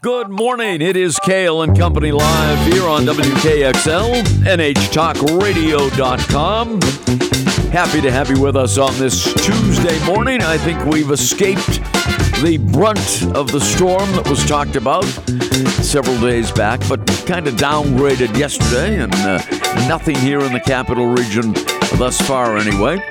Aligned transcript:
Good 0.00 0.28
morning. 0.28 0.80
It 0.80 0.96
is 0.96 1.18
Cail 1.18 1.62
and 1.62 1.76
Company 1.76 2.12
live 2.12 2.72
here 2.72 2.84
on 2.84 3.02
WKXL, 3.02 4.22
NHTalkRadio.com. 4.44 6.80
Happy 7.72 8.00
to 8.00 8.12
have 8.12 8.30
you 8.30 8.40
with 8.40 8.54
us 8.54 8.78
on 8.78 8.96
this 8.96 9.24
Tuesday 9.44 9.98
morning. 10.06 10.40
I 10.40 10.56
think 10.56 10.84
we've 10.84 11.10
escaped 11.10 11.82
the 12.44 12.58
brunt 12.70 13.24
of 13.34 13.50
the 13.50 13.60
storm 13.60 14.08
that 14.12 14.30
was 14.30 14.46
talked 14.46 14.76
about 14.76 15.02
several 15.82 16.20
days 16.20 16.52
back, 16.52 16.78
but 16.88 17.04
kind 17.26 17.48
of 17.48 17.54
downgraded 17.54 18.38
yesterday, 18.38 19.02
and 19.02 19.12
uh, 19.16 19.38
nothing 19.88 20.14
here 20.14 20.38
in 20.38 20.52
the 20.52 20.60
capital 20.60 21.06
region 21.06 21.54
thus 21.98 22.20
far, 22.20 22.56
anyway. 22.56 23.02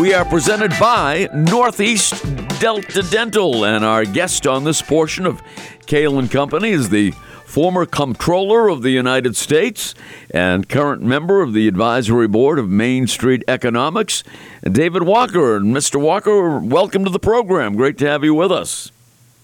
We 0.00 0.14
are 0.14 0.24
presented 0.24 0.72
by 0.80 1.28
Northeast 1.32 2.24
Delta 2.60 3.02
Dental, 3.08 3.64
and 3.64 3.84
our 3.84 4.04
guest 4.04 4.44
on 4.44 4.64
this 4.64 4.82
portion 4.82 5.26
of 5.26 5.40
Cail 5.86 6.18
and 6.18 6.28
Company 6.28 6.70
is 6.70 6.88
the 6.88 7.12
former 7.44 7.86
comptroller 7.86 8.66
of 8.66 8.82
the 8.82 8.90
United 8.90 9.36
States 9.36 9.94
and 10.32 10.68
current 10.68 11.00
member 11.00 11.40
of 11.40 11.52
the 11.52 11.68
advisory 11.68 12.26
board 12.26 12.58
of 12.58 12.68
Main 12.68 13.06
Street 13.06 13.44
Economics, 13.46 14.24
David 14.64 15.04
Walker. 15.04 15.54
And 15.54 15.66
Mr. 15.66 16.00
Walker, 16.00 16.58
welcome 16.58 17.04
to 17.04 17.10
the 17.10 17.20
program. 17.20 17.76
Great 17.76 17.96
to 17.98 18.08
have 18.08 18.24
you 18.24 18.34
with 18.34 18.50
us. 18.50 18.90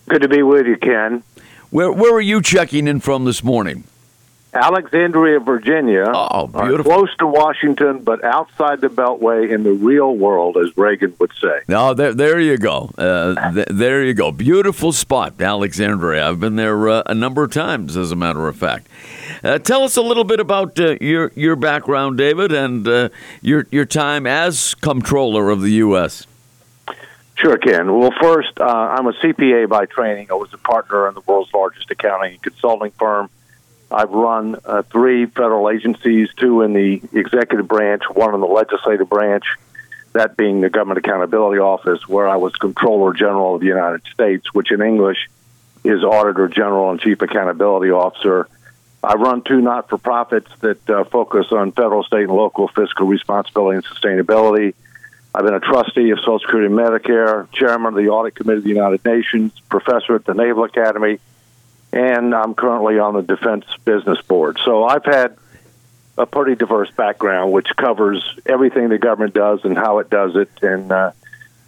Good 0.08 0.22
to 0.22 0.28
be 0.28 0.42
with 0.42 0.66
you, 0.66 0.76
Ken. 0.76 1.22
Where, 1.70 1.92
where 1.92 2.14
are 2.14 2.20
you 2.20 2.42
checking 2.42 2.88
in 2.88 2.98
from 2.98 3.26
this 3.26 3.44
morning? 3.44 3.84
Alexandria, 4.54 5.40
Virginia. 5.40 6.04
Oh, 6.14 6.46
beautiful. 6.46 6.92
close 6.92 7.16
to 7.16 7.26
Washington, 7.26 8.02
but 8.02 8.22
outside 8.24 8.80
the 8.80 8.88
Beltway 8.88 9.50
in 9.50 9.62
the 9.64 9.72
real 9.72 10.16
world, 10.16 10.56
as 10.56 10.76
Reagan 10.76 11.14
would 11.18 11.32
say. 11.40 11.60
No, 11.68 11.92
there, 11.92 12.14
there 12.14 12.40
you 12.40 12.56
go. 12.56 12.90
Uh, 12.96 13.52
th- 13.52 13.66
there 13.70 14.04
you 14.04 14.14
go. 14.14 14.30
Beautiful 14.30 14.92
spot, 14.92 15.40
Alexandria. 15.40 16.28
I've 16.28 16.40
been 16.40 16.56
there 16.56 16.88
uh, 16.88 17.02
a 17.06 17.14
number 17.14 17.42
of 17.42 17.52
times, 17.52 17.96
as 17.96 18.12
a 18.12 18.16
matter 18.16 18.46
of 18.48 18.56
fact. 18.56 18.86
Uh, 19.42 19.58
tell 19.58 19.82
us 19.82 19.96
a 19.96 20.02
little 20.02 20.24
bit 20.24 20.40
about 20.40 20.78
uh, 20.78 20.96
your 21.00 21.32
your 21.34 21.56
background, 21.56 22.16
David, 22.16 22.52
and 22.52 22.86
uh, 22.86 23.08
your 23.42 23.66
your 23.70 23.84
time 23.84 24.26
as 24.26 24.74
comptroller 24.74 25.50
of 25.50 25.60
the 25.60 25.72
U.S. 25.72 26.26
Sure, 27.36 27.58
Ken. 27.58 27.92
Well, 27.98 28.12
first, 28.22 28.58
uh, 28.60 28.64
I'm 28.64 29.06
a 29.06 29.12
CPA 29.14 29.68
by 29.68 29.86
training. 29.86 30.28
I 30.30 30.34
was 30.34 30.54
a 30.54 30.58
partner 30.58 31.08
in 31.08 31.14
the 31.14 31.20
world's 31.22 31.52
largest 31.52 31.90
accounting 31.90 32.34
and 32.34 32.42
consulting 32.42 32.92
firm. 32.92 33.28
I've 33.94 34.10
run 34.10 34.56
uh, 34.64 34.82
three 34.82 35.26
federal 35.26 35.70
agencies, 35.70 36.28
two 36.36 36.62
in 36.62 36.72
the 36.72 37.00
executive 37.12 37.68
branch, 37.68 38.02
one 38.12 38.34
in 38.34 38.40
the 38.40 38.46
legislative 38.46 39.08
branch, 39.08 39.44
that 40.12 40.36
being 40.36 40.60
the 40.60 40.70
Government 40.70 40.98
Accountability 40.98 41.60
Office, 41.60 42.06
where 42.08 42.28
I 42.28 42.36
was 42.36 42.54
Comptroller 42.56 43.12
General 43.12 43.54
of 43.54 43.60
the 43.60 43.68
United 43.68 44.02
States, 44.12 44.52
which 44.52 44.72
in 44.72 44.82
English 44.82 45.28
is 45.84 46.02
Auditor 46.02 46.48
General 46.48 46.90
and 46.90 47.00
Chief 47.00 47.22
Accountability 47.22 47.90
Officer. 47.90 48.48
I 49.02 49.14
run 49.14 49.42
two 49.42 49.60
not 49.60 49.88
for 49.88 49.98
profits 49.98 50.50
that 50.60 50.90
uh, 50.90 51.04
focus 51.04 51.46
on 51.52 51.72
federal, 51.72 52.02
state, 52.02 52.22
and 52.22 52.32
local 52.32 52.68
fiscal 52.68 53.06
responsibility 53.06 53.76
and 53.76 53.84
sustainability. 53.84 54.74
I've 55.34 55.44
been 55.44 55.54
a 55.54 55.60
trustee 55.60 56.10
of 56.10 56.18
Social 56.20 56.38
Security 56.40 56.66
and 56.66 56.76
Medicare, 56.76 57.50
chairman 57.52 57.94
of 57.94 58.02
the 58.02 58.08
Audit 58.08 58.34
Committee 58.34 58.58
of 58.58 58.64
the 58.64 58.70
United 58.70 59.04
Nations, 59.04 59.52
professor 59.68 60.14
at 60.14 60.24
the 60.24 60.34
Naval 60.34 60.64
Academy, 60.64 61.18
and 61.94 62.34
I'm 62.34 62.54
currently 62.54 62.98
on 62.98 63.14
the 63.14 63.22
Defense 63.22 63.64
Business 63.84 64.20
Board. 64.22 64.58
So 64.64 64.84
I've 64.84 65.04
had 65.04 65.36
a 66.18 66.26
pretty 66.26 66.56
diverse 66.56 66.90
background, 66.90 67.52
which 67.52 67.68
covers 67.76 68.22
everything 68.44 68.88
the 68.88 68.98
government 68.98 69.32
does 69.32 69.64
and 69.64 69.76
how 69.76 70.00
it 70.00 70.10
does 70.10 70.34
it. 70.34 70.50
And 70.60 70.90
uh, 70.90 71.12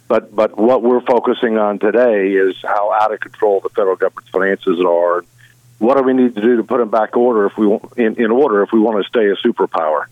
but 0.09 0.35
but 0.35 0.57
what 0.57 0.83
we're 0.83 1.01
focusing 1.01 1.57
on 1.57 1.79
today 1.79 2.33
is 2.33 2.57
how 2.61 2.91
out 2.91 3.13
of 3.13 3.21
control 3.21 3.61
the 3.61 3.69
federal 3.69 3.95
government's 3.95 4.29
finances 4.29 4.81
are. 4.81 5.23
What 5.79 5.95
do 5.95 6.03
we 6.03 6.13
need 6.13 6.35
to 6.35 6.41
do 6.41 6.57
to 6.57 6.63
put 6.63 6.79
them 6.79 6.89
back 6.89 7.15
order 7.15 7.45
if 7.45 7.57
we 7.57 7.67
in, 7.95 8.21
in 8.21 8.31
order 8.31 8.63
if 8.63 8.71
we 8.73 8.79
want 8.79 9.01
to 9.01 9.07
stay 9.07 9.29
a 9.29 9.35
superpower 9.35 10.07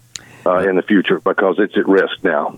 uh, 0.46 0.60
in 0.60 0.76
the 0.76 0.84
future 0.84 1.20
because 1.20 1.58
it's 1.60 1.76
at 1.76 1.88
risk 1.88 2.24
now. 2.24 2.58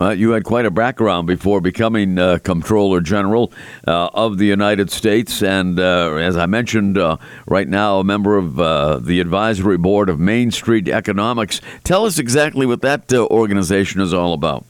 You 0.00 0.30
had 0.30 0.44
quite 0.44 0.66
a 0.66 0.70
background 0.70 1.26
before 1.26 1.60
becoming 1.60 2.18
uh, 2.18 2.38
Comptroller 2.42 3.00
General 3.00 3.52
uh, 3.86 4.10
of 4.12 4.38
the 4.38 4.44
United 4.44 4.90
States, 4.90 5.42
and 5.42 5.80
uh, 5.80 6.14
as 6.16 6.36
I 6.36 6.46
mentioned, 6.46 6.98
uh, 6.98 7.16
right 7.46 7.66
now 7.66 8.00
a 8.00 8.04
member 8.04 8.36
of 8.36 8.60
uh, 8.60 8.98
the 8.98 9.20
advisory 9.20 9.78
board 9.78 10.08
of 10.08 10.20
Main 10.20 10.50
Street 10.50 10.88
Economics. 10.88 11.60
Tell 11.84 12.04
us 12.04 12.18
exactly 12.18 12.66
what 12.66 12.82
that 12.82 13.12
organization 13.12 14.00
is 14.00 14.12
all 14.12 14.34
about. 14.34 14.66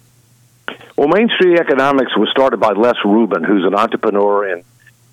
Well, 0.97 1.09
Main 1.09 1.29
Street 1.31 1.59
Economics 1.59 2.17
was 2.17 2.29
started 2.31 2.59
by 2.59 2.73
Les 2.73 2.97
Rubin, 3.05 3.43
who's 3.43 3.65
an 3.65 3.75
entrepreneur 3.75 4.49
in 4.49 4.63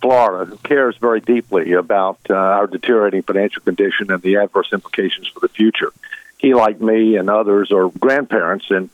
Florida 0.02 0.46
who 0.46 0.58
cares 0.58 0.98
very 0.98 1.22
deeply 1.22 1.74
about 1.74 2.20
our 2.30 2.68
deteriorating 2.68 3.24
financial 3.24 3.64
condition 3.64 4.12
and 4.12 4.22
the 4.22 4.36
adverse 4.36 4.72
implications 4.72 5.28
for 5.28 5.40
the 5.40 5.50
future. 5.50 5.92
He, 6.38 6.54
like 6.54 6.80
me 6.82 7.16
and 7.16 7.30
others, 7.30 7.72
are 7.72 7.90
grandparents 7.90 8.70
and 8.70 8.90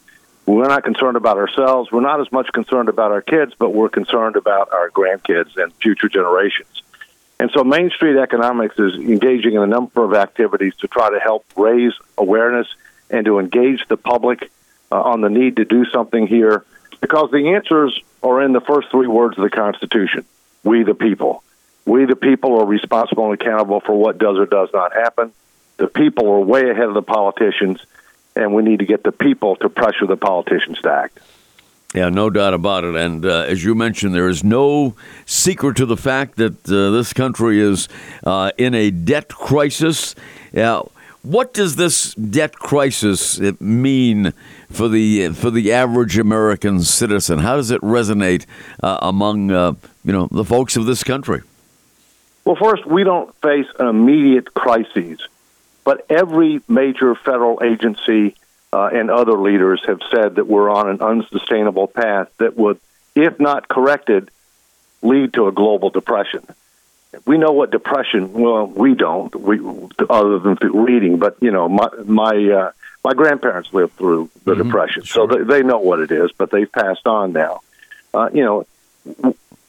we're 0.48 0.68
not 0.68 0.84
concerned 0.84 1.18
about 1.18 1.38
ourselves. 1.38 1.92
We're 1.92 2.02
not 2.02 2.22
as 2.22 2.32
much 2.32 2.52
concerned 2.54 2.88
about 2.88 3.12
our 3.12 3.22
kids, 3.22 3.54
but 3.60 3.74
we're 3.74 3.90
concerned 3.90 4.38
about 4.38 4.72
our 4.72 4.90
grandkids 4.90 5.58
and 5.58 5.74
future 5.76 6.08
generations. 6.08 6.82
And 7.40 7.52
so 7.52 7.64
Main 7.64 7.92
Street 7.92 8.18
Economics 8.18 8.80
is 8.80 8.96
engaging 8.96 9.56
in 9.56 9.62
a 9.62 9.68
number 9.68 10.04
of 10.04 10.14
activities 10.14 10.74
to 10.78 10.88
try 10.88 11.10
to 11.10 11.20
help 11.20 11.46
raise 11.58 11.94
awareness 12.18 12.68
and 13.10 13.26
to 13.26 13.40
engage 13.40 13.86
the 13.90 13.98
public 13.98 14.50
uh, 14.90 15.02
on 15.02 15.20
the 15.22 15.30
need 15.30 15.58
to 15.58 15.66
do 15.66 15.86
something 15.86 16.28
here 16.28 16.64
because 17.02 17.30
the 17.32 17.50
answers 17.56 18.00
are 18.24 18.42
in 18.42 18.54
the 18.54 18.62
first 18.62 18.90
three 18.90 19.08
words 19.08 19.38
of 19.38 19.44
the 19.44 19.50
Constitution 19.50 20.26
we 20.64 20.84
the 20.84 20.96
people. 20.96 21.44
We 21.86 22.06
the 22.06 22.16
people 22.16 22.60
are 22.60 22.66
responsible 22.66 23.32
and 23.32 23.40
accountable 23.40 23.82
for 23.82 23.94
what 23.94 24.18
does 24.18 24.38
or 24.38 24.46
does 24.46 24.70
not 24.74 24.94
happen. 24.94 25.32
The 25.78 25.88
people 25.88 26.28
are 26.30 26.40
way 26.40 26.70
ahead 26.70 26.86
of 26.86 26.94
the 26.94 27.02
politicians 27.02 27.80
and 28.38 28.54
we 28.54 28.64
need 28.64 28.80
to 28.80 28.86
get 28.86 29.04
the 29.04 29.12
people 29.12 29.56
to 29.58 29.70
pressure 29.70 30.06
the 30.06 30.18
politicians 30.18 30.80
to 30.82 30.92
act. 30.92 31.20
Yeah, 31.94 32.10
no 32.10 32.30
doubt 32.30 32.54
about 32.54 32.84
it. 32.84 32.96
And 32.96 33.26
uh, 33.26 33.46
as 33.48 33.64
you 33.64 33.74
mentioned, 33.74 34.14
there 34.14 34.28
is 34.28 34.44
no 34.44 34.94
secret 35.26 35.78
to 35.78 35.86
the 35.86 35.98
fact 35.98 36.36
that 36.36 36.70
uh, 36.70 36.92
this 36.92 37.14
country 37.14 37.60
is 37.60 37.88
uh, 38.26 38.52
in 38.58 38.74
a 38.74 38.92
debt 38.92 39.30
crisis. 39.30 40.14
Now, 40.54 40.92
what 41.24 41.54
does 41.54 41.76
this 41.76 42.14
debt 42.14 42.54
crisis 42.54 43.40
mean 43.60 44.34
for 44.70 44.90
the 44.90 45.30
for 45.30 45.50
the 45.50 45.72
average 45.72 46.18
American 46.18 46.82
citizen? 46.84 47.40
How 47.40 47.56
does 47.56 47.72
it 47.72 47.82
resonate 47.82 48.46
uh, 48.84 49.00
among 49.02 49.52
uh, 49.52 49.74
you 50.04 50.12
know 50.12 50.28
the 50.30 50.46
folks 50.46 50.76
of 50.76 50.86
this 50.86 51.04
country? 51.04 51.42
Well, 52.46 52.58
first, 52.58 52.86
we 52.86 53.04
don't 53.04 53.34
face 53.42 53.68
an 53.80 53.88
immediate 53.88 54.54
crisis 54.54 55.20
but 55.88 56.06
every 56.10 56.60
major 56.68 57.16
federal 57.16 57.64
agency 57.64 58.36
uh, 58.74 58.90
and 58.92 59.10
other 59.10 59.40
leaders 59.40 59.82
have 59.88 60.02
said 60.14 60.36
that 60.36 60.46
we're 60.46 60.70
on 60.70 60.90
an 60.90 61.00
unsustainable 61.00 61.88
path 61.88 62.28
that 62.40 62.58
would, 62.58 62.78
if 63.16 63.40
not 63.40 63.70
corrected, 63.70 64.30
lead 65.02 65.34
to 65.36 65.48
a 65.48 65.54
global 65.54 65.90
depression. 65.90 66.46
We 67.26 67.38
know 67.38 67.54
what 67.54 67.72
depression. 67.72 68.34
Well, 68.34 68.68
we 68.68 68.96
don't. 68.96 69.34
We 69.34 69.62
other 70.10 70.40
than 70.40 70.58
reading, 70.74 71.20
but 71.20 71.38
you 71.40 71.52
know, 71.52 71.70
my 71.70 71.88
my 72.04 72.36
uh, 72.36 72.72
my 73.06 73.14
grandparents 73.14 73.74
lived 73.74 73.94
through 73.94 74.30
the 74.44 74.56
mm-hmm. 74.56 74.64
depression, 74.64 75.04
sure. 75.04 75.30
so 75.30 75.38
they, 75.38 75.44
they 75.46 75.64
know 75.64 75.80
what 75.80 76.02
it 76.02 76.12
is. 76.12 76.34
But 76.38 76.52
they've 76.52 76.70
passed 76.70 77.08
on 77.08 77.32
now. 77.32 77.62
Uh, 78.14 78.30
you 78.34 78.44
know, 78.44 78.68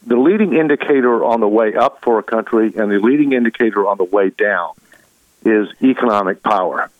the 0.05 0.17
leading 0.17 0.55
indicator 0.55 1.25
on 1.25 1.39
the 1.39 1.47
way 1.47 1.77
up 1.77 2.03
for 2.03 2.19
a 2.19 2.25
country 2.25 2.73
and 2.77 2.91
the 2.91 2.99
leading 2.99 3.35
indicator 3.35 3.87
on 3.87 3.99
the 3.99 4.05
way 4.17 4.31
down 4.31 4.73
is 5.45 5.69
economic 5.83 6.43
power. 6.43 6.91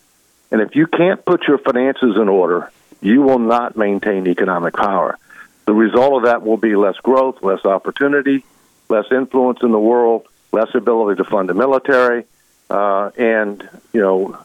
And 0.51 0.61
if 0.61 0.75
you 0.77 0.87
can't 0.87 1.25
put 1.25 1.47
your 1.47 1.59
finances 1.59 2.17
in 2.17 2.29
order, 2.29 2.71
you 3.01 3.23
will 3.23 3.39
not 3.39 3.77
maintain 3.77 4.27
economic 4.27 4.75
power. 4.75 5.19
The 5.67 5.75
result 5.75 6.15
of 6.15 6.23
that 6.25 6.43
will 6.43 6.57
be 6.57 6.75
less 6.75 6.97
growth, 6.97 7.43
less 7.43 7.65
opportunity, 7.65 8.45
less 8.89 9.05
influence 9.11 9.59
in 9.63 9.71
the 9.71 9.79
world, 9.79 10.27
less 10.51 10.75
ability 10.75 11.23
to 11.23 11.29
fund 11.29 11.49
the 11.49 11.55
military, 11.55 12.25
uh, 12.71 13.11
and 13.19 13.69
you 13.93 14.01
know, 14.01 14.39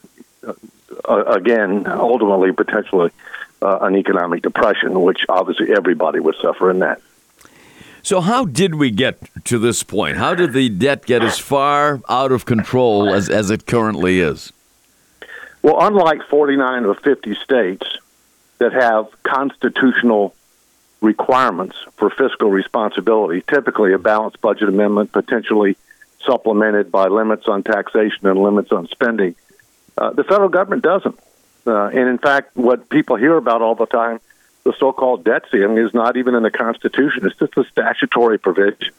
uh, 0.46 1.24
again, 1.25 1.88
ultimately, 1.88 2.51
potentially, 2.51 3.12
uh, 3.62 3.80
an 3.81 3.96
economic 3.96 4.42
depression, 4.42 5.01
which 5.01 5.22
obviously 5.30 5.74
everybody 5.74 6.19
would 6.19 6.36
suffer 6.42 6.69
in 6.69 6.80
that. 6.80 7.01
So, 8.06 8.20
how 8.20 8.44
did 8.44 8.76
we 8.76 8.92
get 8.92 9.18
to 9.46 9.58
this 9.58 9.82
point? 9.82 10.18
How 10.18 10.36
did 10.36 10.52
the 10.52 10.68
debt 10.68 11.06
get 11.06 11.24
as 11.24 11.40
far 11.40 12.02
out 12.10 12.34
of 12.34 12.46
control 12.46 13.14
as, 13.14 13.30
as 13.30 13.50
it 13.50 13.66
currently 13.66 14.20
is? 14.20 14.52
Well, 15.62 15.78
unlike 15.80 16.22
49 16.28 16.84
of 16.84 17.00
50 17.00 17.36
states 17.36 17.88
that 18.58 18.74
have 18.74 19.08
constitutional 19.24 20.36
requirements 21.00 21.78
for 21.96 22.10
fiscal 22.10 22.50
responsibility, 22.50 23.42
typically 23.48 23.94
a 23.94 23.98
balanced 23.98 24.42
budget 24.42 24.68
amendment, 24.68 25.14
potentially 25.14 25.78
supplemented 26.26 26.92
by 26.92 27.08
limits 27.08 27.48
on 27.48 27.64
taxation 27.64 28.28
and 28.28 28.38
limits 28.38 28.74
on 28.74 28.90
spending, 28.90 29.34
uh, 29.98 30.12
the 30.12 30.26
federal 30.26 30.50
government 30.50 30.84
doesn't. 30.84 31.18
Uh, 31.66 31.86
and 31.86 32.10
in 32.10 32.18
fact, 32.18 32.58
what 32.58 32.90
people 32.90 33.16
hear 33.16 33.38
about 33.38 33.62
all 33.62 33.76
the 33.76 33.86
time 33.86 34.20
the 34.63 34.74
so-called 34.80 35.24
debt 35.24 35.44
ceiling 35.51 35.77
is 35.77 35.94
not 35.94 36.18
even 36.18 36.36
in 36.36 36.44
the 36.44 36.51
Constitution. 36.51 37.25
It's 37.25 37.38
just 37.38 37.57
a 37.57 37.65
statutory 37.65 38.38
provision. 38.38 38.92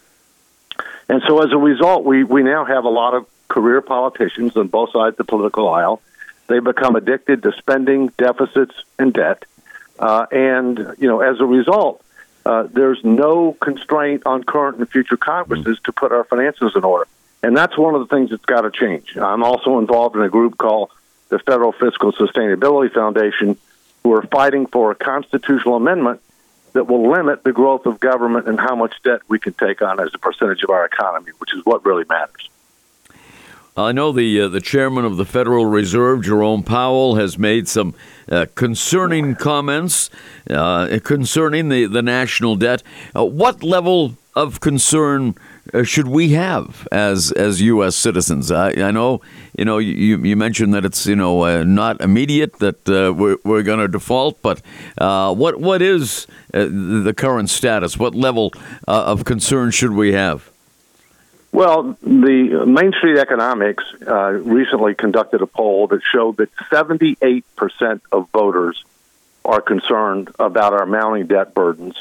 And 1.08 1.22
so 1.26 1.43
as 1.43 1.52
a 1.52 1.56
result, 1.56 2.05
we, 2.05 2.25
we 2.25 2.43
now 2.43 2.64
have 2.64 2.84
a 2.84 2.88
lot 2.88 3.14
of 3.14 3.26
career 3.49 3.81
politicians 3.81 4.56
on 4.56 4.69
both 4.69 4.93
sides 4.93 5.14
of 5.14 5.19
the 5.19 5.25
political 5.25 5.69
aisle. 5.69 6.00
They 6.46 6.58
become 6.58 6.96
addicted 6.96 7.43
to 7.43 7.52
spending, 7.52 8.08
deficits, 8.19 8.75
and 8.99 9.12
debt. 9.12 9.44
Uh, 9.99 10.26
and, 10.31 10.94
you 10.99 11.08
know, 11.08 11.20
as 11.20 11.40
a 11.40 11.44
result, 11.44 12.02
uh, 12.44 12.64
there's 12.70 13.02
no 13.05 13.52
constraint 13.61 14.25
on 14.26 14.44
current 14.44 14.78
and 14.78 14.88
future 14.88 15.16
Congresses 15.16 15.78
to 15.84 15.93
put 15.93 16.12
our 16.12 16.25
finances 16.25 16.72
in 16.75 16.84
order. 16.84 17.08
And 17.43 17.56
that's 17.56 17.76
one 17.78 17.94
of 17.94 18.06
the 18.06 18.14
things 18.14 18.31
that's 18.31 18.44
got 18.44 18.62
to 18.62 18.70
change. 18.70 19.16
I'm 19.16 19.43
also 19.43 19.78
involved 19.78 20.16
in 20.16 20.22
a 20.22 20.28
group 20.28 20.58
called 20.58 20.90
the 21.28 21.38
Federal 21.38 21.72
Fiscal 21.72 22.12
Sustainability 22.12 22.93
Foundation, 22.93 23.56
who 24.05 24.12
are 24.12 24.23
fighting 24.23 24.67
for 24.67 24.91
a 24.91 24.95
constitutional 24.95 25.75
amendment 25.75 26.21
that 26.75 26.87
will 26.87 27.11
limit 27.11 27.43
the 27.43 27.53
growth 27.53 27.87
of 27.87 27.99
government 27.99 28.47
and 28.47 28.61
how 28.61 28.77
much 28.77 28.95
debt 29.03 29.23
we 29.29 29.39
can 29.39 29.55
take 29.55 29.81
on 29.81 29.99
as 29.99 30.11
a 30.12 30.19
percentage 30.19 30.62
of 30.62 30.71
our 30.71 30.85
economy, 30.85 31.33
which 31.39 31.55
is 31.55 31.65
what 31.65 31.85
really 31.85 32.05
matters. 32.09 32.49
I 33.77 33.91
know 33.91 34.12
the 34.12 34.43
uh, 34.43 34.49
the 34.49 34.61
chairman 34.61 35.05
of 35.05 35.17
the 35.17 35.25
Federal 35.25 35.67
Reserve, 35.67 36.23
Jerome 36.23 36.62
Powell, 36.62 37.17
has 37.17 37.37
made 37.39 37.67
some 37.67 37.95
uh, 38.31 38.47
concerning 38.55 39.35
comments 39.35 40.11
uh, 40.49 41.00
concerning 41.03 41.71
the, 41.71 41.87
the 41.87 42.03
national 42.03 42.55
debt. 42.55 42.85
Uh, 43.17 43.25
what 43.25 43.65
level 43.65 44.17
of 44.37 44.61
concern 44.61 45.35
uh, 45.73 45.83
should 45.83 46.09
we 46.09 46.31
have 46.31 46.87
as 46.93 47.33
as 47.33 47.61
U.S. 47.63 47.97
citizens? 47.97 48.51
I, 48.51 48.71
I 48.71 48.91
know 48.91 49.21
you 49.57 49.65
know 49.65 49.79
you, 49.79 50.19
you 50.19 50.37
mentioned 50.37 50.75
that 50.75 50.85
it's 50.85 51.07
you 51.07 51.17
know 51.17 51.45
uh, 51.45 51.65
not 51.65 52.01
immediate 52.01 52.59
that 52.59 52.87
we're, 52.87 53.39
we're 53.45 53.63
going 53.63 53.81
to 53.81 53.89
default, 53.89 54.43
but 54.43 54.61
what 54.99 55.61
what 55.61 55.83
is 55.83 56.27
the 56.53 57.15
current 57.17 57.51
status? 57.51 57.99
What 57.99 58.15
level 58.15 58.53
of 58.87 59.25
concern 59.25 59.71
should 59.71 59.93
we 59.93 60.13
have? 60.13 60.51
Well, 61.55 61.97
the 62.03 62.65
Main 62.67 62.93
Street 62.95 63.17
Economics 63.17 63.85
uh, 64.09 64.31
recently 64.33 64.97
conducted 64.97 65.41
a 65.41 65.47
poll 65.47 65.87
that 65.87 66.03
showed 66.03 66.39
that 66.39 66.53
78% 66.57 67.45
of 68.11 68.29
voters 68.31 68.85
are 69.45 69.61
concerned 69.61 70.31
about 70.41 70.73
our 70.73 70.85
mounting 70.85 71.29
debt 71.29 71.55
burdens 71.55 71.95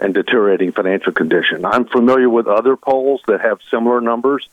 and 0.00 0.14
deteriorating 0.14 0.72
financial 0.72 1.12
condition. 1.12 1.64
I'm 1.64 1.84
familiar 1.84 2.28
with 2.28 2.46
other 2.46 2.76
polls 2.76 3.20
that 3.26 3.42
have 3.42 3.60
similar 3.70 4.00
numbers. 4.00 4.48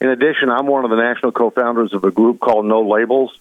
In 0.00 0.08
addition, 0.08 0.50
I'm 0.50 0.66
one 0.66 0.84
of 0.84 0.90
the 0.90 0.96
national 0.96 1.32
co-founders 1.32 1.94
of 1.94 2.04
a 2.04 2.10
group 2.10 2.40
called 2.40 2.66
No 2.66 2.82
Labels. 2.82 3.38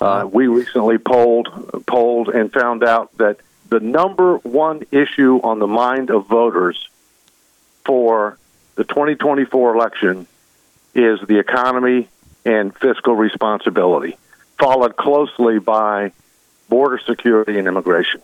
Uh, 0.00 0.28
we 0.30 0.46
recently 0.46 0.98
polled 0.98 1.84
polled 1.86 2.28
and 2.28 2.52
found 2.52 2.84
out 2.84 3.16
that 3.18 3.38
the 3.68 3.80
number 3.80 4.38
one 4.38 4.82
issue 4.90 5.40
on 5.42 5.58
the 5.58 5.66
mind 5.66 6.10
of 6.10 6.26
voters 6.26 6.88
for 7.84 8.38
the 8.74 8.84
2024 8.84 9.74
election 9.74 10.26
is 10.94 11.20
the 11.26 11.38
economy 11.38 12.08
and 12.44 12.76
fiscal 12.76 13.14
responsibility, 13.14 14.16
followed 14.58 14.96
closely 14.96 15.58
by 15.58 16.12
border 16.68 16.98
security 17.06 17.58
and 17.58 17.68
immigration. 17.68 18.20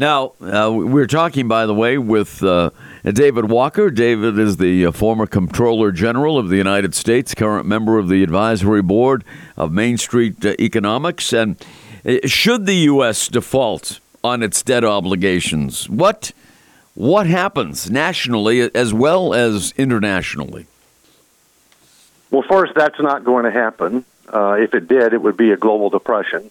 Now, 0.00 0.32
uh, 0.40 0.72
we're 0.72 1.06
talking, 1.06 1.46
by 1.46 1.66
the 1.66 1.74
way, 1.74 1.98
with 1.98 2.42
uh, 2.42 2.70
David 3.04 3.50
Walker. 3.50 3.90
David 3.90 4.38
is 4.38 4.56
the 4.56 4.86
uh, 4.86 4.92
former 4.92 5.26
Comptroller 5.26 5.92
General 5.92 6.38
of 6.38 6.48
the 6.48 6.56
United 6.56 6.94
States, 6.94 7.34
current 7.34 7.66
member 7.66 7.98
of 7.98 8.08
the 8.08 8.22
Advisory 8.22 8.80
Board 8.80 9.24
of 9.58 9.72
Main 9.72 9.98
Street 9.98 10.42
uh, 10.42 10.54
Economics. 10.58 11.34
And 11.34 11.62
uh, 12.02 12.16
should 12.24 12.64
the 12.64 12.76
U.S. 12.76 13.28
default 13.28 14.00
on 14.24 14.42
its 14.42 14.62
debt 14.62 14.84
obligations, 14.84 15.86
what 15.90 16.32
what 16.94 17.26
happens 17.26 17.90
nationally 17.90 18.74
as 18.74 18.94
well 18.94 19.34
as 19.34 19.74
internationally? 19.76 20.66
Well, 22.30 22.44
first, 22.48 22.72
that's 22.74 23.00
not 23.00 23.22
going 23.22 23.44
to 23.44 23.50
happen. 23.50 24.06
Uh, 24.32 24.52
if 24.52 24.72
it 24.72 24.88
did, 24.88 25.12
it 25.12 25.20
would 25.20 25.36
be 25.36 25.50
a 25.50 25.58
global 25.58 25.90
depression. 25.90 26.50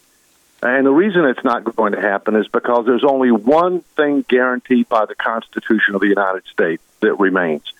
And 0.62 0.86
the 0.86 0.92
reason 0.92 1.26
it's 1.26 1.44
not 1.44 1.64
going 1.76 1.94
to 1.94 2.02
happen 2.02 2.36
is 2.36 2.48
because 2.48 2.86
there's 2.86 3.04
only 3.04 3.32
one 3.32 3.82
thing 3.82 4.26
guaranteed 4.28 4.90
by 4.90 5.06
the 5.06 5.16
Constitution 5.16 5.96
of 5.96 6.02
the 6.02 6.08
United 6.08 6.46
States 6.48 6.84
that 7.00 7.14
remains, 7.16 7.74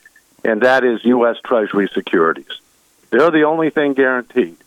and 0.46 0.62
that 0.62 0.86
is 0.86 1.04
U.S. 1.04 1.36
Treasury 1.44 1.90
securities. 1.94 2.62
They're 3.10 3.32
the 3.32 3.44
only 3.44 3.70
thing 3.70 3.94
guaranteed. 3.94 4.58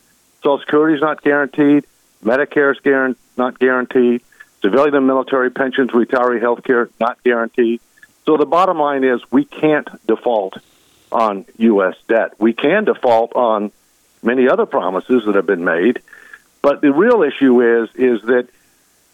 Social 0.43 0.59
Security 0.59 0.97
is 0.97 1.01
not 1.01 1.23
guaranteed. 1.23 1.85
Medicare 2.23 2.75
is 2.75 3.17
not 3.37 3.59
guaranteed. 3.59 4.23
Civilian 4.61 4.95
and 4.95 5.07
military 5.07 5.51
pensions, 5.51 5.91
retiree 5.91 6.41
health 6.41 6.63
care, 6.65 6.91
not 7.01 7.23
guaranteed. 7.23 7.81
So 8.27 8.37
the 8.37 8.47
bottom 8.47 8.79
line 8.79 9.05
is 9.05 9.21
we 9.31 9.45
can't 9.45 9.89
default 10.07 10.59
on 11.11 11.47
U.S. 11.59 11.97
debt. 12.09 12.35
We 12.39 12.53
can 12.53 12.85
default 12.85 13.35
on 13.35 13.73
many 14.23 14.49
other 14.49 14.67
promises 14.67 15.25
that 15.27 15.35
have 15.35 15.47
been 15.47 15.65
made, 15.65 16.01
but 16.63 16.81
the 16.81 16.93
real 16.93 17.23
issue 17.23 17.61
is 17.61 17.91
is 17.95 18.23
that 18.23 18.49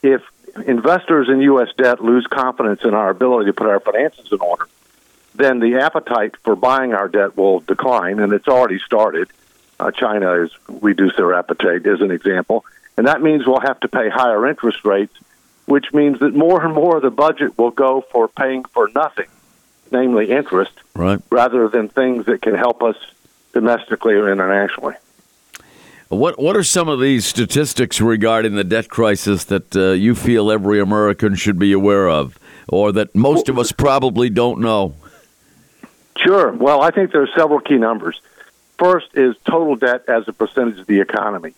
if 0.02 0.22
investors 0.66 1.28
in 1.28 1.40
U.S. 1.42 1.68
debt 1.76 2.02
lose 2.02 2.26
confidence 2.26 2.82
in 2.84 2.94
our 2.94 3.10
ability 3.10 3.46
to 3.46 3.52
put 3.52 3.66
our 3.66 3.80
finances 3.80 4.30
in 4.30 4.40
order, 4.40 4.68
then 5.34 5.58
the 5.58 5.76
appetite 5.76 6.36
for 6.44 6.54
buying 6.56 6.94
our 6.94 7.08
debt 7.08 7.36
will 7.36 7.60
decline, 7.60 8.20
and 8.20 8.32
it's 8.32 8.48
already 8.48 8.78
started. 8.78 9.28
Uh, 9.80 9.90
China 9.90 10.40
has 10.40 10.50
reduced 10.68 11.16
their 11.16 11.34
appetite, 11.34 11.86
as 11.86 12.00
an 12.00 12.10
example, 12.10 12.64
and 12.96 13.06
that 13.06 13.22
means 13.22 13.46
we'll 13.46 13.60
have 13.60 13.78
to 13.80 13.88
pay 13.88 14.08
higher 14.08 14.46
interest 14.46 14.84
rates 14.84 15.14
which 15.68 15.92
means 15.92 16.18
that 16.20 16.34
more 16.34 16.64
and 16.64 16.74
more 16.74 16.96
of 16.96 17.02
the 17.02 17.10
budget 17.10 17.56
will 17.58 17.70
go 17.70 18.00
for 18.10 18.26
paying 18.26 18.64
for 18.64 18.90
nothing, 18.94 19.26
namely 19.90 20.30
interest, 20.30 20.72
right. 20.94 21.20
rather 21.30 21.68
than 21.68 21.90
things 21.90 22.24
that 22.24 22.40
can 22.40 22.54
help 22.54 22.82
us 22.82 22.96
domestically 23.52 24.14
or 24.14 24.32
internationally. 24.32 24.94
What 26.08 26.38
What 26.38 26.56
are 26.56 26.62
some 26.62 26.88
of 26.88 27.00
these 27.00 27.26
statistics 27.26 28.00
regarding 28.00 28.55
the 28.55 28.64
debt 28.64 28.88
crisis 28.88 29.44
that 29.44 29.76
uh, 29.76 29.90
you 29.90 30.14
feel 30.14 30.50
every 30.50 30.81
American 30.81 31.34
should 31.34 31.58
be 31.58 31.72
aware 31.72 32.08
of, 32.08 32.38
or 32.69 32.93
that 32.93 33.14
most 33.14 33.49
of 33.49 33.58
us 33.58 33.72
probably 33.72 34.31
don't 34.31 34.60
know? 34.60 34.94
Sure. 36.16 36.50
Well, 36.52 36.81
I 36.81 36.90
think 36.90 37.12
there 37.12 37.22
are 37.22 37.31
several 37.37 37.60
key 37.60 37.76
numbers. 37.76 38.20
First 38.78 39.08
is 39.14 39.37
total 39.44 39.76
debt 39.76 40.05
as 40.08 40.26
a 40.28 40.32
percentage 40.32 40.78
of 40.78 40.87
the 40.87 41.00
economy 41.00 41.55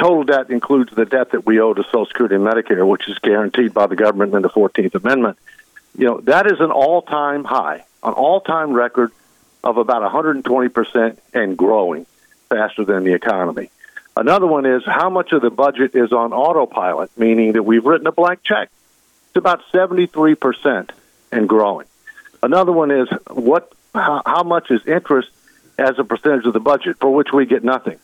total 0.00 0.24
debt 0.24 0.50
includes 0.50 0.92
the 0.94 1.04
debt 1.04 1.32
that 1.32 1.44
we 1.44 1.60
owe 1.60 1.74
to 1.74 1.82
Social 1.84 2.06
Security 2.06 2.34
and 2.34 2.44
Medicare, 2.44 2.86
which 2.86 3.08
is 3.08 3.18
guaranteed 3.18 3.74
by 3.74 3.86
the 3.86 3.96
government 3.96 4.34
in 4.34 4.42
the 4.42 4.48
14th 4.48 4.94
Amendment. 4.94 5.38
You 5.96 6.06
know, 6.06 6.20
that 6.22 6.46
is 6.46 6.60
an 6.60 6.70
all 6.70 7.02
time 7.02 7.44
high, 7.44 7.84
an 8.02 8.14
all 8.14 8.40
time 8.40 8.72
record 8.72 9.12
of 9.62 9.76
about 9.76 10.10
120% 10.10 11.18
and 11.34 11.56
growing 11.56 12.06
faster 12.48 12.84
than 12.84 13.04
the 13.04 13.12
economy. 13.12 13.70
Another 14.20 14.46
one 14.46 14.66
is 14.66 14.82
how 14.84 15.10
much 15.10 15.32
of 15.32 15.42
the 15.42 15.50
budget 15.50 15.94
is 15.94 16.12
on 16.12 16.32
autopilot, 16.32 17.10
meaning 17.18 17.54
that 17.54 17.62
we've 17.62 17.84
written 17.84 18.06
a 18.06 18.12
blank 18.12 18.40
check. 18.44 18.68
It's 19.28 19.36
about 19.36 19.62
73% 19.72 20.90
and 21.32 21.48
growing. 21.48 21.86
Another 22.42 22.72
one 22.72 22.90
is 22.90 23.08
what 23.28 23.72
how, 23.94 24.22
how 24.24 24.42
much 24.44 24.70
is 24.70 24.86
interest 24.86 25.30
as 25.78 25.98
a 25.98 26.04
percentage 26.04 26.46
of 26.46 26.52
the 26.52 26.60
budget 26.60 26.98
for 27.00 27.12
which 27.12 27.32
we 27.32 27.46
get 27.46 27.64
nothing 27.64 27.98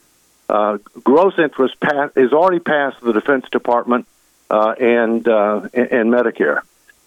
uh, 0.49 0.79
gross 1.03 1.35
interest 1.39 1.79
pass, 1.81 2.11
is 2.17 2.33
already 2.33 2.61
passed 2.61 3.01
the 3.01 3.13
Defense 3.13 3.47
Department 3.51 4.07
uh, 4.51 4.75
and, 4.79 5.27
uh, 5.27 5.69
and 5.75 6.13
Medicare. 6.13 6.61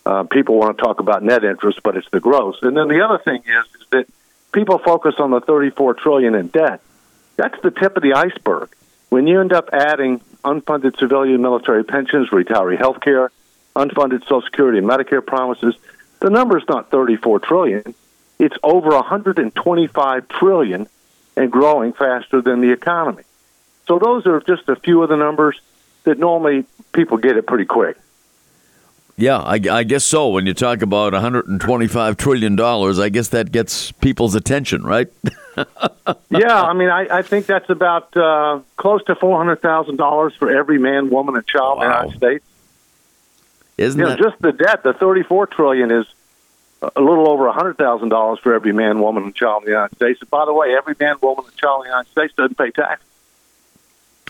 Uh, 0.06 0.24
people 0.24 0.58
want 0.58 0.78
to 0.78 0.84
talk 0.84 1.00
about 1.00 1.24
net 1.24 1.44
interest, 1.44 1.82
but 1.84 1.96
it's 1.96 2.10
the 2.12 2.20
gross. 2.20 2.58
And 2.62 2.76
then 2.76 2.88
the 2.88 3.02
other 3.02 3.22
thing 3.24 3.42
is, 3.46 3.82
is 3.82 3.88
that 3.92 4.06
people 4.52 4.80
focus 4.80 5.16
on 5.20 5.32
the 5.32 5.40
34 5.40 5.94
trillion 5.96 6.36
in 6.36 6.48
debt. 6.48 6.82
That's 7.36 7.60
the 7.62 7.72
tip 7.72 7.96
of 7.96 8.04
the 8.04 8.14
iceberg. 8.14 8.70
When 9.10 9.28
you 9.28 9.42
end 9.42 9.54
up 9.54 9.70
adding 9.74 10.22
unfunded 10.44 10.98
civilian 11.00 11.42
military 11.42 11.84
pensions, 11.84 12.30
retiree 12.30 12.78
health 12.78 13.02
care, 13.02 13.32
unfunded 13.76 14.22
Social 14.24 14.42
Security 14.42 14.78
and 14.78 14.88
Medicare 14.88 15.26
promises, 15.26 15.76
the 16.20 16.30
number 16.30 16.58
is 16.58 16.64
not 16.70 16.92
34 16.92 17.40
trillion. 17.40 17.96
It's 18.38 18.56
over 18.64 18.90
125 18.90 20.28
trillion 20.28 20.88
and 21.36 21.52
growing 21.52 21.94
faster 21.94 22.42
than 22.42 22.62
the 22.62 22.72
economy. 22.72 23.24
So 23.88 24.00
those 24.00 24.26
are 24.28 24.40
just 24.42 24.70
a 24.70 24.76
few 24.76 25.02
of 25.02 25.10
the 25.10 25.18
numbers 25.18 25.60
that 26.04 26.20
normally 26.20 26.66
people 26.94 27.18
get 27.18 27.38
it 27.38 27.48
pretty 27.48 27.66
quick. 27.66 27.98
Yeah, 29.20 29.40
I, 29.40 29.60
I, 29.70 29.84
guess 29.84 30.06
so. 30.06 30.30
When 30.30 30.46
you 30.46 30.54
talk 30.54 30.82
about 30.82 31.12
125 31.12 32.16
trillion 32.16 32.56
dollars, 32.56 33.00
I 33.00 33.10
guess 33.10 33.28
that 33.30 33.52
gets 33.52 33.92
people's 33.92 34.34
attention, 34.34 34.84
right? 34.84 35.10
yeah, 36.30 36.64
I 36.64 36.72
mean, 36.72 36.88
I, 36.88 37.18
I 37.18 37.22
think 37.22 37.46
that's 37.46 37.70
about 37.70 38.16
uh, 38.16 38.62
close 38.78 39.04
to 39.06 39.16
400 39.16 39.62
thousand 39.62 39.98
dollars 39.98 40.34
for 40.36 40.50
every 40.50 40.80
man, 40.80 41.10
woman, 41.10 41.36
and 41.36 41.46
child 41.46 41.80
wow. 41.80 41.84
in 41.84 41.90
the 41.90 41.96
United 41.96 42.18
States. 42.18 42.46
Isn't 43.78 44.00
you 44.00 44.08
that... 44.08 44.20
know, 44.20 44.30
just 44.30 44.42
the 44.42 44.54
debt? 44.54 44.84
The 44.84 44.94
34 44.94 45.48
trillion 45.48 45.92
is 45.92 46.06
a 46.82 47.02
little 47.02 47.28
over 47.28 47.48
a 47.48 47.52
hundred 47.52 47.78
thousand 47.78 48.08
dollars 48.10 48.40
for 48.40 48.54
every 48.54 48.72
man, 48.72 49.02
woman, 49.02 49.24
and 49.24 49.36
child 49.36 49.64
in 49.64 49.66
the 49.66 49.72
United 49.72 49.98
States. 49.98 50.22
And 50.22 50.30
by 50.30 50.46
the 50.46 50.54
way, 50.54 50.74
every 50.78 50.96
man, 50.98 51.18
woman, 51.22 51.44
and 51.46 51.58
child 51.58 51.82
in 51.82 51.90
the 51.90 51.90
United 51.90 52.12
States 52.12 52.34
doesn't 52.38 52.58
pay 52.58 52.72
taxes. 52.72 53.06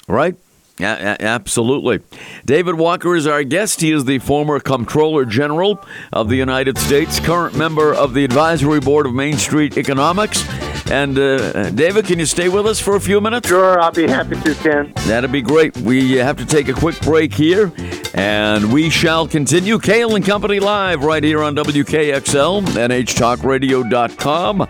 Right. 0.08 0.36
Yeah, 0.80 1.18
absolutely. 1.20 2.00
David 2.46 2.76
Walker 2.76 3.14
is 3.16 3.28
our 3.28 3.44
guest. 3.44 3.82
He 3.82 3.92
is 3.92 4.06
the 4.06 4.20
former 4.20 4.62
Comptroller 4.62 5.26
General 5.26 5.84
of 6.14 6.30
the 6.30 6.38
United 6.38 6.78
States, 6.78 7.20
current 7.20 7.56
member 7.56 7.94
of 7.94 8.14
the 8.14 8.24
Advisory 8.24 8.80
Board 8.80 9.06
of 9.06 9.14
Main 9.14 9.38
Street 9.38 9.78
Economics. 9.78 10.69
And 10.92 11.20
uh, 11.20 11.70
David, 11.70 12.06
can 12.06 12.18
you 12.18 12.26
stay 12.26 12.50
with 12.50 12.66
us 12.66 12.80
for 12.80 12.96
a 12.96 13.00
few 13.00 13.22
minutes? 13.22 13.48
Sure, 13.48 13.80
I'll 13.80 13.92
be 13.92 14.08
happy 14.08 14.36
to, 14.42 14.56
Ken. 14.56 14.92
That'd 15.08 15.32
be 15.32 15.44
great. 15.44 15.78
We 15.78 16.14
have 16.14 16.38
to 16.38 16.46
take 16.46 16.68
a 16.68 16.74
quick 16.74 17.00
break 17.02 17.32
here, 17.32 17.72
and 18.16 18.74
we 18.74 18.90
shall 18.90 19.28
continue. 19.28 19.78
Cail 19.78 20.16
and 20.16 20.26
Company 20.26 20.60
Live 20.60 21.04
right 21.04 21.24
here 21.24 21.44
on 21.44 21.56
WKXL, 21.56 22.64
NHTalkRadio.com. 22.64 24.68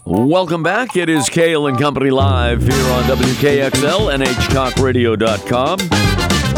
Welcome 0.05 0.63
back. 0.63 0.97
It 0.97 1.07
is 1.07 1.29
Cail 1.29 1.67
and 1.67 1.79
Company 1.79 2.09
Live 2.09 2.61
here 2.61 2.91
on 2.91 3.03
WKXL, 3.03 4.13
NHTalkRadio.com. 4.13 5.77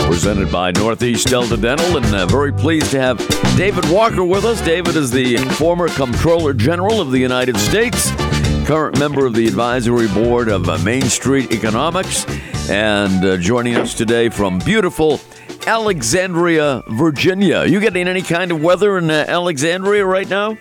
Presented 0.10 0.52
by 0.52 0.72
Northeast 0.72 1.28
Delta 1.28 1.56
Dental, 1.56 1.98
and 1.98 2.06
uh, 2.08 2.26
very 2.26 2.52
pleased 2.52 2.90
to 2.90 3.00
have 3.00 3.20
David 3.56 3.88
Walker 3.92 4.24
with 4.24 4.46
us. 4.46 4.60
David 4.62 4.96
is 4.96 5.12
the 5.12 5.38
former 5.38 5.90
Comptroller 5.90 6.54
General 6.54 7.00
of 7.00 7.12
the 7.12 7.20
United 7.20 7.56
States, 7.58 8.10
current 8.66 8.98
member 8.98 9.28
of 9.28 9.36
the 9.36 9.46
Advisory 9.46 10.08
Board 10.08 10.50
of 10.50 10.68
uh, 10.68 10.80
Main 10.80 11.04
Street 11.04 11.52
Economics, 11.52 12.26
and 12.68 13.24
uh, 13.24 13.38
joining 13.38 13.76
us 13.76 13.94
today 13.94 14.28
from 14.28 14.58
beautiful 14.58 15.22
Alexandria, 15.68 16.82
Virginia. 16.88 17.64
You 17.66 17.80
getting 17.80 18.08
any 18.08 18.24
kind 18.24 18.52
of 18.52 18.64
weather 18.64 18.98
in 18.98 19.12
uh, 19.12 19.26
Alexandria 19.28 20.04
right 20.04 20.28
now? 20.28 20.58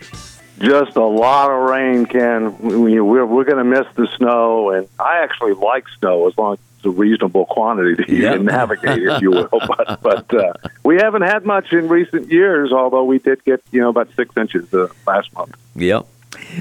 Just 0.58 0.96
a 0.96 1.04
lot 1.04 1.50
of 1.50 1.68
rain, 1.68 2.06
Ken. 2.06 2.56
We, 2.58 3.00
we're 3.00 3.26
we're 3.26 3.44
going 3.44 3.58
to 3.58 3.64
miss 3.64 3.86
the 3.96 4.06
snow, 4.16 4.70
and 4.70 4.88
I 5.00 5.18
actually 5.18 5.54
like 5.54 5.84
snow 5.98 6.28
as 6.28 6.38
long 6.38 6.54
as 6.54 6.58
it's 6.76 6.86
a 6.86 6.90
reasonable 6.90 7.46
quantity 7.46 8.04
to 8.04 8.14
yep. 8.14 8.40
navigate, 8.40 9.02
if 9.02 9.20
you 9.20 9.30
will. 9.30 9.48
but 9.50 10.00
but 10.00 10.34
uh, 10.34 10.52
we 10.84 10.96
haven't 10.96 11.22
had 11.22 11.44
much 11.44 11.72
in 11.72 11.88
recent 11.88 12.30
years, 12.30 12.72
although 12.72 13.04
we 13.04 13.18
did 13.18 13.44
get 13.44 13.62
you 13.72 13.80
know 13.80 13.88
about 13.88 14.08
six 14.14 14.36
inches 14.36 14.72
uh, 14.72 14.88
last 15.06 15.32
month. 15.34 15.56
Yep. 15.74 16.06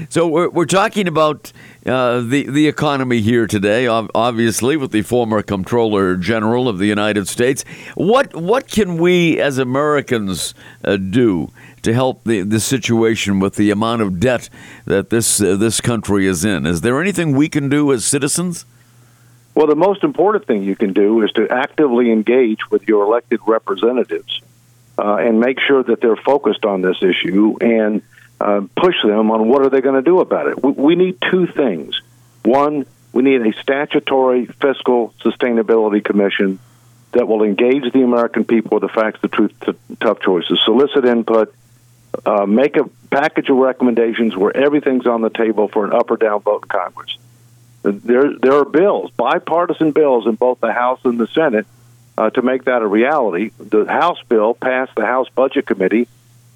So 0.08 0.26
we're, 0.26 0.48
we're 0.48 0.66
talking 0.66 1.08
about 1.08 1.52
uh, 1.86 2.20
the 2.20 2.48
the 2.48 2.66
economy 2.66 3.20
here 3.20 3.46
today, 3.46 3.86
obviously, 3.86 4.76
with 4.76 4.92
the 4.92 5.02
former 5.02 5.42
Comptroller 5.42 6.16
General 6.16 6.68
of 6.68 6.78
the 6.78 6.86
United 6.86 7.28
States. 7.28 7.64
What 7.94 8.34
what 8.34 8.68
can 8.68 8.96
we 8.96 9.40
as 9.40 9.58
Americans 9.58 10.54
uh, 10.84 10.96
do 10.96 11.50
to 11.84 11.92
help 11.92 12.24
the, 12.24 12.42
the 12.42 12.60
situation 12.60 13.38
with 13.38 13.54
the 13.54 13.70
amount 13.70 14.02
of 14.02 14.18
debt 14.18 14.48
that 14.86 15.10
this 15.10 15.40
uh, 15.40 15.56
this 15.56 15.80
country 15.80 16.26
is 16.26 16.44
in. 16.44 16.66
Is 16.66 16.80
there 16.80 17.00
anything 17.00 17.36
we 17.36 17.48
can 17.48 17.68
do 17.68 17.92
as 17.92 18.04
citizens? 18.04 18.64
Well, 19.54 19.68
the 19.68 19.76
most 19.76 20.02
important 20.02 20.46
thing 20.46 20.64
you 20.64 20.74
can 20.74 20.92
do 20.92 21.22
is 21.22 21.30
to 21.32 21.48
actively 21.48 22.10
engage 22.10 22.70
with 22.70 22.88
your 22.88 23.04
elected 23.04 23.40
representatives 23.46 24.42
uh, 24.98 25.16
and 25.16 25.38
make 25.38 25.60
sure 25.60 25.82
that 25.84 26.00
they're 26.00 26.16
focused 26.16 26.64
on 26.64 26.82
this 26.82 26.96
issue 27.02 27.56
and 27.60 28.02
uh, 28.40 28.62
push 28.76 28.96
them 29.04 29.30
on 29.30 29.48
what 29.48 29.62
are 29.62 29.70
they 29.70 29.80
going 29.80 29.94
to 29.94 30.02
do 30.02 30.18
about 30.18 30.48
it. 30.48 30.60
We, 30.60 30.72
we 30.72 30.94
need 30.96 31.18
two 31.30 31.46
things. 31.46 32.00
One, 32.44 32.84
we 33.12 33.22
need 33.22 33.46
a 33.46 33.52
statutory 33.62 34.46
fiscal 34.46 35.14
sustainability 35.20 36.04
commission 36.04 36.58
that 37.12 37.28
will 37.28 37.44
engage 37.44 37.92
the 37.92 38.02
American 38.02 38.44
people 38.44 38.80
with 38.80 38.82
the 38.82 38.88
facts, 38.88 39.20
the 39.20 39.28
truth, 39.28 39.52
the 39.60 39.76
tough 40.00 40.18
choices, 40.20 40.58
solicit 40.64 41.04
input, 41.04 41.54
uh, 42.24 42.46
make 42.46 42.76
a 42.76 42.84
package 43.10 43.48
of 43.48 43.56
recommendations 43.56 44.36
where 44.36 44.56
everything's 44.56 45.06
on 45.06 45.20
the 45.20 45.30
table 45.30 45.68
for 45.68 45.84
an 45.84 45.92
up 45.92 46.10
or 46.10 46.16
down 46.16 46.40
vote 46.40 46.62
in 46.64 46.68
Congress. 46.68 47.16
There, 47.82 48.38
there 48.38 48.54
are 48.54 48.64
bills, 48.64 49.10
bipartisan 49.10 49.92
bills 49.92 50.26
in 50.26 50.36
both 50.36 50.60
the 50.60 50.72
House 50.72 51.00
and 51.04 51.18
the 51.18 51.26
Senate 51.28 51.66
uh, 52.16 52.30
to 52.30 52.42
make 52.42 52.64
that 52.64 52.82
a 52.82 52.86
reality. 52.86 53.50
The 53.58 53.84
House 53.84 54.18
bill 54.28 54.54
passed 54.54 54.94
the 54.96 55.04
House 55.04 55.28
Budget 55.28 55.66
Committee 55.66 56.08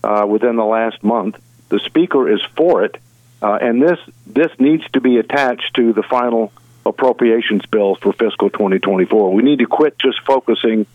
uh, 0.02 0.26
within 0.28 0.56
the 0.56 0.64
last 0.64 1.02
month. 1.04 1.38
The 1.68 1.80
Speaker 1.80 2.30
is 2.30 2.40
for 2.56 2.84
it, 2.84 2.96
uh, 3.42 3.58
and 3.60 3.82
this 3.82 3.98
this 4.26 4.50
needs 4.58 4.84
to 4.92 5.00
be 5.00 5.18
attached 5.18 5.74
to 5.74 5.92
the 5.92 6.02
final 6.02 6.52
appropriations 6.86 7.66
bill 7.66 7.96
for 7.96 8.12
fiscal 8.12 8.48
2024. 8.48 9.32
We 9.32 9.42
need 9.42 9.58
to 9.58 9.66
quit 9.66 9.98
just 9.98 10.20
focusing 10.24 10.86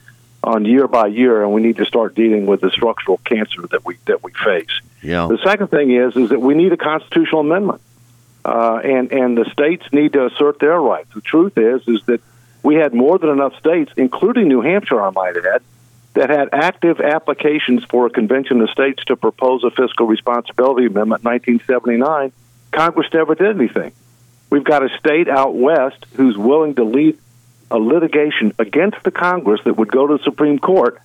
on 0.44 0.66
year 0.66 0.88
by 0.88 1.08
year, 1.08 1.42
and 1.44 1.54
we 1.54 1.62
need 1.62 1.78
to 1.78 1.86
start 1.86 2.16
dealing 2.16 2.46
with 2.46 2.62
the 2.62 2.70
structural 2.72 3.18
cancer 3.20 3.62
that 3.68 3.86
we 3.86 3.98
that 4.06 4.24
we 4.24 4.34
face. 4.34 4.70
Yeah. 5.02 5.28
The 5.28 5.40
second 5.44 5.68
thing 5.68 5.92
is 5.92 6.16
is 6.16 6.30
that 6.30 6.42
we 6.42 6.54
need 6.54 6.74
a 6.74 6.78
constitutional 6.78 7.42
amendment, 7.42 7.82
uh, 8.44 8.82
and 8.84 9.12
and 9.12 9.38
the 9.38 9.46
states 9.52 9.86
need 9.92 10.14
to 10.14 10.26
assert 10.26 10.60
their 10.60 10.80
rights. 10.80 11.10
The 11.14 11.22
truth 11.22 11.58
is 11.58 11.88
is 11.88 12.04
that 12.06 12.22
we 12.62 12.76
had 12.76 12.94
more 12.94 13.18
than 13.18 13.30
enough 13.30 13.58
states, 13.58 13.92
including 13.98 14.48
New 14.48 14.62
Hampshire, 14.62 15.02
I 15.02 15.10
might 15.12 15.36
add, 15.36 15.62
that 16.14 16.30
had 16.30 16.50
active 16.54 17.02
applications 17.02 17.84
for 17.86 18.06
a 18.06 18.10
convention 18.10 18.62
of 18.62 18.70
states 18.70 19.04
to 19.06 19.16
propose 19.16 19.64
a 19.64 19.72
fiscal 19.72 20.08
responsibility 20.08 20.86
amendment 20.86 21.24
in 21.24 21.32
1979. 21.32 22.32
Congress 22.72 23.08
never 23.14 23.36
did 23.36 23.56
anything. 23.56 23.92
We've 24.50 24.64
got 24.64 24.84
a 24.84 24.98
state 24.98 25.28
out 25.28 25.56
west 25.56 26.06
who's 26.14 26.38
willing 26.38 26.76
to 26.76 26.84
lead 26.84 27.18
a 27.74 27.80
litigation 27.80 28.54
against 28.60 29.04
the 29.04 29.12
Congress 29.12 29.60
that 29.66 29.74
would 29.74 29.92
go 29.92 30.06
to 30.06 30.18
the 30.18 30.24
Supreme 30.24 30.60
Court 30.60 31.02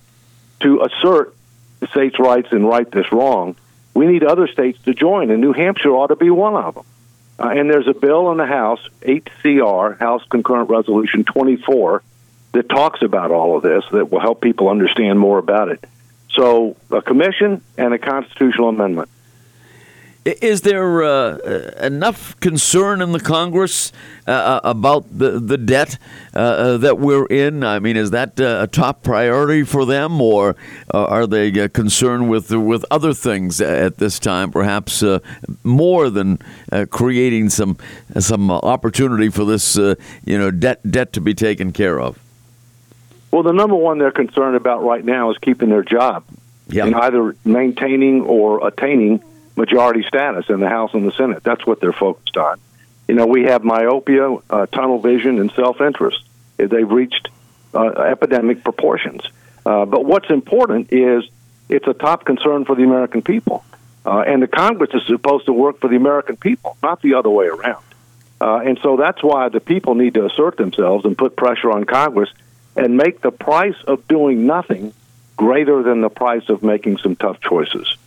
to 0.61 0.83
assert 0.83 1.35
the 1.79 1.87
states' 1.87 2.19
rights 2.19 2.49
and 2.51 2.65
right 2.65 2.89
this 2.89 3.11
wrong. 3.11 3.55
We 3.95 4.05
need 4.05 4.23
other 4.23 4.47
states 4.47 4.79
to 4.85 4.93
join, 4.93 5.31
and 5.31 5.41
New 5.41 5.51
Hampshire 5.51 5.89
ought 5.89 6.07
to 6.07 6.15
be 6.15 6.29
one 6.29 6.55
of 6.55 6.75
them. 6.75 6.85
Uh, 7.39 7.49
and 7.55 7.69
there's 7.69 7.87
a 7.87 7.93
bill 7.93 8.31
in 8.31 8.37
the 8.37 8.45
House, 8.45 8.81
HCR, 9.01 9.97
House 9.97 10.23
Concurrent 10.29 10.69
Resolution 10.69 11.23
24, 11.23 12.03
that 12.51 12.69
talks 12.69 13.01
about 13.01 13.31
all 13.31 13.57
of 13.57 13.63
this 13.63 13.83
that 13.91 14.11
will 14.11 14.19
help 14.19 14.41
people 14.41 14.69
understand 14.69 15.19
more 15.19 15.39
about 15.39 15.69
it. 15.69 15.83
So, 16.29 16.75
a 16.91 17.01
commission 17.01 17.63
and 17.77 17.93
a 17.95 17.97
constitutional 17.97 18.69
amendment. 18.69 19.09
Is 20.25 20.61
there 20.61 21.01
uh, 21.01 21.37
enough 21.81 22.37
concern 22.41 23.01
in 23.01 23.13
the 23.13 23.21
Congress 23.21 23.93
uh, 24.27 24.31
uh, 24.31 24.59
about 24.65 25.05
the 25.17 25.39
the 25.39 25.57
debt 25.57 25.97
uh, 26.35 26.39
uh 26.39 26.77
that 26.77 26.99
we're 26.99 27.25
in? 27.27 27.63
I 27.63 27.79
mean, 27.79 27.95
is 27.95 28.11
that 28.11 28.37
uh, 28.37 28.59
a 28.63 28.67
top 28.67 29.01
priority 29.01 29.63
for 29.63 29.85
them, 29.85 30.21
or 30.21 30.57
are 30.91 31.25
they 31.25 31.69
concerned 31.69 32.29
with 32.29 32.51
with 32.51 32.85
other 32.91 33.13
things 33.13 33.61
at 33.61 33.97
this 33.97 34.19
time? 34.19 34.51
Perhaps 34.51 35.03
more 35.63 36.09
than 36.09 36.39
creating 36.89 37.49
some 37.49 37.77
some 38.19 38.51
opportunity 38.51 39.29
for 39.29 39.45
this, 39.45 39.77
you 39.77 39.97
know, 40.37 40.51
debt 40.51 40.81
debt 40.91 41.13
to 41.13 41.21
be 41.21 41.33
taken 41.33 41.71
care 41.71 41.99
of. 41.99 42.19
Well, 43.31 43.43
the 43.43 43.53
number 43.53 43.75
one 43.75 43.99
they're 43.99 44.11
concerned 44.11 44.57
about 44.57 44.83
right 44.83 45.05
now 45.05 45.31
is 45.31 45.37
keeping 45.37 45.69
their 45.69 45.83
job, 45.83 46.25
yeah. 46.67 46.85
and 46.85 46.95
either 46.95 47.35
maintaining 47.45 48.23
or 48.23 48.67
attaining 48.67 49.23
majority 49.59 50.03
status 50.03 50.45
in 50.49 50.59
the 50.61 50.69
House 50.69 50.93
and 50.93 51.05
the 51.05 51.11
Senate. 51.11 51.43
That's 51.43 51.65
what 51.67 51.79
they're 51.81 51.93
focused 51.93 52.37
on. 52.37 52.59
You 53.07 53.15
know, 53.15 53.27
we 53.27 53.43
have 53.43 53.63
myopia, 53.63 54.37
uh, 54.49 54.65
tunnel 54.67 54.99
vision, 54.99 55.39
and 55.39 55.51
self 55.51 55.81
interest. 55.81 56.21
They've 56.57 56.89
reached 56.89 57.27
uh, 57.73 57.87
epidemic 57.87 58.63
proportions. 58.63 59.21
Uh, 59.65 59.85
but 59.85 60.05
what's 60.05 60.29
important 60.29 60.91
is 60.93 61.29
it's 61.67 61.87
a 61.87 61.93
top 61.93 62.25
concern 62.25 62.65
for 62.65 62.75
the 62.75 62.83
American 62.83 63.21
people. 63.21 63.63
Uh, 64.05 64.23
and 64.25 64.41
the 64.41 64.47
Congress 64.47 64.91
is 64.93 65.05
supposed 65.05 65.45
to 65.45 65.53
work 65.53 65.79
for 65.81 65.89
the 65.89 65.97
American 65.97 66.37
people, 66.37 66.77
not 66.81 67.01
the 67.01 67.15
other 67.15 67.29
way 67.29 67.47
around. 67.47 67.83
Uh, 68.41 68.61
and 68.65 68.79
so 68.81 68.95
that's 68.95 69.21
why 69.21 69.49
the 69.49 69.59
people 69.59 69.95
need 69.95 70.13
to 70.13 70.25
assert 70.25 70.55
themselves 70.55 71.03
and 71.05 71.17
put 71.17 71.35
pressure 71.35 71.71
on 71.71 71.83
Congress 71.83 72.29
and 72.75 72.95
make 72.95 73.21
the 73.21 73.31
price 73.31 73.75
of 73.85 74.07
doing 74.07 74.47
nothing 74.47 74.93
greater 75.35 75.83
than 75.83 76.01
the 76.01 76.09
price 76.09 76.47
of 76.47 76.63
making 76.63 76.97
some 76.97 77.15
tough 77.15 77.39
choices. 77.41 77.97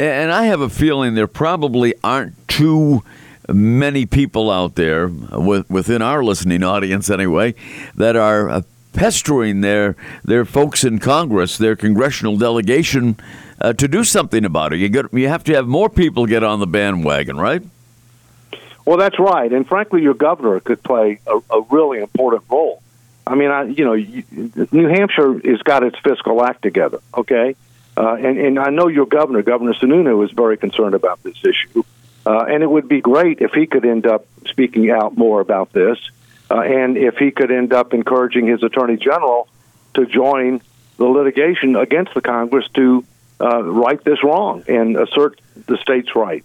And 0.00 0.32
I 0.32 0.44
have 0.44 0.62
a 0.62 0.70
feeling 0.70 1.14
there 1.14 1.26
probably 1.26 1.92
aren't 2.02 2.48
too 2.48 3.02
many 3.46 4.06
people 4.06 4.50
out 4.50 4.74
there, 4.74 5.08
within 5.08 6.00
our 6.00 6.24
listening 6.24 6.62
audience 6.62 7.10
anyway, 7.10 7.54
that 7.96 8.16
are 8.16 8.48
uh, 8.48 8.62
pestering 8.94 9.60
their 9.60 9.96
their 10.24 10.46
folks 10.46 10.84
in 10.84 11.00
Congress, 11.00 11.58
their 11.58 11.76
congressional 11.76 12.38
delegation, 12.38 13.18
uh, 13.60 13.74
to 13.74 13.86
do 13.86 14.02
something 14.02 14.46
about 14.46 14.72
it. 14.72 14.78
You 14.78 14.88
got 14.88 15.12
you 15.12 15.28
have 15.28 15.44
to 15.44 15.54
have 15.54 15.66
more 15.66 15.90
people 15.90 16.24
get 16.24 16.42
on 16.42 16.60
the 16.60 16.66
bandwagon, 16.66 17.36
right? 17.36 17.62
Well, 18.86 18.96
that's 18.96 19.18
right, 19.18 19.52
and 19.52 19.68
frankly, 19.68 20.00
your 20.00 20.14
governor 20.14 20.60
could 20.60 20.82
play 20.82 21.20
a, 21.26 21.40
a 21.50 21.60
really 21.70 21.98
important 22.00 22.44
role. 22.48 22.82
I 23.26 23.34
mean, 23.34 23.50
I 23.50 23.64
you 23.64 23.84
know, 23.84 23.92
you, 23.92 24.24
New 24.72 24.88
Hampshire 24.88 25.38
has 25.46 25.60
got 25.60 25.82
its 25.82 25.98
fiscal 25.98 26.42
act 26.42 26.62
together, 26.62 27.00
okay, 27.14 27.54
uh, 28.00 28.14
and 28.14 28.38
and 28.38 28.58
I 28.58 28.70
know 28.70 28.88
your 28.88 29.04
governor, 29.04 29.42
Governor 29.42 29.74
Sununu, 29.74 30.24
is 30.24 30.30
very 30.30 30.56
concerned 30.56 30.94
about 30.94 31.22
this 31.22 31.36
issue, 31.44 31.82
uh, 32.24 32.46
and 32.48 32.62
it 32.62 32.70
would 32.70 32.88
be 32.88 33.02
great 33.02 33.42
if 33.42 33.52
he 33.52 33.66
could 33.66 33.84
end 33.84 34.06
up 34.06 34.26
speaking 34.46 34.90
out 34.90 35.18
more 35.18 35.42
about 35.42 35.74
this, 35.74 35.98
uh, 36.50 36.60
and 36.60 36.96
if 36.96 37.18
he 37.18 37.30
could 37.30 37.50
end 37.50 37.74
up 37.74 37.92
encouraging 37.92 38.46
his 38.46 38.62
attorney 38.62 38.96
general 38.96 39.48
to 39.92 40.06
join 40.06 40.62
the 40.96 41.04
litigation 41.04 41.76
against 41.76 42.14
the 42.14 42.22
Congress 42.22 42.66
to 42.72 43.04
uh, 43.38 43.62
right 43.62 44.02
this 44.02 44.24
wrong 44.24 44.64
and 44.66 44.96
assert 44.96 45.38
the 45.66 45.76
state's 45.76 46.16
right. 46.16 46.42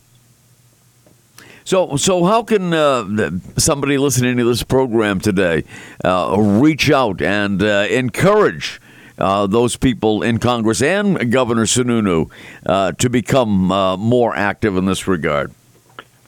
So, 1.64 1.96
so 1.96 2.26
how 2.26 2.44
can 2.44 2.74
uh, 2.74 3.32
somebody 3.56 3.98
listening 3.98 4.36
to 4.38 4.44
this 4.44 4.62
program 4.62 5.22
today 5.22 5.64
uh, 6.04 6.36
reach 6.38 6.92
out 6.92 7.22
and 7.22 7.64
uh, 7.64 7.88
encourage 7.90 8.82
uh, 9.17 9.48
those 9.48 9.75
people 9.75 10.24
in 10.24 10.39
Congress 10.39 10.81
and 10.81 11.31
Governor 11.31 11.65
Sununu 11.65 12.29
uh, 12.65 12.91
to 12.93 13.10
become 13.10 13.72
uh, 13.72 13.98
more 13.98 14.36
active 14.36 14.77
in 14.77 14.86
this 14.86 15.07
regard? 15.07 15.53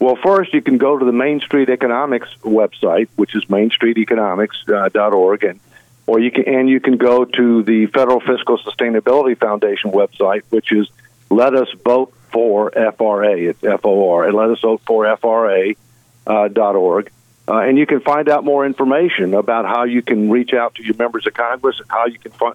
Well, 0.00 0.16
first, 0.16 0.54
you 0.54 0.62
can 0.62 0.78
go 0.78 0.96
to 0.96 1.04
the 1.04 1.12
Main 1.12 1.40
Street 1.40 1.68
Economics 1.68 2.28
website, 2.42 3.08
which 3.16 3.34
is 3.34 3.44
mainstreeteconomics.org, 3.46 5.44
and 5.44 5.60
or 6.06 6.20
you 6.20 6.30
can 6.30 6.44
and 6.46 6.68
you 6.68 6.80
can 6.80 6.96
go 6.96 7.24
to 7.24 7.62
the 7.64 7.86
Federal 7.86 8.20
Fiscal 8.20 8.58
Sustainability 8.58 9.36
Foundation 9.36 9.90
website, 9.90 10.42
which 10.50 10.72
is 10.72 10.88
Let 11.30 11.54
Us 11.54 11.68
Vote 11.84 12.14
for 12.30 12.70
FRA. 12.70 13.36
It's 13.36 13.62
F 13.64 13.80
O 13.84 14.10
R, 14.10 14.24
and 14.24 14.34
Let 14.34 14.50
Us 14.50 14.60
Vote 14.60 14.82
for 14.86 15.06
uh, 15.06 16.48
dot 16.48 16.76
org. 16.76 17.10
Uh, 17.48 17.60
and 17.60 17.78
you 17.78 17.86
can 17.86 18.00
find 18.00 18.28
out 18.28 18.44
more 18.44 18.66
information 18.66 19.32
about 19.32 19.64
how 19.64 19.84
you 19.84 20.02
can 20.02 20.30
reach 20.30 20.52
out 20.52 20.74
to 20.74 20.84
your 20.84 20.94
members 20.96 21.26
of 21.26 21.32
Congress 21.32 21.80
and 21.80 21.90
how 21.90 22.06
you 22.06 22.18
can 22.18 22.30
find 22.32 22.54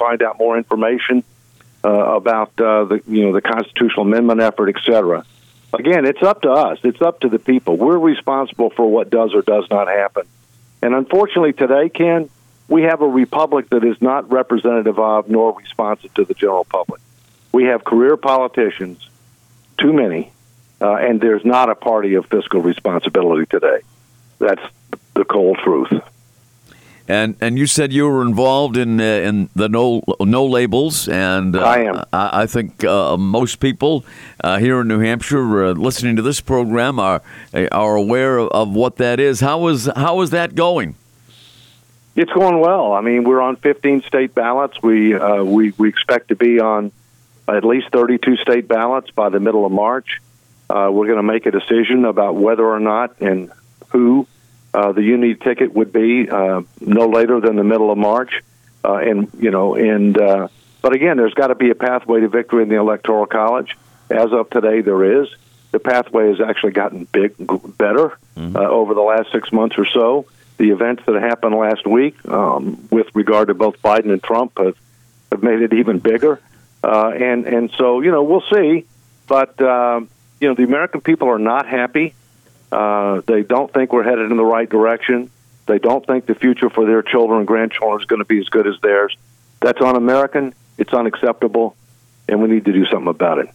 find 0.00 0.22
out 0.22 0.38
more 0.38 0.56
information 0.56 1.22
uh, 1.84 1.88
about 1.88 2.48
uh, 2.60 2.84
the 2.84 3.02
you 3.06 3.26
know 3.26 3.32
the 3.32 3.40
constitutional 3.40 4.06
amendment 4.06 4.40
effort, 4.40 4.68
et 4.74 4.82
cetera. 4.84 5.24
Again, 5.72 6.04
it's 6.04 6.22
up 6.22 6.42
to 6.42 6.50
us. 6.50 6.78
It's 6.82 7.00
up 7.00 7.20
to 7.20 7.28
the 7.28 7.38
people. 7.38 7.76
We're 7.76 7.98
responsible 7.98 8.70
for 8.70 8.90
what 8.90 9.08
does 9.08 9.32
or 9.34 9.42
does 9.42 9.66
not 9.70 9.86
happen. 9.86 10.24
And 10.82 10.94
unfortunately, 10.94 11.52
today, 11.52 11.88
Ken, 11.88 12.28
we 12.66 12.82
have 12.82 13.02
a 13.02 13.08
republic 13.08 13.70
that 13.70 13.84
is 13.84 14.00
not 14.00 14.30
representative 14.32 14.98
of 14.98 15.28
nor 15.28 15.56
responsive 15.56 16.12
to 16.14 16.24
the 16.24 16.34
general 16.34 16.64
public. 16.64 17.00
We 17.52 17.64
have 17.64 17.84
career 17.84 18.16
politicians, 18.16 19.08
too 19.78 19.92
many, 19.92 20.32
uh, 20.80 20.94
and 20.94 21.20
there's 21.20 21.44
not 21.44 21.68
a 21.68 21.74
party 21.74 22.14
of 22.14 22.26
fiscal 22.26 22.60
responsibility 22.60 23.46
today. 23.46 23.80
That's 24.38 24.62
the 25.14 25.24
cold 25.24 25.58
truth. 25.62 25.92
And 27.10 27.34
and 27.40 27.58
you 27.58 27.66
said 27.66 27.92
you 27.92 28.08
were 28.08 28.22
involved 28.22 28.76
in 28.76 29.00
uh, 29.00 29.04
in 29.04 29.50
the 29.56 29.68
no 29.68 30.04
no 30.20 30.46
labels, 30.46 31.08
and 31.08 31.56
uh, 31.56 31.60
I 31.60 31.78
am. 31.78 32.04
I, 32.12 32.42
I 32.42 32.46
think 32.46 32.84
uh, 32.84 33.16
most 33.16 33.58
people 33.58 34.04
uh, 34.44 34.58
here 34.58 34.80
in 34.82 34.86
New 34.86 35.00
Hampshire 35.00 35.64
uh, 35.64 35.72
listening 35.72 36.14
to 36.16 36.22
this 36.22 36.40
program 36.40 37.00
are 37.00 37.20
are 37.72 37.96
aware 37.96 38.38
of 38.38 38.72
what 38.72 38.96
that 38.98 39.18
is. 39.18 39.40
How 39.40 39.66
is 39.66 39.90
how 39.96 40.20
is 40.20 40.30
that 40.30 40.54
going? 40.54 40.94
It's 42.14 42.32
going 42.32 42.60
well. 42.60 42.92
I 42.92 43.00
mean, 43.00 43.24
we're 43.24 43.40
on 43.40 43.56
15 43.56 44.02
state 44.02 44.32
ballots. 44.32 44.80
We 44.80 45.12
uh, 45.14 45.42
we 45.42 45.72
we 45.76 45.88
expect 45.88 46.28
to 46.28 46.36
be 46.36 46.60
on 46.60 46.92
at 47.48 47.64
least 47.64 47.88
32 47.90 48.36
state 48.36 48.68
ballots 48.68 49.10
by 49.10 49.30
the 49.30 49.40
middle 49.40 49.66
of 49.66 49.72
March. 49.72 50.20
we're 50.68 51.08
going 51.08 51.16
to 51.16 51.24
make 51.24 51.46
a 51.46 51.50
decision 51.50 52.04
about 52.04 52.36
whether 52.36 52.64
or 52.64 52.78
not 52.78 53.20
and 53.20 53.50
who 53.88 54.28
uh, 54.72 54.92
the 54.92 55.02
Unity 55.02 55.34
ticket 55.34 55.74
would 55.74 55.92
be 55.92 56.28
uh, 56.28 56.62
no 56.80 57.08
later 57.08 57.40
than 57.40 57.56
the 57.56 57.64
middle 57.64 57.90
of 57.90 57.98
March, 57.98 58.42
uh, 58.84 58.96
and 58.96 59.28
you 59.38 59.50
know, 59.50 59.74
and 59.74 60.16
uh, 60.18 60.48
but 60.80 60.94
again, 60.94 61.16
there's 61.16 61.34
got 61.34 61.48
to 61.48 61.54
be 61.54 61.70
a 61.70 61.74
pathway 61.74 62.20
to 62.20 62.28
victory 62.28 62.62
in 62.62 62.68
the 62.68 62.76
Electoral 62.76 63.26
College. 63.26 63.76
As 64.08 64.32
of 64.32 64.50
today, 64.50 64.80
there 64.80 65.22
is. 65.22 65.28
The 65.72 65.78
pathway 65.78 66.28
has 66.28 66.40
actually 66.40 66.72
gotten 66.72 67.04
big, 67.04 67.36
better 67.36 68.18
mm-hmm. 68.36 68.56
uh, 68.56 68.60
over 68.60 68.94
the 68.94 69.00
last 69.00 69.30
six 69.30 69.52
months 69.52 69.76
or 69.78 69.86
so. 69.86 70.26
The 70.56 70.70
events 70.70 71.04
that 71.06 71.14
happened 71.20 71.54
last 71.54 71.86
week, 71.86 72.16
um, 72.28 72.88
with 72.90 73.06
regard 73.14 73.48
to 73.48 73.54
both 73.54 73.80
Biden 73.80 74.12
and 74.12 74.22
Trump, 74.22 74.58
have, 74.58 74.76
have 75.30 75.42
made 75.42 75.62
it 75.62 75.72
even 75.72 75.98
bigger. 76.00 76.40
Uh, 76.82 77.10
and 77.10 77.46
and 77.46 77.70
so 77.76 78.00
you 78.00 78.10
know, 78.10 78.22
we'll 78.22 78.44
see. 78.52 78.86
But 79.26 79.60
uh, 79.60 80.00
you 80.40 80.48
know, 80.48 80.54
the 80.54 80.64
American 80.64 81.00
people 81.00 81.28
are 81.28 81.38
not 81.38 81.66
happy 81.66 82.14
uh, 82.72 83.22
they 83.26 83.42
don't 83.42 83.72
think 83.72 83.92
we're 83.92 84.04
headed 84.04 84.30
in 84.30 84.36
the 84.36 84.44
right 84.44 84.68
direction. 84.68 85.30
They 85.66 85.78
don't 85.78 86.04
think 86.06 86.26
the 86.26 86.34
future 86.34 86.70
for 86.70 86.86
their 86.86 87.02
children 87.02 87.38
and 87.38 87.46
grandchildren 87.46 88.00
is 88.00 88.06
going 88.06 88.20
to 88.20 88.24
be 88.24 88.38
as 88.38 88.48
good 88.48 88.66
as 88.66 88.74
theirs. 88.80 89.16
That's 89.60 89.80
un 89.80 89.96
American. 89.96 90.54
It's 90.78 90.92
unacceptable, 90.92 91.76
and 92.28 92.42
we 92.42 92.48
need 92.48 92.64
to 92.64 92.72
do 92.72 92.86
something 92.86 93.08
about 93.08 93.38
it. 93.38 93.50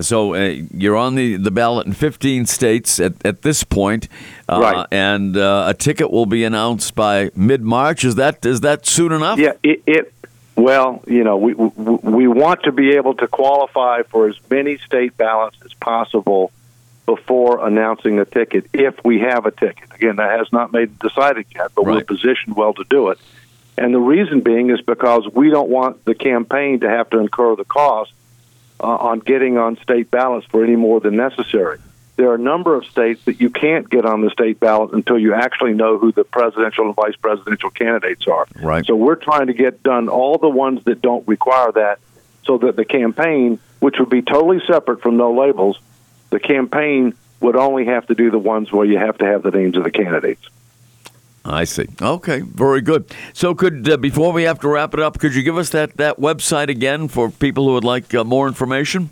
So 0.00 0.34
uh, 0.34 0.54
you're 0.72 0.96
on 0.96 1.16
the, 1.16 1.36
the 1.36 1.50
ballot 1.50 1.86
in 1.86 1.92
15 1.92 2.46
states 2.46 3.00
at, 3.00 3.14
at 3.24 3.42
this 3.42 3.64
point, 3.64 4.08
uh, 4.48 4.60
right? 4.60 4.86
And 4.92 5.36
uh, 5.36 5.66
a 5.68 5.74
ticket 5.74 6.10
will 6.10 6.26
be 6.26 6.44
announced 6.44 6.94
by 6.94 7.30
mid 7.34 7.62
March. 7.62 8.04
Is 8.04 8.14
that 8.14 8.44
is 8.46 8.60
that 8.60 8.86
soon 8.86 9.12
enough? 9.12 9.38
Yeah. 9.38 9.54
It, 9.62 9.82
it 9.86 10.14
well, 10.54 11.02
you 11.06 11.24
know, 11.24 11.36
we 11.36 11.54
we 11.54 12.28
want 12.28 12.64
to 12.64 12.72
be 12.72 12.92
able 12.92 13.14
to 13.14 13.28
qualify 13.28 14.02
for 14.02 14.28
as 14.28 14.36
many 14.50 14.78
state 14.78 15.16
ballots 15.16 15.56
as 15.64 15.72
possible 15.74 16.52
before 17.08 17.66
announcing 17.66 18.18
a 18.18 18.26
ticket 18.26 18.66
if 18.74 19.02
we 19.02 19.18
have 19.20 19.46
a 19.46 19.50
ticket. 19.50 19.90
Again, 19.94 20.16
that 20.16 20.38
has 20.38 20.52
not 20.52 20.74
made 20.74 20.98
decided 20.98 21.46
yet, 21.54 21.72
but 21.74 21.86
right. 21.86 21.94
we're 21.94 22.04
positioned 22.04 22.54
well 22.54 22.74
to 22.74 22.84
do 22.90 23.08
it. 23.08 23.18
And 23.78 23.94
the 23.94 23.98
reason 23.98 24.42
being 24.42 24.68
is 24.68 24.82
because 24.82 25.26
we 25.26 25.48
don't 25.48 25.70
want 25.70 26.04
the 26.04 26.14
campaign 26.14 26.80
to 26.80 26.88
have 26.90 27.08
to 27.08 27.18
incur 27.18 27.56
the 27.56 27.64
cost 27.64 28.12
uh, 28.78 28.88
on 28.88 29.20
getting 29.20 29.56
on 29.56 29.78
state 29.78 30.10
ballots 30.10 30.46
for 30.50 30.62
any 30.62 30.76
more 30.76 31.00
than 31.00 31.16
necessary. 31.16 31.78
There 32.16 32.28
are 32.28 32.34
a 32.34 32.38
number 32.52 32.74
of 32.74 32.84
states 32.84 33.24
that 33.24 33.40
you 33.40 33.48
can't 33.48 33.88
get 33.88 34.04
on 34.04 34.20
the 34.20 34.28
state 34.28 34.60
ballot 34.60 34.92
until 34.92 35.18
you 35.18 35.32
actually 35.32 35.72
know 35.72 35.96
who 35.96 36.12
the 36.12 36.24
presidential 36.24 36.84
and 36.84 36.94
vice 36.94 37.16
presidential 37.16 37.70
candidates 37.70 38.26
are. 38.26 38.46
Right. 38.60 38.84
So 38.84 38.94
we're 38.96 39.14
trying 39.14 39.46
to 39.46 39.54
get 39.54 39.82
done 39.82 40.10
all 40.10 40.36
the 40.36 40.50
ones 40.50 40.84
that 40.84 41.00
don't 41.00 41.26
require 41.26 41.72
that 41.72 42.00
so 42.44 42.58
that 42.58 42.76
the 42.76 42.84
campaign, 42.84 43.60
which 43.78 43.96
would 43.98 44.10
be 44.10 44.20
totally 44.20 44.60
separate 44.66 45.00
from 45.00 45.16
no 45.16 45.32
labels, 45.32 45.78
the 46.30 46.40
campaign 46.40 47.14
would 47.40 47.56
only 47.56 47.86
have 47.86 48.06
to 48.06 48.14
do 48.14 48.30
the 48.30 48.38
ones 48.38 48.72
where 48.72 48.84
you 48.84 48.98
have 48.98 49.18
to 49.18 49.24
have 49.24 49.42
the 49.42 49.50
names 49.50 49.76
of 49.76 49.84
the 49.84 49.90
candidates. 49.90 50.48
I 51.44 51.64
see. 51.64 51.86
Okay, 52.02 52.40
very 52.40 52.80
good. 52.80 53.06
So, 53.32 53.54
could 53.54 53.88
uh, 53.88 53.96
before 53.96 54.32
we 54.32 54.42
have 54.42 54.60
to 54.60 54.68
wrap 54.68 54.92
it 54.92 55.00
up, 55.00 55.18
could 55.18 55.34
you 55.34 55.42
give 55.42 55.56
us 55.56 55.70
that, 55.70 55.96
that 55.96 56.18
website 56.18 56.68
again 56.68 57.08
for 57.08 57.30
people 57.30 57.66
who 57.66 57.72
would 57.72 57.84
like 57.84 58.14
uh, 58.14 58.24
more 58.24 58.48
information? 58.48 59.10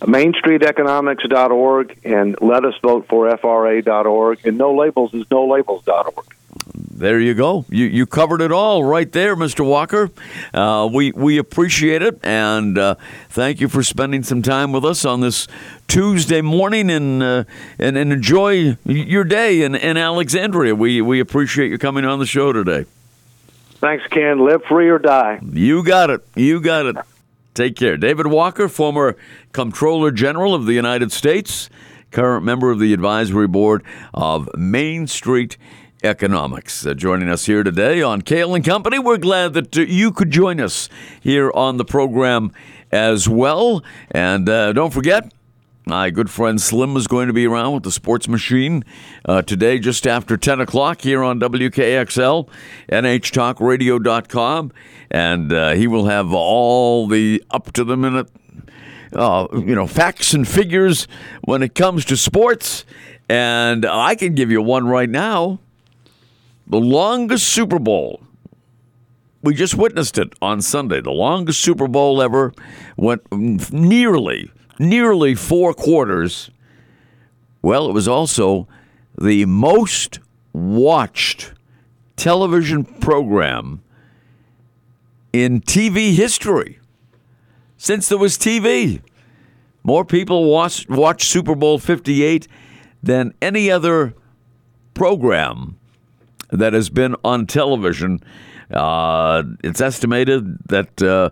MainStreetEconomics.org 0.00 1.98
and 2.04 2.36
let 2.40 2.64
us 2.64 2.74
vote 2.82 3.06
for 3.08 3.34
FRA.org 3.36 4.46
and 4.46 4.58
no 4.58 4.74
labels 4.74 5.14
is 5.14 5.24
no 5.30 5.46
labels.org 5.46 6.36
there 6.96 7.20
you 7.20 7.34
go. 7.34 7.64
You 7.68 7.84
you 7.84 8.06
covered 8.06 8.40
it 8.40 8.50
all 8.50 8.82
right 8.82 9.10
there, 9.10 9.36
Mr. 9.36 9.64
Walker. 9.64 10.10
Uh, 10.54 10.88
we 10.90 11.12
we 11.12 11.36
appreciate 11.38 12.02
it, 12.02 12.18
and 12.22 12.78
uh, 12.78 12.94
thank 13.28 13.60
you 13.60 13.68
for 13.68 13.82
spending 13.82 14.22
some 14.22 14.42
time 14.42 14.72
with 14.72 14.84
us 14.84 15.04
on 15.04 15.20
this 15.20 15.46
Tuesday 15.88 16.40
morning, 16.40 16.90
and 16.90 17.22
uh, 17.22 17.44
and, 17.78 17.96
and 17.96 18.12
enjoy 18.12 18.76
your 18.84 19.24
day 19.24 19.62
in, 19.62 19.74
in 19.74 19.96
Alexandria. 19.96 20.74
We 20.74 21.02
we 21.02 21.20
appreciate 21.20 21.70
you 21.70 21.78
coming 21.78 22.04
on 22.04 22.18
the 22.18 22.26
show 22.26 22.52
today. 22.52 22.86
Thanks, 23.80 24.06
Ken. 24.06 24.38
Live 24.38 24.64
free 24.64 24.88
or 24.88 24.98
die. 24.98 25.38
You 25.52 25.84
got 25.84 26.08
it. 26.08 26.26
You 26.34 26.60
got 26.60 26.86
it. 26.86 26.96
Take 27.52 27.76
care. 27.76 27.96
David 27.96 28.26
Walker, 28.26 28.68
former 28.68 29.16
Comptroller 29.52 30.10
General 30.10 30.54
of 30.54 30.66
the 30.66 30.72
United 30.72 31.12
States, 31.12 31.68
current 32.10 32.44
member 32.44 32.70
of 32.70 32.78
the 32.78 32.92
advisory 32.94 33.46
board 33.46 33.82
of 34.14 34.48
Main 34.56 35.06
Street 35.06 35.58
economics. 36.02 36.84
Uh, 36.84 36.94
joining 36.94 37.28
us 37.28 37.46
here 37.46 37.62
today 37.62 38.02
on 38.02 38.22
Cail 38.22 38.54
and 38.54 38.64
Company, 38.64 38.98
we're 38.98 39.18
glad 39.18 39.54
that 39.54 39.76
uh, 39.76 39.82
you 39.82 40.12
could 40.12 40.30
join 40.30 40.60
us 40.60 40.88
here 41.20 41.50
on 41.54 41.76
the 41.76 41.84
program 41.84 42.52
as 42.92 43.28
well. 43.28 43.82
And 44.10 44.48
uh, 44.48 44.72
don't 44.72 44.92
forget, 44.92 45.32
my 45.86 46.10
good 46.10 46.30
friend 46.30 46.60
Slim 46.60 46.96
is 46.96 47.06
going 47.06 47.28
to 47.28 47.32
be 47.32 47.46
around 47.46 47.74
with 47.74 47.82
the 47.84 47.92
Sports 47.92 48.26
Machine 48.26 48.84
uh, 49.24 49.42
today, 49.42 49.78
just 49.78 50.06
after 50.06 50.36
10 50.36 50.60
o'clock 50.60 51.00
here 51.00 51.22
on 51.22 51.38
WKXL, 51.38 52.48
NHTalkRadio.com. 52.90 54.72
And 55.10 55.52
uh, 55.52 55.72
he 55.74 55.86
will 55.86 56.06
have 56.06 56.32
all 56.32 57.06
the 57.06 57.42
up 57.50 57.72
to 57.74 57.84
the 57.84 57.96
minute, 57.96 58.28
uh, 59.12 59.46
you 59.52 59.74
know, 59.74 59.86
facts 59.86 60.34
and 60.34 60.46
figures 60.46 61.06
when 61.44 61.62
it 61.62 61.74
comes 61.74 62.04
to 62.06 62.16
sports. 62.16 62.84
And 63.28 63.84
I 63.84 64.14
can 64.16 64.34
give 64.34 64.50
you 64.50 64.62
one 64.62 64.88
right 64.88 65.08
now 65.08 65.60
the 66.66 66.80
longest 66.80 67.46
Super 67.46 67.78
Bowl 67.78 68.20
we 69.46 69.54
just 69.54 69.76
witnessed 69.76 70.18
it 70.18 70.32
on 70.42 70.60
Sunday. 70.60 71.00
The 71.00 71.12
longest 71.12 71.60
Super 71.60 71.86
Bowl 71.86 72.20
ever 72.20 72.52
went 72.96 73.22
nearly, 73.72 74.50
nearly 74.80 75.36
four 75.36 75.72
quarters. 75.72 76.50
Well, 77.62 77.88
it 77.88 77.92
was 77.92 78.08
also 78.08 78.66
the 79.16 79.44
most 79.46 80.18
watched 80.52 81.52
television 82.16 82.84
program 82.84 83.82
in 85.32 85.60
TV 85.60 86.14
history 86.14 86.80
since 87.76 88.08
there 88.08 88.18
was 88.18 88.36
TV. 88.36 89.00
More 89.84 90.04
people 90.04 90.50
watch, 90.50 90.88
watch 90.88 91.28
Super 91.28 91.54
Bowl 91.54 91.78
58 91.78 92.48
than 93.00 93.32
any 93.40 93.70
other 93.70 94.14
program 94.92 95.78
that 96.56 96.72
has 96.72 96.90
been 96.90 97.14
on 97.24 97.46
television. 97.46 98.20
Uh, 98.70 99.44
it's 99.62 99.80
estimated 99.80 100.58
that 100.68 101.00
uh, 101.02 101.30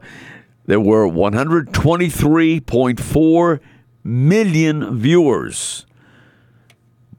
there 0.66 0.80
were 0.80 1.08
123.4 1.08 3.60
million 4.04 4.98
viewers. 4.98 5.86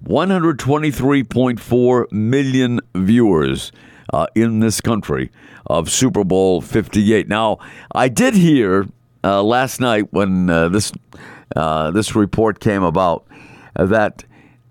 123.4 0.04 2.12
million 2.12 2.80
viewers 2.94 3.72
uh, 4.14 4.28
in 4.36 4.60
this 4.60 4.82
country 4.82 5.32
of 5.66 5.90
Super 5.90 6.24
Bowl 6.24 6.62
58. 6.62 7.28
Now, 7.28 7.58
I 7.94 8.08
did 8.08 8.36
hear 8.36 8.86
uh, 9.24 9.42
last 9.42 9.82
night 9.82 10.14
when 10.14 10.48
uh, 10.50 10.70
this 10.70 10.92
uh, 11.56 11.92
this 11.92 12.16
report 12.16 12.60
came 12.60 12.82
about 12.84 13.26
that 13.76 14.26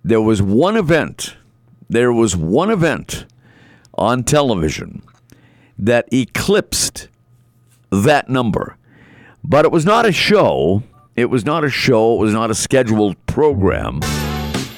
there 0.04 0.20
was 0.20 0.42
one 0.42 0.76
event, 0.76 1.36
there 1.88 2.12
was 2.12 2.36
one 2.36 2.70
event 2.70 3.26
on 3.94 4.24
television 4.24 5.02
that 5.78 6.08
eclipsed 6.12 7.08
that 7.90 8.28
number, 8.28 8.76
but 9.42 9.64
it 9.64 9.72
was 9.72 9.84
not 9.84 10.06
a 10.06 10.12
show. 10.12 10.82
It 11.16 11.26
was 11.26 11.44
not 11.44 11.64
a 11.64 11.70
show. 11.70 12.14
It 12.14 12.20
was 12.20 12.32
not 12.32 12.50
a 12.50 12.54
scheduled 12.54 13.24
program. 13.26 14.00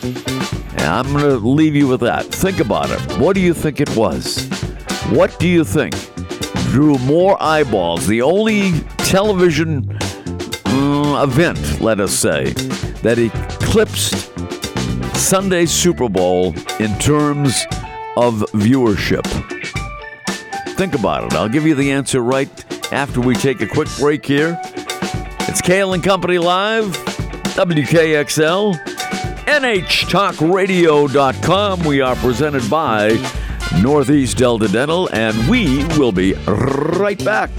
And 0.03 0.83
I'm 0.83 1.11
going 1.12 1.25
to 1.25 1.37
leave 1.38 1.75
you 1.75 1.88
with 1.88 2.01
that. 2.01 2.27
Think 2.27 2.61
about 2.61 2.90
it. 2.90 3.19
What 3.19 3.35
do 3.35 3.40
you 3.40 3.55
think 3.55 3.81
it 3.81 3.95
was? 3.97 4.47
What 5.11 5.38
do 5.38 5.49
you 5.49 5.64
think 5.64 5.95
drew 6.71 6.99
more 6.99 7.42
eyeballs? 7.42 8.07
The 8.07 8.23
only 8.23 8.73
television 8.99 9.97
uh, 10.66 11.23
event, 11.27 11.81
let 11.81 12.01
us 12.01 12.12
say, 12.12 12.53
that 13.03 13.19
eclipsed 13.19 14.36
Sunday's 15.26 15.72
Super 15.72 16.08
Bowl 16.08 16.54
in 16.78 16.96
terms 17.00 17.66
of 18.16 18.44
viewership. 18.52 19.26
Think 20.76 20.94
about 20.94 21.24
it. 21.24 21.32
I'll 21.32 21.48
give 21.48 21.66
you 21.66 21.74
the 21.74 21.90
answer 21.90 22.20
right 22.20 22.48
after 22.92 23.20
we 23.20 23.34
take 23.34 23.60
a 23.60 23.66
quick 23.66 23.88
break 23.98 24.24
here. 24.24 24.56
It's 25.48 25.60
Cail 25.60 25.94
and 25.94 26.04
Company 26.04 26.38
Live, 26.38 26.92
WKXL, 27.56 28.76
NHTalkRadio.com. 29.46 31.80
We 31.80 32.00
are 32.00 32.14
presented 32.14 32.70
by 32.70 33.18
Northeast 33.82 34.36
Delta 34.36 34.68
Dental, 34.68 35.12
and 35.12 35.50
we 35.50 35.84
will 35.98 36.12
be 36.12 36.34
right 36.34 37.18
back. 37.24 37.50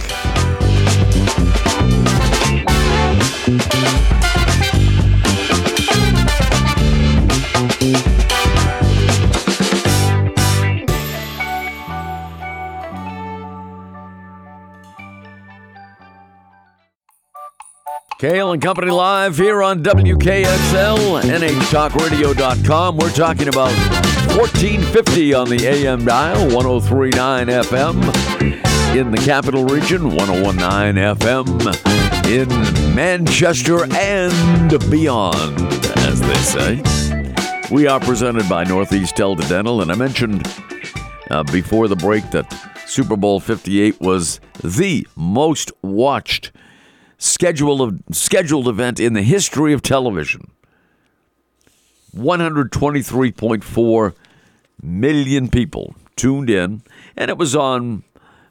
Cail 18.19 18.51
and 18.51 18.59
Company 18.59 18.89
Live 18.89 19.37
here 19.37 19.61
on 19.61 19.83
WKXL, 19.83 21.21
NHTalkRadio.com. 21.21 22.97
We're 22.97 23.11
talking 23.11 23.47
about 23.47 23.71
1450 24.35 25.33
on 25.35 25.49
the 25.49 25.67
AM 25.67 26.03
dial, 26.03 26.39
1039 26.55 27.45
FM 27.45 28.95
in 28.95 29.11
the 29.11 29.19
capital 29.19 29.65
region, 29.65 30.15
1019 30.15 30.95
FM 31.19 32.25
in 32.25 32.95
Manchester 32.95 33.85
and 33.93 34.89
beyond, 34.89 35.61
as 35.97 36.19
they 36.19 36.81
say. 36.81 37.69
We 37.69 37.85
are 37.85 37.99
presented 37.99 38.49
by 38.49 38.63
Northeast 38.63 39.15
Delta 39.15 39.47
Dental, 39.47 39.83
and 39.83 39.91
I 39.91 39.95
mentioned 39.95 40.51
uh, 41.29 41.43
before 41.43 41.87
the 41.87 41.95
break 41.95 42.31
that 42.31 42.51
Super 42.87 43.15
Bowl 43.15 43.39
58 43.39 44.01
was 44.01 44.39
the 44.63 45.07
most 45.15 45.71
watched 45.83 46.51
scheduled 47.17 48.01
scheduled 48.13 48.67
event 48.67 48.99
in 48.99 49.13
the 49.13 49.21
history 49.23 49.73
of 49.73 49.81
television. 49.81 50.51
123.4 52.15 54.13
million 54.81 55.49
people 55.49 55.95
tuned 56.15 56.49
in, 56.49 56.81
and 57.15 57.29
it 57.29 57.37
was 57.37 57.55
on 57.55 58.03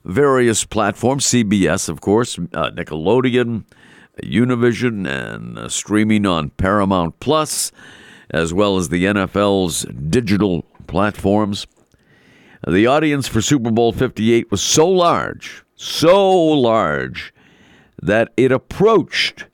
various 0.05 0.65
platforms 0.65 1.27
CBS, 1.27 1.89
of 1.89 2.01
course, 2.01 2.39
uh, 2.39 2.71
Nickelodeon, 2.71 3.65
Univision, 4.23 5.07
and 5.09 5.59
uh, 5.59 5.69
streaming 5.69 6.25
on 6.27 6.51
Paramount 6.51 7.19
Plus, 7.19 7.73
as 8.31 8.55
well 8.55 8.77
as 8.77 8.89
the 8.89 9.05
NFL's 9.05 9.83
digital 10.09 10.65
platforms. 10.87 11.67
The 12.67 12.87
audience 12.87 13.29
for 13.29 13.43
Super 13.43 13.71
Bowl 13.71 13.93
58 13.93 14.51
was 14.51 14.63
so 14.63 14.89
large, 14.89 15.65
so 15.75 16.33
large, 16.33 17.35
that 18.03 18.33
it 18.37 18.53
approached 18.53 19.47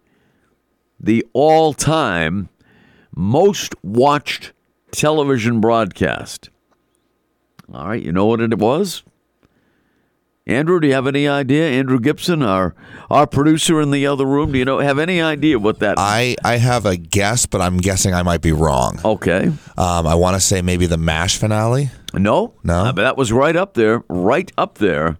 the 0.98 1.24
all 1.32 1.74
time 1.74 2.48
most 3.14 3.74
watched 3.82 4.52
television 4.92 5.60
broadcast. 5.60 6.50
All 7.72 7.88
right, 7.88 8.02
you 8.02 8.12
know 8.12 8.26
what 8.26 8.40
it 8.40 8.58
was? 8.58 9.02
Andrew, 10.46 10.80
do 10.80 10.88
you 10.88 10.94
have 10.94 11.06
any 11.06 11.28
idea? 11.28 11.68
Andrew 11.68 12.00
Gibson, 12.00 12.42
our 12.42 12.74
our 13.08 13.28
producer 13.28 13.80
in 13.80 13.92
the 13.92 14.06
other 14.06 14.26
room, 14.26 14.50
do 14.52 14.58
you 14.58 14.64
know 14.64 14.80
have 14.80 14.98
any 14.98 15.20
idea 15.22 15.58
what 15.58 15.78
that? 15.78 15.94
I 15.98 16.34
I 16.44 16.56
have 16.56 16.84
a 16.84 16.96
guess, 16.96 17.46
but 17.46 17.60
I'm 17.60 17.76
guessing 17.76 18.12
I 18.12 18.22
might 18.22 18.42
be 18.42 18.50
wrong. 18.50 18.98
Okay. 19.04 19.52
Um, 19.76 20.06
I 20.06 20.16
want 20.16 20.34
to 20.34 20.40
say 20.40 20.60
maybe 20.60 20.86
the 20.86 20.96
Mash 20.96 21.38
finale. 21.38 21.90
No, 22.12 22.54
No? 22.64 22.86
Uh, 22.86 22.92
but 22.92 23.02
that 23.02 23.16
was 23.16 23.32
right 23.32 23.54
up 23.54 23.74
there, 23.74 24.02
right 24.08 24.50
up 24.58 24.78
there. 24.78 25.18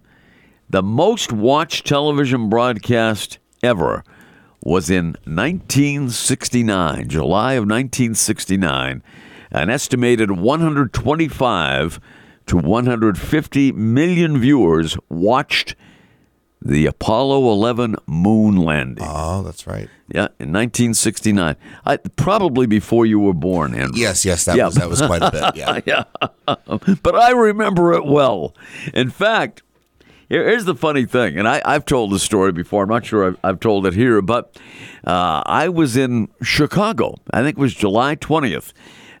The 0.73 0.81
most 0.81 1.31
watched 1.31 1.85
television 1.85 2.49
broadcast 2.49 3.37
ever 3.61 4.03
was 4.63 4.89
in 4.89 5.15
1969, 5.25 7.07
July 7.09 7.53
of 7.53 7.65
1969. 7.65 9.03
An 9.51 9.69
estimated 9.69 10.31
125 10.31 11.99
to 12.47 12.57
150 12.57 13.71
million 13.73 14.39
viewers 14.39 14.97
watched 15.09 15.75
the 16.59 16.87
Apollo 16.87 17.51
11 17.51 17.97
moon 18.07 18.57
landing. 18.57 19.05
Oh, 19.07 19.43
that's 19.43 19.67
right. 19.67 19.87
Yeah, 20.07 20.29
in 20.39 20.51
1969. 20.51 21.55
I, 21.85 21.97
probably 21.97 22.65
before 22.65 23.05
you 23.05 23.19
were 23.19 23.33
born, 23.33 23.75
Andrew. 23.75 24.01
Yes, 24.01 24.25
yes, 24.25 24.45
that 24.45 24.55
Yeah. 24.57 24.65
was 24.65 24.75
that 24.75 24.89
was 24.89 25.01
quite 25.03 25.21
a 25.21 25.29
bit. 25.29 25.55
Yeah. 25.55 25.81
yeah. 25.85 26.03
but 27.03 27.15
I 27.15 27.31
remember 27.31 27.93
it 27.93 28.05
well. 28.05 28.55
In 28.93 29.09
fact, 29.09 29.61
here's 30.41 30.65
the 30.65 30.75
funny 30.75 31.05
thing, 31.05 31.37
and 31.37 31.47
I, 31.47 31.61
I've 31.65 31.85
told 31.85 32.11
this 32.11 32.23
story 32.23 32.51
before. 32.51 32.83
I'm 32.83 32.89
not 32.89 33.05
sure 33.05 33.27
I've, 33.27 33.37
I've 33.43 33.59
told 33.59 33.85
it 33.85 33.93
here, 33.93 34.21
but 34.21 34.57
uh, 35.05 35.43
I 35.45 35.69
was 35.69 35.95
in 35.95 36.29
Chicago. 36.41 37.15
I 37.31 37.43
think 37.43 37.57
it 37.57 37.61
was 37.61 37.73
July 37.73 38.15
20th, 38.15 38.73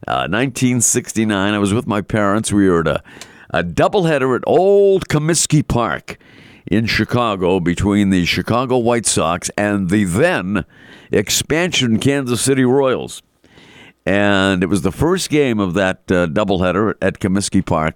uh, 0.07 0.27
1969. 0.29 1.53
I 1.53 1.57
was 1.59 1.73
with 1.73 1.87
my 1.87 2.01
parents. 2.01 2.51
We 2.51 2.69
were 2.69 2.81
at 2.81 2.87
a, 2.87 3.03
a 3.51 3.63
doubleheader 3.63 4.35
at 4.35 4.43
Old 4.47 5.07
Comiskey 5.07 5.67
Park 5.67 6.17
in 6.65 6.87
Chicago 6.87 7.59
between 7.59 8.09
the 8.09 8.25
Chicago 8.25 8.77
White 8.77 9.05
Sox 9.05 9.51
and 9.57 9.89
the 9.89 10.05
then 10.05 10.65
expansion 11.11 11.99
Kansas 11.99 12.41
City 12.41 12.63
Royals 12.63 13.21
and 14.05 14.63
it 14.63 14.65
was 14.67 14.81
the 14.81 14.91
first 14.91 15.29
game 15.29 15.59
of 15.59 15.73
that 15.75 15.99
uh, 16.11 16.27
doubleheader 16.27 16.95
at 17.01 17.19
Comiskey 17.19 17.65
Park. 17.65 17.95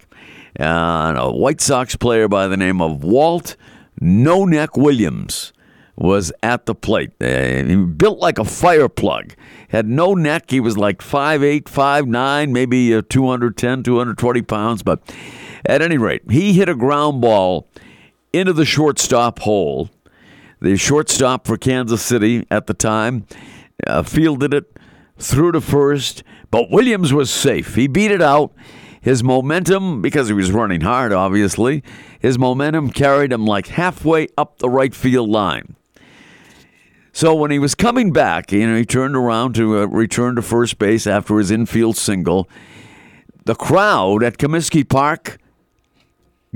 And 0.58 1.16
a 1.16 1.30
White 1.30 1.60
Sox 1.60 1.94
player 1.96 2.28
by 2.28 2.48
the 2.48 2.56
name 2.56 2.82
of 2.82 3.04
Walt 3.04 3.56
No 4.00 4.44
Neck 4.44 4.76
Williams 4.76 5.52
was 5.96 6.32
at 6.42 6.66
the 6.66 6.74
plate. 6.74 7.10
Uh, 7.20 7.64
he 7.64 7.76
built 7.76 8.18
like 8.18 8.38
a 8.38 8.44
fire 8.44 8.88
plug. 8.88 9.34
Had 9.68 9.86
no 9.86 10.14
neck. 10.14 10.50
He 10.50 10.60
was 10.60 10.78
like 10.78 10.98
5'8", 10.98 11.64
5'9", 11.64 12.50
maybe 12.50 12.94
uh, 12.94 13.02
210, 13.08 13.82
220 13.82 14.42
pounds. 14.42 14.82
But 14.82 15.00
at 15.66 15.82
any 15.82 15.98
rate, 15.98 16.22
he 16.30 16.52
hit 16.52 16.68
a 16.68 16.74
ground 16.74 17.20
ball 17.20 17.68
into 18.32 18.52
the 18.52 18.64
shortstop 18.64 19.40
hole. 19.40 19.90
The 20.60 20.76
shortstop 20.76 21.46
for 21.46 21.56
Kansas 21.56 22.02
City 22.02 22.46
at 22.50 22.66
the 22.66 22.74
time 22.74 23.26
uh, 23.86 24.02
fielded 24.02 24.54
it 24.54 24.76
through 25.18 25.52
to 25.52 25.60
first, 25.60 26.22
but 26.50 26.70
Williams 26.70 27.12
was 27.12 27.30
safe. 27.30 27.74
He 27.74 27.86
beat 27.86 28.10
it 28.10 28.22
out. 28.22 28.52
His 29.00 29.22
momentum, 29.22 30.02
because 30.02 30.28
he 30.28 30.34
was 30.34 30.50
running 30.52 30.80
hard, 30.80 31.12
obviously, 31.12 31.82
his 32.20 32.38
momentum 32.38 32.90
carried 32.90 33.32
him 33.32 33.46
like 33.46 33.68
halfway 33.68 34.28
up 34.36 34.58
the 34.58 34.68
right 34.68 34.94
field 34.94 35.28
line. 35.28 35.76
So 37.12 37.34
when 37.34 37.50
he 37.50 37.58
was 37.58 37.74
coming 37.74 38.12
back, 38.12 38.52
you 38.52 38.66
know, 38.66 38.76
he 38.76 38.84
turned 38.84 39.16
around 39.16 39.54
to 39.54 39.78
uh, 39.78 39.86
return 39.86 40.36
to 40.36 40.42
first 40.42 40.78
base 40.78 41.06
after 41.06 41.38
his 41.38 41.50
infield 41.50 41.96
single. 41.96 42.48
The 43.44 43.54
crowd 43.54 44.22
at 44.22 44.38
Comiskey 44.38 44.88
Park 44.88 45.38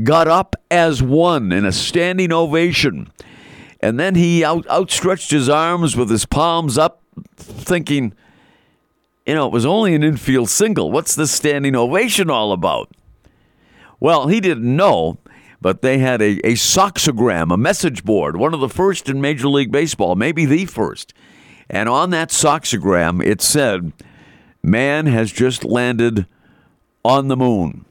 got 0.02 0.28
up 0.28 0.55
as 0.70 1.02
one 1.02 1.52
in 1.52 1.64
a 1.64 1.72
standing 1.72 2.33
ovation. 2.33 3.11
And 3.81 3.98
then 3.98 4.14
he 4.14 4.44
out, 4.44 4.66
outstretched 4.68 5.33
his 5.33 5.48
arms 5.48 5.96
with 5.96 6.11
his 6.11 6.26
palms 6.26 6.78
up, 6.78 7.02
thinking, 7.37 8.14
you 9.26 9.35
know, 9.35 9.46
it 9.46 9.52
was 9.52 9.66
only 9.66 9.94
an 9.94 10.02
infield 10.02 10.48
single. 10.48 10.90
What's 10.90 11.14
this 11.14 11.30
standing 11.30 11.76
ovation 11.76 12.30
all 12.30 12.52
about? 12.52 12.90
Well, 14.00 14.26
he 14.26 14.40
didn't 14.40 14.76
know, 14.76 15.18
but 15.61 15.82
they 15.82 15.98
had 15.98 16.20
a, 16.20 16.38
a 16.44 16.54
soxogram, 16.54 17.52
a 17.52 17.56
message 17.56 18.04
board, 18.04 18.37
one 18.37 18.52
of 18.52 18.61
the 18.61 18.68
first 18.68 19.08
in 19.08 19.20
Major 19.20 19.48
League 19.48 19.70
Baseball, 19.70 20.16
maybe 20.16 20.44
the 20.44 20.66
first. 20.66 21.14
And 21.70 21.88
on 21.88 22.11
that 22.11 22.30
soxogram, 22.30 23.24
it 23.24 23.40
said, 23.40 23.92
Man 24.62 25.06
has 25.06 25.32
just 25.32 25.64
landed 25.64 26.26
on 27.04 27.28
the 27.28 27.37
moon. 27.37 27.85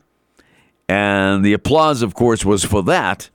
And 0.87 1.43
the 1.43 1.53
applause, 1.53 2.01
of 2.01 2.13
course, 2.13 2.43
was 2.43 2.65
for 2.65 2.83
that 2.83 3.29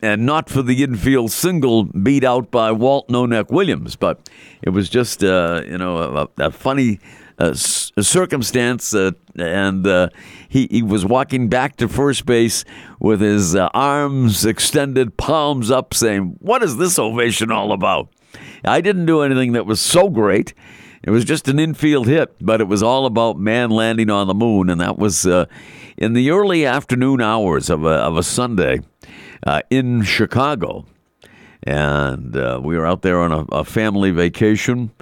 and 0.00 0.24
not 0.24 0.48
for 0.48 0.62
the 0.62 0.82
infield 0.82 1.32
single 1.32 1.84
beat 1.84 2.24
out 2.24 2.50
by 2.50 2.70
Walt 2.70 3.08
No 3.10 3.26
Neck 3.26 3.50
Williams. 3.50 3.96
But 3.96 4.28
it 4.62 4.70
was 4.70 4.88
just, 4.88 5.24
uh, 5.24 5.62
you 5.66 5.78
know, 5.78 6.28
a, 6.38 6.44
a 6.44 6.50
funny 6.50 7.00
uh, 7.38 7.54
circumstance. 7.54 8.94
Uh, 8.94 9.12
and 9.36 9.86
uh, 9.86 10.08
he, 10.48 10.68
he 10.70 10.82
was 10.82 11.04
walking 11.04 11.48
back 11.48 11.76
to 11.76 11.88
first 11.88 12.26
base 12.26 12.64
with 13.00 13.20
his 13.20 13.54
uh, 13.54 13.68
arms 13.74 14.44
extended, 14.44 15.16
palms 15.16 15.70
up, 15.70 15.94
saying, 15.94 16.36
What 16.40 16.62
is 16.62 16.76
this 16.76 16.98
ovation 16.98 17.50
all 17.50 17.72
about? 17.72 18.08
I 18.64 18.80
didn't 18.80 19.06
do 19.06 19.22
anything 19.22 19.52
that 19.52 19.66
was 19.66 19.80
so 19.80 20.08
great. 20.08 20.54
It 21.02 21.10
was 21.10 21.24
just 21.24 21.48
an 21.48 21.58
infield 21.58 22.08
hit, 22.08 22.34
but 22.40 22.60
it 22.60 22.66
was 22.66 22.82
all 22.82 23.06
about 23.06 23.38
man 23.38 23.70
landing 23.70 24.10
on 24.10 24.26
the 24.26 24.34
moon, 24.34 24.68
and 24.68 24.80
that 24.80 24.98
was 24.98 25.26
uh, 25.26 25.46
in 25.96 26.12
the 26.12 26.30
early 26.30 26.66
afternoon 26.66 27.22
hours 27.22 27.70
of 27.70 27.84
a, 27.84 27.88
of 27.88 28.16
a 28.16 28.22
Sunday 28.22 28.80
uh, 29.46 29.62
in 29.70 30.02
Chicago. 30.02 30.86
And 31.62 32.36
uh, 32.36 32.60
we 32.62 32.76
were 32.76 32.86
out 32.86 33.02
there 33.02 33.18
on 33.20 33.32
a, 33.32 33.44
a, 33.52 33.64
family 33.64 34.10
vacation 34.10 34.92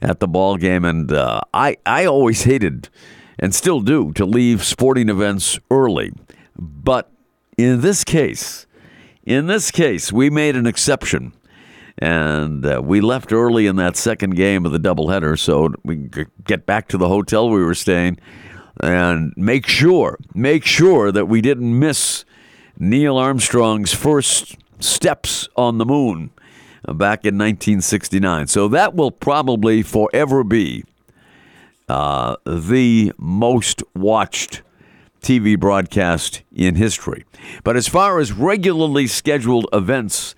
at 0.00 0.20
the 0.20 0.28
ball 0.28 0.56
game, 0.56 0.84
and 0.84 1.10
uh, 1.10 1.40
I 1.52 1.76
I 1.84 2.06
always 2.06 2.44
hated 2.44 2.88
and 3.38 3.54
still 3.54 3.80
do 3.80 4.12
to 4.12 4.24
leave 4.24 4.64
sporting 4.64 5.08
events 5.08 5.58
early, 5.70 6.12
but 6.56 7.10
in 7.58 7.80
this 7.80 8.04
case, 8.04 8.66
in 9.24 9.46
this 9.46 9.70
case, 9.70 10.12
we 10.12 10.30
made 10.30 10.56
an 10.56 10.66
exception. 10.66 11.32
And 11.98 12.66
uh, 12.66 12.82
we 12.84 13.00
left 13.00 13.32
early 13.32 13.66
in 13.66 13.76
that 13.76 13.96
second 13.96 14.34
game 14.34 14.66
of 14.66 14.72
the 14.72 14.80
doubleheader 14.80 15.38
so 15.38 15.72
we 15.84 16.08
could 16.08 16.30
get 16.44 16.66
back 16.66 16.88
to 16.88 16.98
the 16.98 17.08
hotel 17.08 17.48
we 17.48 17.62
were 17.62 17.74
staying 17.74 18.18
and 18.80 19.32
make 19.36 19.68
sure, 19.68 20.18
make 20.34 20.64
sure 20.64 21.12
that 21.12 21.26
we 21.26 21.40
didn't 21.40 21.78
miss 21.78 22.24
Neil 22.78 23.16
Armstrong's 23.16 23.94
first 23.94 24.56
steps 24.80 25.48
on 25.56 25.78
the 25.78 25.86
moon 25.86 26.30
uh, 26.86 26.92
back 26.92 27.24
in 27.24 27.34
1969. 27.34 28.48
So 28.48 28.68
that 28.68 28.94
will 28.94 29.10
probably 29.10 29.82
forever 29.82 30.42
be 30.44 30.84
uh, 31.88 32.36
the 32.44 33.12
most 33.18 33.82
watched 33.94 34.62
TV 35.20 35.58
broadcast 35.58 36.42
in 36.52 36.74
history. 36.74 37.24
But 37.62 37.76
as 37.76 37.88
far 37.88 38.18
as 38.18 38.32
regularly 38.32 39.06
scheduled 39.06 39.66
events 39.72 40.34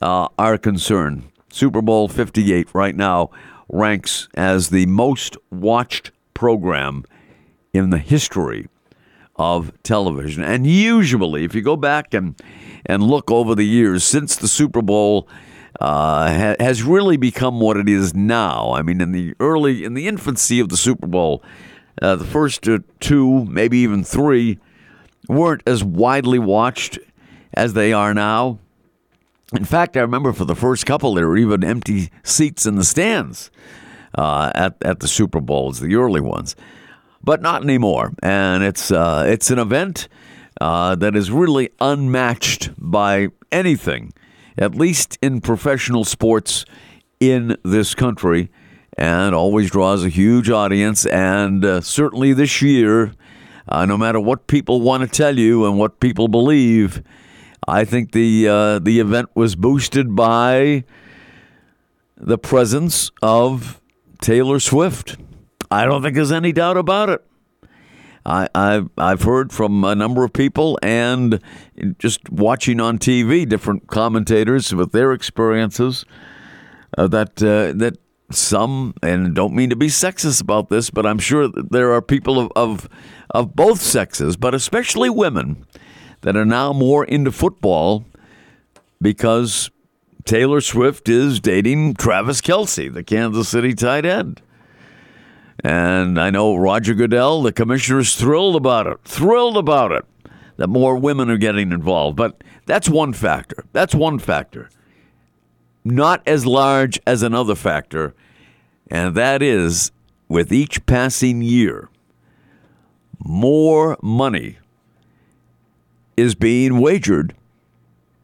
uh, 0.00 0.28
are 0.38 0.58
concerned, 0.58 1.24
Super 1.50 1.82
Bowl 1.82 2.08
58 2.08 2.74
right 2.74 2.94
now 2.94 3.30
ranks 3.68 4.28
as 4.34 4.70
the 4.70 4.86
most 4.86 5.36
watched 5.50 6.10
program 6.34 7.04
in 7.72 7.90
the 7.90 7.98
history 7.98 8.68
of 9.38 9.72
television. 9.82 10.42
And 10.42 10.66
usually, 10.66 11.44
if 11.44 11.54
you 11.54 11.62
go 11.62 11.76
back 11.76 12.12
and, 12.12 12.40
and 12.84 13.02
look 13.02 13.30
over 13.30 13.54
the 13.54 13.66
years 13.66 14.04
since 14.04 14.36
the 14.36 14.48
Super 14.48 14.82
Bowl 14.82 15.28
uh, 15.80 16.32
ha- 16.32 16.56
has 16.58 16.82
really 16.82 17.16
become 17.16 17.60
what 17.60 17.76
it 17.76 17.88
is 17.88 18.14
now. 18.14 18.72
I 18.72 18.82
mean, 18.82 19.00
in 19.00 19.12
the 19.12 19.34
early, 19.38 19.84
in 19.84 19.94
the 19.94 20.08
infancy 20.08 20.58
of 20.60 20.68
the 20.68 20.76
Super 20.76 21.06
Bowl, 21.06 21.42
uh, 22.02 22.16
the 22.16 22.24
first 22.24 22.66
two, 23.00 23.44
maybe 23.44 23.78
even 23.78 24.02
three, 24.02 24.58
weren't 25.28 25.62
as 25.66 25.84
widely 25.84 26.38
watched 26.38 26.98
as 27.54 27.74
they 27.74 27.92
are 27.92 28.14
now. 28.14 28.58
In 29.54 29.64
fact, 29.64 29.96
I 29.96 30.00
remember 30.00 30.32
for 30.32 30.44
the 30.44 30.56
first 30.56 30.84
couple, 30.84 31.14
there 31.14 31.28
were 31.28 31.38
even 31.38 31.64
empty 31.64 32.10
seats 32.22 32.66
in 32.66 32.74
the 32.74 32.84
stands 32.84 33.50
uh, 34.14 34.52
at 34.54 34.76
at 34.82 35.00
the 35.00 35.08
Super 35.08 35.40
Bowls, 35.40 35.80
the 35.80 35.94
early 35.94 36.20
ones 36.20 36.54
but 37.28 37.42
not 37.42 37.62
anymore. 37.62 38.14
And 38.22 38.64
it's 38.64 38.90
uh, 38.90 39.26
it's 39.28 39.50
an 39.50 39.58
event 39.58 40.08
uh, 40.62 40.94
that 40.94 41.14
is 41.14 41.30
really 41.30 41.68
unmatched 41.78 42.70
by 42.78 43.28
anything, 43.52 44.14
at 44.56 44.74
least 44.74 45.18
in 45.20 45.42
professional 45.42 46.04
sports 46.06 46.64
in 47.20 47.58
this 47.62 47.94
country, 47.94 48.48
and 48.96 49.34
always 49.34 49.70
draws 49.70 50.06
a 50.06 50.08
huge 50.08 50.48
audience. 50.48 51.04
And 51.04 51.66
uh, 51.66 51.82
certainly 51.82 52.32
this 52.32 52.62
year, 52.62 53.12
uh, 53.68 53.84
no 53.84 53.98
matter 53.98 54.18
what 54.20 54.46
people 54.46 54.80
want 54.80 55.02
to 55.02 55.06
tell 55.06 55.38
you 55.38 55.66
and 55.66 55.78
what 55.78 56.00
people 56.00 56.28
believe, 56.28 57.02
I 57.68 57.84
think 57.84 58.12
the 58.12 58.48
uh, 58.48 58.78
the 58.78 59.00
event 59.00 59.28
was 59.34 59.54
boosted 59.54 60.16
by 60.16 60.84
the 62.16 62.38
presence 62.38 63.10
of 63.20 63.82
Taylor 64.22 64.60
Swift. 64.60 65.18
I 65.70 65.84
don't 65.84 66.02
think 66.02 66.14
there's 66.14 66.32
any 66.32 66.52
doubt 66.52 66.76
about 66.76 67.10
it. 67.10 67.24
I, 68.24 68.48
I've, 68.54 68.90
I've 68.98 69.22
heard 69.22 69.52
from 69.52 69.84
a 69.84 69.94
number 69.94 70.22
of 70.24 70.32
people 70.32 70.78
and 70.82 71.40
just 71.98 72.28
watching 72.30 72.80
on 72.80 72.98
TV 72.98 73.48
different 73.48 73.86
commentators 73.86 74.74
with 74.74 74.92
their 74.92 75.12
experiences 75.12 76.04
uh, 76.96 77.06
that 77.08 77.42
uh, 77.42 77.72
that 77.78 77.98
some 78.30 78.94
and 79.02 79.34
don't 79.34 79.54
mean 79.54 79.70
to 79.70 79.76
be 79.76 79.86
sexist 79.88 80.42
about 80.42 80.68
this, 80.68 80.90
but 80.90 81.06
I'm 81.06 81.18
sure 81.18 81.48
there 81.48 81.92
are 81.92 82.02
people 82.02 82.38
of, 82.38 82.52
of 82.54 82.88
of 83.30 83.54
both 83.54 83.80
sexes, 83.80 84.36
but 84.36 84.54
especially 84.54 85.10
women 85.10 85.66
that 86.22 86.36
are 86.36 86.44
now 86.44 86.72
more 86.72 87.04
into 87.04 87.32
football 87.32 88.04
because 89.00 89.70
Taylor 90.24 90.60
Swift 90.60 91.08
is 91.08 91.40
dating 91.40 91.94
Travis 91.94 92.40
Kelce, 92.40 92.92
the 92.92 93.04
Kansas 93.04 93.48
City 93.48 93.74
tight 93.74 94.04
end. 94.04 94.42
And 95.64 96.20
I 96.20 96.30
know 96.30 96.54
Roger 96.54 96.94
Goodell, 96.94 97.42
the 97.42 97.52
commissioner, 97.52 97.98
is 98.00 98.14
thrilled 98.14 98.56
about 98.56 98.86
it, 98.86 98.98
thrilled 99.04 99.56
about 99.56 99.92
it 99.92 100.04
that 100.56 100.68
more 100.68 100.96
women 100.96 101.30
are 101.30 101.36
getting 101.36 101.72
involved. 101.72 102.16
But 102.16 102.42
that's 102.66 102.88
one 102.88 103.12
factor. 103.12 103.64
That's 103.72 103.94
one 103.94 104.18
factor. 104.18 104.68
Not 105.84 106.22
as 106.26 106.46
large 106.46 107.00
as 107.06 107.22
another 107.22 107.54
factor, 107.54 108.14
and 108.90 109.14
that 109.14 109.42
is 109.42 109.90
with 110.28 110.52
each 110.52 110.84
passing 110.86 111.40
year, 111.42 111.88
more 113.18 113.96
money 114.02 114.58
is 116.16 116.34
being 116.34 116.78
wagered 116.80 117.34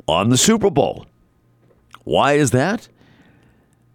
on 0.06 0.28
the 0.28 0.36
Super 0.36 0.70
Bowl. 0.70 1.06
Why 2.04 2.34
is 2.34 2.50
that? 2.50 2.88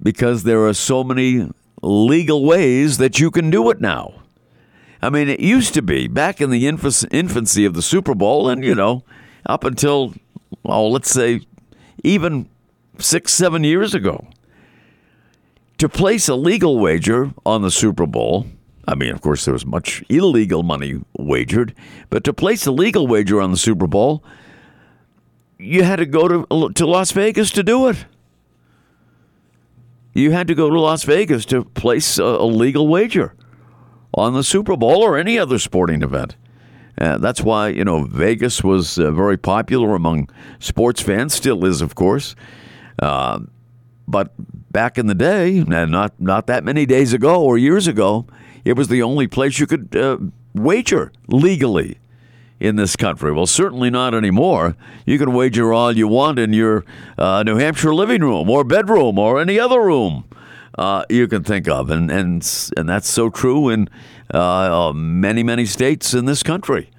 Because 0.02 0.43
there 0.43 0.65
are 0.65 0.73
so 0.73 1.04
many 1.04 1.49
legal 1.81 2.45
ways 2.45 2.97
that 2.97 3.19
you 3.19 3.31
can 3.31 3.49
do 3.49 3.69
it 3.69 3.79
now. 3.79 4.21
I 5.01 5.09
mean, 5.09 5.29
it 5.29 5.39
used 5.39 5.73
to 5.75 5.81
be 5.81 6.07
back 6.07 6.41
in 6.41 6.49
the 6.49 6.67
infancy 6.67 7.65
of 7.65 7.73
the 7.73 7.81
Super 7.81 8.13
Bowl, 8.13 8.49
and, 8.49 8.63
you 8.63 8.75
know, 8.75 9.03
up 9.45 9.63
until, 9.63 10.13
oh, 10.65 10.89
let's 10.89 11.09
say, 11.09 11.41
even 12.03 12.49
six, 12.97 13.33
seven 13.33 13.63
years 13.63 13.93
ago. 13.93 14.27
To 15.77 15.87
place 15.87 16.27
a 16.27 16.35
legal 16.35 16.77
wager 16.77 17.31
on 17.45 17.61
the 17.61 17.71
Super 17.71 18.05
Bowl, 18.05 18.47
I 18.85 18.95
mean, 18.95 19.11
of 19.11 19.21
course, 19.21 19.45
there 19.45 19.53
was 19.53 19.65
much 19.65 20.03
illegal 20.09 20.63
money 20.63 20.99
wagered, 21.17 21.73
but 22.09 22.25
to 22.25 22.33
place 22.33 22.65
a 22.65 22.71
legal 22.71 23.07
wager 23.07 23.39
on 23.39 23.51
the 23.51 23.57
Super 23.57 23.87
Bowl, 23.87 24.21
you 25.57 25.83
had 25.83 25.97
to 25.97 26.05
go 26.05 26.27
to, 26.27 26.73
to 26.73 26.85
Las 26.85 27.11
Vegas 27.11 27.51
to 27.51 27.63
do 27.63 27.87
it 27.87 28.05
you 30.13 30.31
had 30.31 30.47
to 30.47 30.55
go 30.55 30.69
to 30.69 30.79
Las 30.79 31.03
Vegas 31.03 31.45
to 31.45 31.63
place 31.63 32.17
a, 32.17 32.23
a 32.23 32.45
legal 32.45 32.87
wager 32.87 33.35
on 34.13 34.33
the 34.33 34.43
Super 34.43 34.75
Bowl 34.75 35.03
or 35.03 35.17
any 35.17 35.37
other 35.37 35.59
sporting 35.59 36.01
event. 36.01 36.35
Uh, 36.99 37.17
that's 37.17 37.41
why 37.41 37.69
you 37.69 37.85
know 37.85 38.03
Vegas 38.03 38.63
was 38.63 38.99
uh, 38.99 39.11
very 39.11 39.37
popular 39.37 39.95
among 39.95 40.29
sports 40.59 41.01
fans. 41.01 41.33
Still 41.33 41.63
is, 41.65 41.81
of 41.81 41.95
course. 41.95 42.35
Uh, 43.01 43.39
but 44.07 44.33
back 44.71 44.97
in 44.97 45.07
the 45.07 45.15
day, 45.15 45.63
not 45.63 46.19
not 46.19 46.47
that 46.47 46.63
many 46.63 46.85
days 46.85 47.13
ago 47.13 47.41
or 47.41 47.57
years 47.57 47.87
ago, 47.87 48.25
it 48.65 48.73
was 48.73 48.89
the 48.89 49.01
only 49.01 49.27
place 49.27 49.59
you 49.59 49.67
could 49.67 49.95
uh, 49.95 50.17
wager 50.53 51.11
legally 51.27 51.99
in 52.59 52.75
this 52.75 52.95
country. 52.95 53.31
Well, 53.31 53.47
certainly 53.47 53.89
not 53.89 54.13
anymore. 54.13 54.75
You 55.05 55.17
can 55.17 55.33
wager 55.33 55.73
all 55.73 55.95
you 55.95 56.07
want 56.07 56.39
in 56.39 56.53
your 56.53 56.85
uh, 57.17 57.43
New 57.43 57.57
Hampshire 57.57 57.93
living 57.93 58.21
room 58.21 58.49
or 58.49 58.63
bedroom 58.63 59.17
or 59.17 59.39
any 59.39 59.59
other 59.59 59.81
room 59.81 60.25
uh, 60.79 61.03
you 61.09 61.27
can 61.27 61.43
think 61.43 61.67
of, 61.67 61.89
and 61.89 62.09
and 62.09 62.71
and 62.77 62.87
that's 62.87 63.09
so 63.09 63.29
true 63.29 63.67
in 63.67 63.89
uh, 64.33 64.93
many 64.95 65.43
many 65.43 65.65
states 65.65 66.13
in 66.13 66.23
this 66.23 66.41
country. 66.41 66.89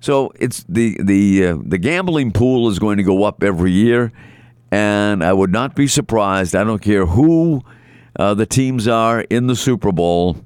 So 0.00 0.32
it's 0.38 0.64
the 0.68 0.98
the 1.02 1.46
uh, 1.46 1.58
the 1.64 1.78
gambling 1.78 2.32
pool 2.32 2.68
is 2.68 2.78
going 2.78 2.98
to 2.98 3.02
go 3.02 3.24
up 3.24 3.42
every 3.42 3.72
year, 3.72 4.12
and 4.70 5.24
I 5.24 5.32
would 5.32 5.50
not 5.50 5.74
be 5.74 5.86
surprised. 5.86 6.54
I 6.54 6.62
don't 6.62 6.82
care 6.82 7.06
who 7.06 7.62
uh, 8.18 8.34
the 8.34 8.44
teams 8.44 8.86
are 8.86 9.22
in 9.22 9.46
the 9.46 9.56
Super 9.56 9.90
Bowl. 9.90 10.36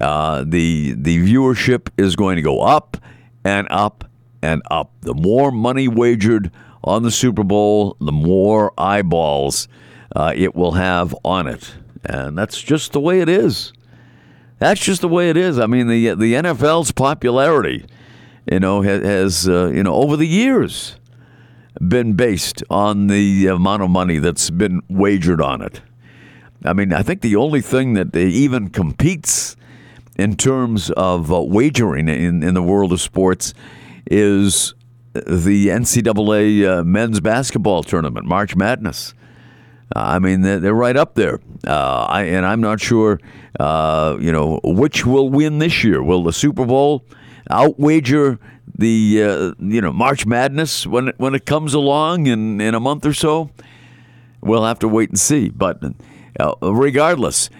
Uh, 0.00 0.44
the 0.46 0.94
the 0.96 1.18
viewership 1.18 1.88
is 1.96 2.14
going 2.14 2.36
to 2.36 2.42
go 2.42 2.60
up 2.60 2.96
and 3.44 3.68
up 3.70 4.04
and 4.42 4.62
up. 4.70 4.92
The 5.02 5.14
more 5.14 5.52
money 5.52 5.88
wagered 5.88 6.50
on 6.82 7.02
the 7.02 7.10
Super 7.10 7.44
Bowl, 7.44 7.96
the 8.00 8.12
more 8.12 8.72
eyeballs 8.78 9.68
uh, 10.14 10.32
it 10.34 10.54
will 10.54 10.72
have 10.72 11.14
on 11.24 11.46
it, 11.46 11.74
and 12.04 12.36
that's 12.36 12.60
just 12.60 12.92
the 12.92 13.00
way 13.00 13.20
it 13.20 13.28
is. 13.28 13.72
That's 14.58 14.80
just 14.80 15.00
the 15.00 15.08
way 15.08 15.30
it 15.30 15.36
is. 15.36 15.58
I 15.58 15.66
mean, 15.66 15.88
the 15.88 16.14
the 16.14 16.34
NFL's 16.34 16.92
popularity, 16.92 17.84
you 18.50 18.60
know, 18.60 18.82
has, 18.82 19.48
uh, 19.48 19.70
you 19.74 19.82
know 19.82 19.94
over 19.94 20.16
the 20.16 20.26
years 20.26 20.96
been 21.88 22.12
based 22.12 22.62
on 22.70 23.08
the 23.08 23.48
amount 23.48 23.82
of 23.82 23.90
money 23.90 24.18
that's 24.18 24.50
been 24.50 24.80
wagered 24.88 25.40
on 25.40 25.60
it. 25.60 25.82
I 26.64 26.72
mean, 26.72 26.92
I 26.92 27.02
think 27.02 27.20
the 27.20 27.36
only 27.36 27.60
thing 27.60 27.94
that 27.94 28.14
even 28.16 28.70
competes 28.70 29.56
in 30.16 30.36
terms 30.36 30.90
of 30.90 31.32
uh, 31.32 31.42
wagering 31.42 32.08
in, 32.08 32.42
in 32.42 32.54
the 32.54 32.62
world 32.62 32.92
of 32.92 33.00
sports 33.00 33.54
is 34.06 34.74
the 35.14 35.68
NCAA 35.68 36.80
uh, 36.80 36.84
men's 36.84 37.20
basketball 37.20 37.82
tournament, 37.82 38.26
March 38.26 38.56
Madness. 38.56 39.14
Uh, 39.94 40.00
I 40.00 40.18
mean, 40.18 40.40
they're, 40.40 40.58
they're, 40.58 40.74
right 40.74 40.96
up 40.96 41.14
there. 41.14 41.40
Uh, 41.66 42.06
I, 42.08 42.22
and 42.22 42.44
I'm 42.44 42.60
not 42.60 42.80
sure, 42.80 43.20
uh, 43.60 44.16
you 44.20 44.32
know, 44.32 44.60
which 44.64 45.06
will 45.06 45.28
win 45.28 45.58
this 45.58 45.84
year. 45.84 46.02
Will 46.02 46.24
the 46.24 46.32
Super 46.32 46.66
Bowl 46.66 47.04
outwager 47.50 48.38
the, 48.76 49.22
uh, 49.22 49.64
you 49.64 49.80
know, 49.80 49.92
March 49.92 50.26
Madness 50.26 50.86
when 50.86 51.08
it, 51.08 51.14
when 51.18 51.34
it 51.34 51.46
comes 51.46 51.74
along 51.74 52.26
in, 52.26 52.60
in 52.60 52.74
a 52.74 52.80
month 52.80 53.06
or 53.06 53.12
so? 53.12 53.50
We'll 54.40 54.64
have 54.64 54.78
to 54.80 54.88
wait 54.88 55.10
and 55.10 55.18
see. 55.18 55.48
But 55.48 55.80
regardless, 56.60 57.50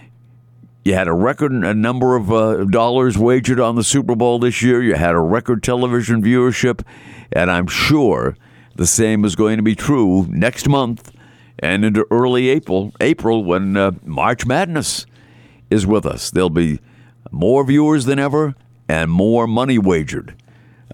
you 0.85 0.92
had 0.92 1.09
a 1.09 1.12
record 1.12 1.53
a 1.53 1.75
number 1.75 2.14
of 2.14 2.31
uh, 2.31 2.64
dollars 2.64 3.16
wagered 3.16 3.59
on 3.59 3.75
the 3.75 3.83
Super 3.83 4.14
Bowl 4.14 4.38
this 4.38 4.62
year. 4.62 4.83
You 4.83 4.94
had 4.94 5.14
a 5.14 5.20
record 5.20 5.62
television 5.62 6.23
viewership, 6.23 6.85
and 7.33 7.51
I'm 7.51 7.66
sure 7.66 8.37
the 8.77 8.87
same 8.87 9.25
is 9.25 9.35
going 9.35 9.57
to 9.57 9.62
be 9.62 9.75
true 9.75 10.27
next 10.29 10.68
month 10.68 11.11
and 11.59 11.85
into 11.87 12.07
early 12.11 12.51
April, 12.51 12.92
April 13.01 13.44
when 13.44 13.77
uh, 13.77 13.92
March 14.05 14.44
Madness 14.44 15.07
is 15.70 15.87
with 15.87 16.05
us. 16.05 16.31
There'll 16.31 16.51
be 16.51 16.81
more 17.31 17.64
viewers 17.64 18.05
than 18.05 18.18
ever 18.18 18.55
and 18.87 19.11
more 19.11 19.47
money 19.47 19.79
wagered 19.79 20.35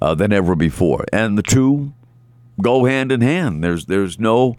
uh, 0.00 0.14
than 0.14 0.32
ever 0.32 0.54
before, 0.54 1.04
and 1.12 1.36
the 1.36 1.42
two 1.42 1.92
go 2.62 2.84
hand 2.84 3.10
in 3.10 3.22
hand. 3.22 3.64
There's 3.64 3.86
there's 3.86 4.20
no 4.20 4.54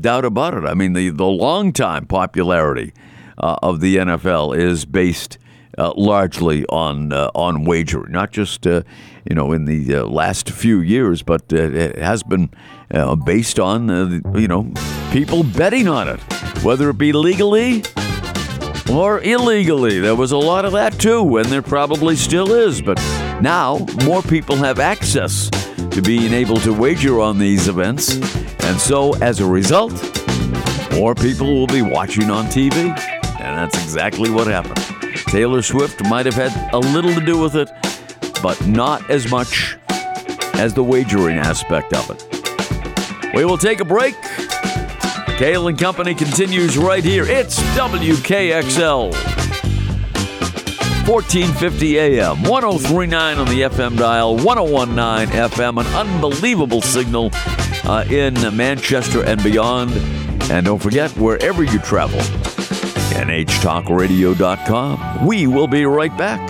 doubt 0.00 0.24
about 0.24 0.54
it. 0.54 0.64
I 0.64 0.74
mean, 0.74 0.94
the 0.94 1.10
the 1.10 1.26
long 1.26 1.72
time 1.72 2.06
popularity 2.06 2.92
uh, 3.38 3.56
of 3.62 3.80
the 3.80 3.96
NFL 3.96 4.56
is 4.56 4.84
based. 4.84 5.38
Uh, 5.76 5.92
largely 5.96 6.64
on 6.66 7.12
uh, 7.12 7.28
on 7.34 7.64
wagering, 7.64 8.12
not 8.12 8.30
just 8.30 8.64
uh, 8.64 8.80
you 9.28 9.34
know 9.34 9.50
in 9.50 9.64
the 9.64 9.96
uh, 9.96 10.04
last 10.04 10.48
few 10.48 10.78
years, 10.78 11.20
but 11.20 11.52
uh, 11.52 11.56
it 11.56 11.98
has 11.98 12.22
been 12.22 12.48
uh, 12.92 13.16
based 13.16 13.58
on 13.58 13.88
you 14.36 14.46
know 14.46 14.72
people 15.10 15.42
betting 15.42 15.88
on 15.88 16.08
it, 16.08 16.20
whether 16.62 16.90
it 16.90 16.96
be 16.96 17.12
legally 17.12 17.82
or 18.90 19.20
illegally. 19.22 19.98
There 19.98 20.14
was 20.14 20.32
a 20.32 20.38
lot 20.38 20.64
of 20.64 20.72
that 20.72 20.98
too, 20.98 21.38
and 21.38 21.46
there 21.46 21.62
probably 21.62 22.16
still 22.16 22.52
is. 22.52 22.80
But 22.80 22.98
now 23.40 23.86
more 24.04 24.22
people 24.22 24.56
have 24.56 24.78
access 24.78 25.50
to 25.90 26.02
being 26.02 26.32
able 26.32 26.56
to 26.58 26.72
wager 26.72 27.20
on 27.20 27.38
these 27.38 27.68
events, 27.68 28.14
and 28.64 28.78
so 28.78 29.14
as 29.16 29.40
a 29.40 29.46
result, 29.46 29.92
more 30.92 31.14
people 31.14 31.52
will 31.52 31.66
be 31.66 31.82
watching 31.82 32.30
on 32.30 32.46
TV, 32.46 32.94
and 33.44 33.58
that's 33.58 33.82
exactly 33.82 34.30
what 34.30 34.46
happened. 34.46 34.78
Taylor 35.28 35.62
Swift 35.62 36.02
might 36.08 36.26
have 36.26 36.34
had 36.34 36.72
a 36.72 36.78
little 36.78 37.14
to 37.14 37.20
do 37.20 37.38
with 37.38 37.54
it, 37.56 37.70
but 38.42 38.66
not 38.66 39.08
as 39.10 39.30
much 39.30 39.76
as 40.54 40.72
the 40.72 40.82
wagering 40.82 41.36
aspect 41.36 41.92
of 41.92 42.10
it. 42.10 43.34
We 43.34 43.44
will 43.44 43.58
take 43.58 43.80
a 43.80 43.84
break. 43.84 44.14
Cail 45.36 45.68
and 45.68 45.78
Company 45.78 46.14
continues 46.14 46.78
right 46.78 47.04
here. 47.04 47.24
It's 47.26 47.58
WKXL. 47.76 49.12
1450 51.06 51.98
AM, 51.98 52.42
1039 52.44 53.38
on 53.38 53.46
the 53.46 53.60
FM 53.60 53.98
dial, 53.98 54.38
1019 54.38 55.36
FM, 55.36 55.80
an 55.80 55.86
unbelievable 55.94 56.80
signal 56.80 57.28
uh, 57.84 58.06
in 58.08 58.34
Manchester 58.56 59.22
and 59.22 59.42
beyond. 59.42 59.90
And 60.50 60.64
don't 60.64 60.80
forget, 60.80 61.10
wherever 61.18 61.62
you 61.62 61.78
travel, 61.80 62.20
NHTalkRadio.com. 63.14 65.26
We 65.26 65.46
will 65.46 65.68
be 65.68 65.86
right 65.86 66.14
back. 66.16 66.40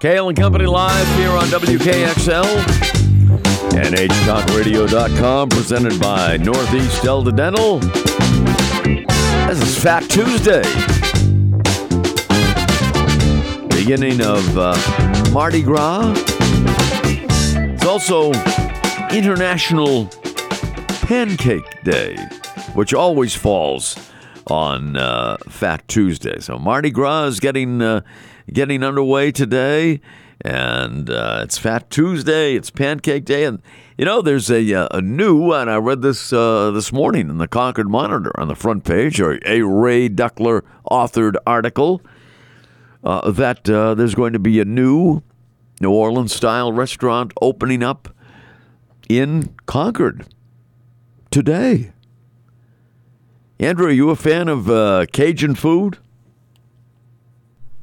Cail 0.00 0.28
and 0.28 0.36
Company 0.36 0.66
live 0.66 1.06
here 1.16 1.30
on 1.30 1.46
WKXL. 1.46 2.44
NHTalkRadio.com 3.70 5.48
presented 5.48 5.98
by 6.00 6.36
Northeast 6.36 7.02
Delta 7.02 7.32
Dental. 7.32 7.78
This 9.48 9.62
is 9.62 9.82
Fat 9.82 10.02
Tuesday. 10.10 10.62
Beginning 13.86 14.20
of 14.20 14.58
uh, 14.58 15.30
Mardi 15.30 15.62
Gras. 15.62 16.12
It's 17.06 17.84
also 17.84 18.32
International 19.12 20.06
Pancake 21.02 21.84
Day, 21.84 22.16
which 22.74 22.92
always 22.92 23.36
falls 23.36 24.10
on 24.48 24.96
uh, 24.96 25.36
Fat 25.48 25.86
Tuesday. 25.86 26.40
So 26.40 26.58
Mardi 26.58 26.90
Gras 26.90 27.26
is 27.26 27.38
getting 27.38 27.80
uh, 27.80 28.00
getting 28.52 28.82
underway 28.82 29.30
today, 29.30 30.00
and 30.40 31.08
uh, 31.08 31.42
it's 31.44 31.56
Fat 31.56 31.88
Tuesday. 31.88 32.56
It's 32.56 32.70
Pancake 32.70 33.24
Day, 33.24 33.44
and 33.44 33.62
you 33.96 34.04
know 34.04 34.20
there's 34.20 34.50
a, 34.50 34.74
uh, 34.74 34.88
a 34.90 35.00
new, 35.00 35.52
and 35.52 35.70
I 35.70 35.76
read 35.76 36.02
this 36.02 36.32
uh, 36.32 36.72
this 36.72 36.92
morning 36.92 37.30
in 37.30 37.38
the 37.38 37.46
Concord 37.46 37.88
Monitor 37.88 38.32
on 38.34 38.48
the 38.48 38.56
front 38.56 38.82
page, 38.82 39.20
or 39.20 39.38
a 39.46 39.62
Ray 39.62 40.08
Duckler 40.08 40.62
authored 40.90 41.36
article 41.46 42.02
uh, 43.06 43.30
that 43.30 43.68
uh, 43.70 43.94
there's 43.94 44.14
going 44.14 44.32
to 44.32 44.38
be 44.40 44.58
a 44.60 44.64
new 44.64 45.22
New 45.80 45.90
Orleans 45.90 46.34
style 46.34 46.72
restaurant 46.72 47.32
opening 47.40 47.82
up 47.82 48.08
in 49.08 49.54
Concord 49.66 50.26
today. 51.30 51.92
Andrew, 53.60 53.86
are 53.86 53.90
you 53.90 54.10
a 54.10 54.16
fan 54.16 54.48
of 54.48 54.68
uh, 54.68 55.06
Cajun 55.12 55.54
food? 55.54 55.98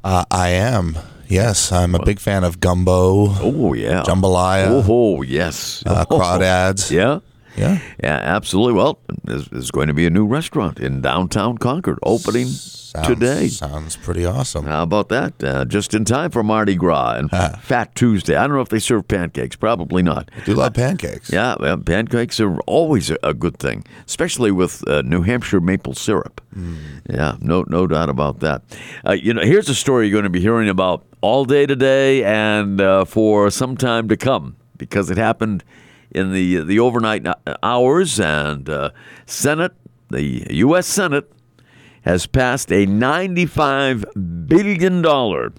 Uh, 0.04 0.26
I 0.30 0.50
am. 0.50 0.98
Yes, 1.28 1.72
I'm 1.72 1.96
a 1.96 2.04
big 2.04 2.20
fan 2.20 2.44
of 2.44 2.60
gumbo. 2.60 3.28
Oh 3.40 3.74
yeah, 3.74 4.04
jambalaya. 4.04 4.84
Oh 4.88 5.22
yes, 5.22 5.82
uh, 5.86 6.06
crawdads. 6.10 6.92
Yeah, 6.92 7.20
yeah, 7.58 7.80
yeah, 8.02 8.20
absolutely. 8.22 8.74
Well, 8.74 9.00
there's, 9.24 9.48
there's, 9.50 9.72
going 9.72 9.88
to 9.88 9.94
be 9.94 10.06
a 10.06 10.10
new 10.10 10.26
restaurant 10.26 10.80
in 10.80 11.02
downtown 11.02 11.58
Concord 11.58 12.00
opening 12.04 12.48
sounds, 12.48 13.08
today. 13.08 13.48
Sounds 13.48 13.96
pretty 13.96 14.26
awesome. 14.26 14.66
How 14.66 14.84
about 14.84 15.10
that? 15.10 15.44
Uh, 15.44 15.66
just 15.66 15.94
in 15.94 16.06
time 16.06 16.32
for 16.32 16.44
Mardi 16.44 16.76
Gras 16.76 17.16
and 17.18 17.32
Fat 17.32 17.94
Tuesday. 17.96 18.36
I 18.36 18.48
don't 18.48 18.56
know 18.56 18.62
if 18.62 18.70
they 18.70 18.80
serve 18.80 19.08
pancakes. 19.08 19.56
Probably 19.56 20.04
not. 20.04 20.30
I 20.36 20.44
do 20.46 20.54
love 20.56 20.74
pancakes. 20.74 21.32
Yeah, 21.32 21.56
well, 21.60 21.78
pancakes 21.78 22.40
are 22.40 22.60
always 22.62 23.10
a, 23.10 23.18
a, 23.24 23.34
good 23.34 23.58
thing, 23.58 23.84
especially 24.06 24.52
with 24.52 24.88
uh, 24.88 25.02
New 25.02 25.22
Hampshire 25.22 25.60
maple 25.60 25.94
syrup. 25.94 26.42
Mm. 26.56 27.02
Yeah, 27.10 27.38
no, 27.40 27.66
no 27.68 27.88
doubt 27.88 28.10
about 28.10 28.40
that. 28.40 28.62
Uh, 29.06 29.14
you 29.14 29.34
know, 29.34 29.42
here's 29.42 29.70
a 29.70 29.76
story 29.76 30.08
you're 30.08 30.14
going 30.14 30.24
to 30.24 30.30
be 30.30 30.42
hearing 30.42 30.70
about 30.70 31.06
all 31.22 31.46
day 31.46 31.66
today 31.66 32.24
and 32.24 32.82
uh, 32.82 33.06
for 33.06 33.50
some 33.50 33.78
time 33.78 34.08
to 34.10 34.18
come 34.18 34.56
because 34.78 35.10
it 35.10 35.18
happened 35.18 35.64
in 36.14 36.32
the 36.32 36.64
the 36.64 36.80
overnight 36.80 37.26
hours 37.62 38.20
and 38.20 38.70
uh, 38.70 38.92
Senate, 39.26 39.74
the 40.10 40.46
U.S. 40.52 40.88
Senate 40.88 41.32
has 42.04 42.28
passed 42.28 42.72
a 42.72 42.86
$95 42.86 44.48
billion 44.48 45.54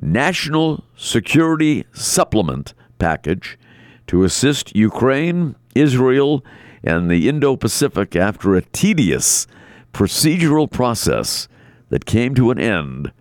national 0.00 0.84
security 0.96 1.84
supplement 1.92 2.74
package 2.98 3.58
to 4.06 4.22
assist 4.22 4.76
Ukraine, 4.76 5.56
Israel, 5.74 6.44
and 6.84 7.10
the 7.10 7.28
Indo 7.28 7.56
Pacific 7.56 8.14
after 8.14 8.54
a 8.54 8.62
tedious 8.62 9.46
procedural 9.92 10.70
process 10.70 11.48
that 11.88 12.04
came 12.04 12.34
to 12.34 12.50
an 12.50 12.60
end 12.60 13.12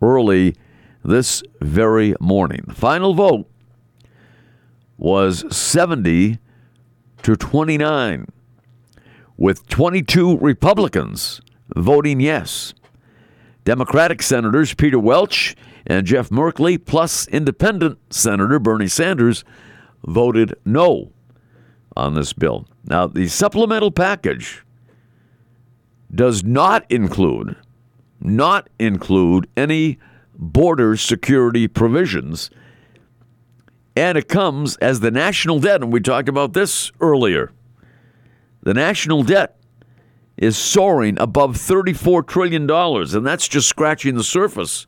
early 0.00 0.56
this 1.04 1.42
very 1.60 2.14
morning. 2.20 2.64
The 2.66 2.74
final 2.74 3.14
vote 3.14 3.46
was 5.02 5.44
70 5.54 6.38
to 7.24 7.36
29, 7.36 8.26
with 9.36 9.66
22 9.66 10.38
Republicans 10.38 11.40
voting 11.74 12.20
yes. 12.20 12.72
Democratic 13.64 14.22
Senators 14.22 14.74
Peter 14.74 15.00
Welch 15.00 15.56
and 15.84 16.06
Jeff 16.06 16.28
Merkley, 16.28 16.78
plus 16.82 17.26
Independent 17.26 17.98
Senator 18.10 18.60
Bernie 18.60 18.86
Sanders, 18.86 19.42
voted 20.06 20.54
no 20.64 21.10
on 21.96 22.14
this 22.14 22.32
bill. 22.32 22.68
Now, 22.84 23.08
the 23.08 23.26
supplemental 23.26 23.90
package 23.90 24.64
does 26.14 26.44
not 26.44 26.88
include 26.88 27.56
not 28.20 28.68
include 28.78 29.48
any 29.56 29.98
border 30.38 30.96
security 30.96 31.66
provisions 31.66 32.50
and 33.96 34.16
it 34.16 34.28
comes 34.28 34.76
as 34.76 35.00
the 35.00 35.10
national 35.10 35.60
debt 35.60 35.82
and 35.82 35.92
we 35.92 36.00
talked 36.00 36.28
about 36.28 36.52
this 36.52 36.92
earlier. 37.00 37.52
The 38.62 38.74
national 38.74 39.22
debt 39.22 39.56
is 40.36 40.56
soaring 40.56 41.18
above 41.20 41.56
$34 41.56 42.26
trillion, 42.26 42.70
and 42.70 43.26
that's 43.26 43.48
just 43.48 43.68
scratching 43.68 44.14
the 44.14 44.24
surface, 44.24 44.86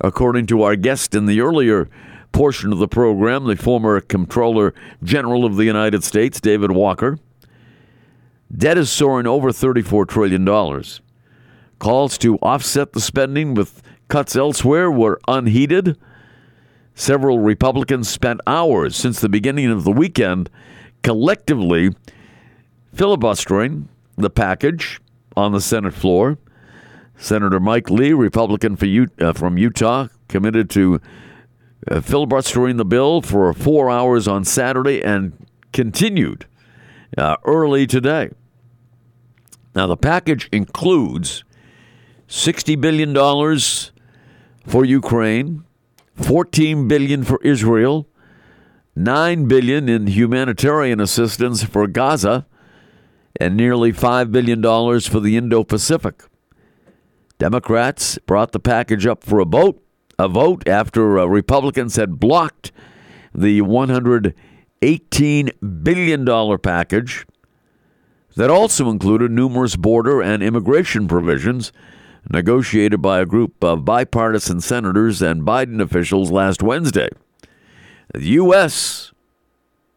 according 0.00 0.46
to 0.46 0.62
our 0.62 0.76
guest 0.76 1.14
in 1.14 1.26
the 1.26 1.40
earlier 1.40 1.88
portion 2.32 2.72
of 2.72 2.78
the 2.78 2.88
program, 2.88 3.44
the 3.44 3.56
former 3.56 4.00
Comptroller 4.00 4.74
General 5.02 5.44
of 5.44 5.56
the 5.56 5.64
United 5.64 6.04
States, 6.04 6.40
David 6.40 6.72
Walker. 6.72 7.18
Debt 8.54 8.76
is 8.76 8.90
soaring 8.90 9.26
over 9.26 9.50
$34 9.50 10.06
trillion. 10.08 10.44
Calls 11.78 12.18
to 12.18 12.36
offset 12.38 12.92
the 12.92 13.00
spending 13.00 13.54
with 13.54 13.82
cuts 14.08 14.36
elsewhere 14.36 14.90
were 14.90 15.20
unheeded. 15.26 15.96
Several 16.94 17.40
Republicans 17.40 18.08
spent 18.08 18.40
hours 18.46 18.96
since 18.96 19.20
the 19.20 19.28
beginning 19.28 19.70
of 19.70 19.84
the 19.84 19.90
weekend 19.90 20.48
collectively 21.02 21.90
filibustering 22.92 23.88
the 24.16 24.30
package 24.30 25.00
on 25.36 25.52
the 25.52 25.60
Senate 25.60 25.94
floor. 25.94 26.38
Senator 27.16 27.60
Mike 27.60 27.90
Lee, 27.90 28.12
Republican 28.12 28.76
uh, 29.20 29.32
from 29.32 29.58
Utah, 29.58 30.08
committed 30.28 30.70
to 30.70 31.00
uh, 31.90 32.00
filibustering 32.00 32.76
the 32.76 32.84
bill 32.84 33.20
for 33.20 33.52
four 33.52 33.90
hours 33.90 34.26
on 34.26 34.44
Saturday 34.44 35.02
and 35.02 35.32
continued 35.72 36.46
uh, 37.18 37.36
early 37.44 37.86
today. 37.86 38.30
Now, 39.74 39.86
the 39.86 39.96
package 39.96 40.48
includes 40.52 41.44
$60 42.28 42.80
billion 42.80 43.14
for 44.66 44.84
Ukraine, 44.84 45.64
14 46.16 46.88
billion 46.88 47.24
for 47.24 47.40
Israel, 47.42 48.08
9 48.96 49.46
billion 49.46 49.88
in 49.88 50.06
humanitarian 50.06 51.00
assistance 51.00 51.64
for 51.64 51.86
Gaza, 51.86 52.46
and 53.40 53.56
nearly 53.56 53.92
$5 53.92 54.30
billion 54.30 54.62
for 55.00 55.20
the 55.20 55.36
Indo 55.36 55.64
Pacific. 55.64 56.22
Democrats 57.38 58.18
brought 58.26 58.52
the 58.52 58.60
package 58.60 59.06
up 59.06 59.24
for 59.24 59.40
a 59.40 59.44
vote, 59.44 59.82
a 60.18 60.28
vote 60.28 60.66
after 60.68 61.18
uh, 61.18 61.26
Republicans 61.26 61.96
had 61.96 62.20
blocked 62.20 62.70
the 63.34 63.60
$118 63.60 64.32
billion 65.82 66.58
package 66.58 67.26
that 68.36 68.50
also 68.50 68.90
included 68.90 69.30
numerous 69.30 69.76
border 69.76 70.22
and 70.22 70.42
immigration 70.42 71.08
provisions 71.08 71.72
negotiated 72.30 73.02
by 73.02 73.20
a 73.20 73.26
group 73.26 73.62
of 73.62 73.84
bipartisan 73.84 74.60
senators 74.60 75.20
and 75.22 75.42
Biden 75.42 75.80
officials 75.80 76.30
last 76.30 76.62
Wednesday. 76.62 77.08
The 78.12 78.24
U.S., 78.24 79.12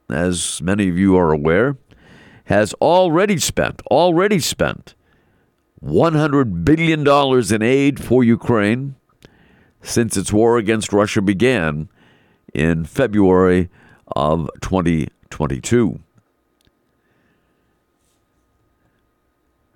as 0.09 0.61
many 0.61 0.89
of 0.89 0.97
you 0.97 1.15
are 1.17 1.31
aware, 1.31 1.77
has 2.45 2.73
already 2.75 3.37
spent, 3.37 3.81
already 3.91 4.39
spent 4.39 4.95
$100 5.83 6.65
billion 6.65 7.07
in 7.53 7.61
aid 7.61 8.03
for 8.03 8.23
Ukraine 8.23 8.95
since 9.81 10.17
its 10.17 10.33
war 10.33 10.57
against 10.57 10.91
Russia 10.91 11.21
began 11.21 11.89
in 12.53 12.85
February 12.85 13.69
of 14.15 14.49
2022. 14.61 15.99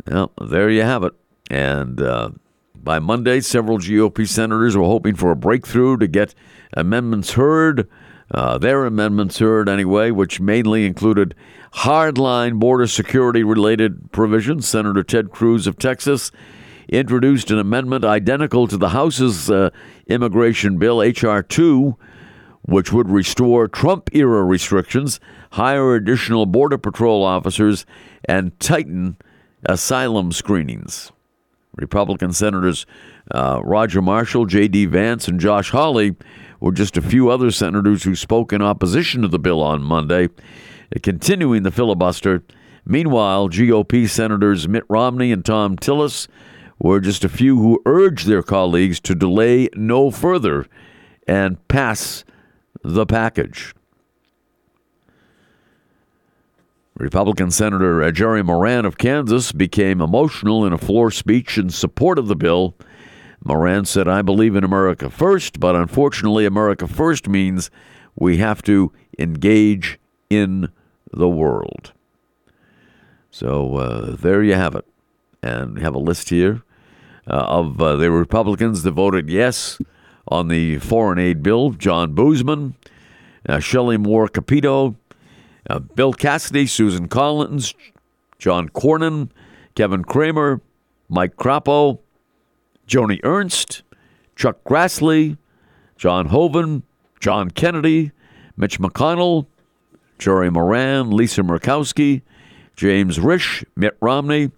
Well, 0.07 0.31
there 0.41 0.69
you 0.69 0.81
have 0.81 1.03
it. 1.03 1.13
And 1.51 2.01
uh, 2.01 2.31
by 2.73 2.99
Monday, 2.99 3.41
several 3.41 3.77
GOP 3.77 4.27
senators 4.27 4.77
were 4.77 4.85
hoping 4.85 5.15
for 5.15 5.31
a 5.31 5.35
breakthrough 5.35 5.97
to 5.97 6.07
get 6.07 6.33
amendments 6.73 7.33
heard 7.33 7.89
uh, 8.33 8.57
their 8.57 8.85
amendments 8.85 9.39
heard 9.39 9.67
anyway, 9.67 10.09
which 10.09 10.39
mainly 10.39 10.85
included 10.85 11.35
hardline 11.73 12.59
border 12.59 12.87
security 12.87 13.43
related 13.43 14.11
provisions. 14.11 14.67
Senator 14.67 15.03
Ted 15.03 15.31
Cruz 15.31 15.67
of 15.67 15.77
Texas 15.77 16.31
introduced 16.87 17.51
an 17.51 17.59
amendment 17.59 18.05
identical 18.05 18.67
to 18.67 18.77
the 18.77 18.89
House's 18.89 19.49
uh, 19.49 19.69
immigration 20.07 20.77
bill, 20.77 21.01
H.R. 21.01 21.43
2, 21.43 21.97
which 22.61 22.93
would 22.93 23.09
restore 23.09 23.67
Trump 23.67 24.09
era 24.13 24.43
restrictions, 24.43 25.19
hire 25.51 25.95
additional 25.95 26.45
Border 26.45 26.77
Patrol 26.77 27.23
officers, 27.23 27.85
and 28.23 28.57
tighten 28.61 29.17
asylum 29.65 30.31
screenings. 30.31 31.11
Republican 31.77 32.33
Senators 32.33 32.85
uh, 33.31 33.61
Roger 33.63 34.01
Marshall, 34.01 34.45
J.D. 34.45 34.85
Vance, 34.87 35.27
and 35.27 35.39
Josh 35.39 35.71
Hawley 35.71 36.15
were 36.59 36.71
just 36.71 36.97
a 36.97 37.01
few 37.01 37.29
other 37.29 37.51
senators 37.51 38.03
who 38.03 38.15
spoke 38.15 38.53
in 38.53 38.61
opposition 38.61 39.21
to 39.21 39.27
the 39.27 39.39
bill 39.39 39.61
on 39.61 39.81
Monday, 39.81 40.29
continuing 41.01 41.63
the 41.63 41.71
filibuster. 41.71 42.43
Meanwhile, 42.85 43.49
GOP 43.49 44.09
Senators 44.09 44.67
Mitt 44.67 44.83
Romney 44.89 45.31
and 45.31 45.45
Thom 45.45 45.77
Tillis 45.77 46.27
were 46.79 46.99
just 46.99 47.23
a 47.23 47.29
few 47.29 47.57
who 47.57 47.81
urged 47.85 48.27
their 48.27 48.43
colleagues 48.43 48.99
to 49.01 49.15
delay 49.15 49.69
no 49.75 50.11
further 50.11 50.65
and 51.27 51.65
pass 51.67 52.23
the 52.83 53.05
package. 53.05 53.73
Republican 57.01 57.49
Senator 57.49 58.11
Jerry 58.11 58.43
Moran 58.43 58.85
of 58.85 58.97
Kansas 58.97 59.51
became 59.51 60.01
emotional 60.01 60.65
in 60.65 60.71
a 60.71 60.77
floor 60.77 61.09
speech 61.09 61.57
in 61.57 61.69
support 61.69 62.19
of 62.19 62.27
the 62.27 62.35
bill 62.35 62.75
Moran 63.43 63.85
said, 63.85 64.07
I 64.07 64.21
believe 64.21 64.55
in 64.55 64.63
America 64.63 65.09
first, 65.09 65.59
but 65.59 65.75
unfortunately, 65.75 66.45
America 66.45 66.87
first 66.87 67.27
means 67.27 67.71
we 68.15 68.37
have 68.37 68.61
to 68.63 68.91
engage 69.17 69.99
in 70.29 70.69
the 71.11 71.27
world. 71.27 71.93
So 73.31 73.77
uh, 73.77 74.15
there 74.15 74.43
you 74.43 74.53
have 74.53 74.75
it. 74.75 74.85
And 75.41 75.75
we 75.75 75.81
have 75.81 75.95
a 75.95 75.99
list 75.99 76.29
here 76.29 76.61
uh, 77.27 77.33
of 77.33 77.81
uh, 77.81 77.95
the 77.95 78.11
Republicans 78.11 78.83
that 78.83 78.91
voted 78.91 79.27
yes 79.27 79.79
on 80.27 80.47
the 80.47 80.77
foreign 80.77 81.17
aid 81.17 81.41
bill 81.41 81.71
John 81.71 82.13
Boozman, 82.13 82.75
uh, 83.49 83.57
Shelley 83.57 83.97
Moore 83.97 84.27
Capito, 84.27 84.95
uh, 85.71 85.79
Bill 85.79 86.13
Cassidy, 86.13 86.67
Susan 86.67 87.07
Collins, 87.07 87.73
John 88.37 88.67
Cornyn, 88.69 89.29
Kevin 89.75 90.03
Cramer, 90.03 90.61
Mike 91.07 91.37
Crapo, 91.37 91.99
Joni 92.87 93.19
Ernst, 93.23 93.83
Chuck 94.35 94.57
Grassley, 94.65 95.37
John 95.95 96.27
Hoeven, 96.27 96.83
John 97.21 97.51
Kennedy, 97.51 98.11
Mitch 98.57 98.79
McConnell, 98.79 99.45
Jerry 100.19 100.49
Moran, 100.49 101.11
Lisa 101.11 101.41
Murkowski, 101.41 102.21
James 102.75 103.17
Risch, 103.17 103.63
Mitt 103.75 103.95
Romney, 104.01 104.51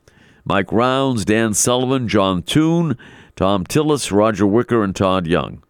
Mike 0.46 0.72
Rounds, 0.72 1.26
Dan 1.26 1.54
Sullivan, 1.54 2.08
John 2.08 2.42
Thune, 2.42 2.98
Thom 3.36 3.66
Tillis, 3.66 4.12
Roger 4.12 4.48
Wicker, 4.48 4.84
and 4.84 4.96
Todd 4.96 5.28
Young. 5.28 5.64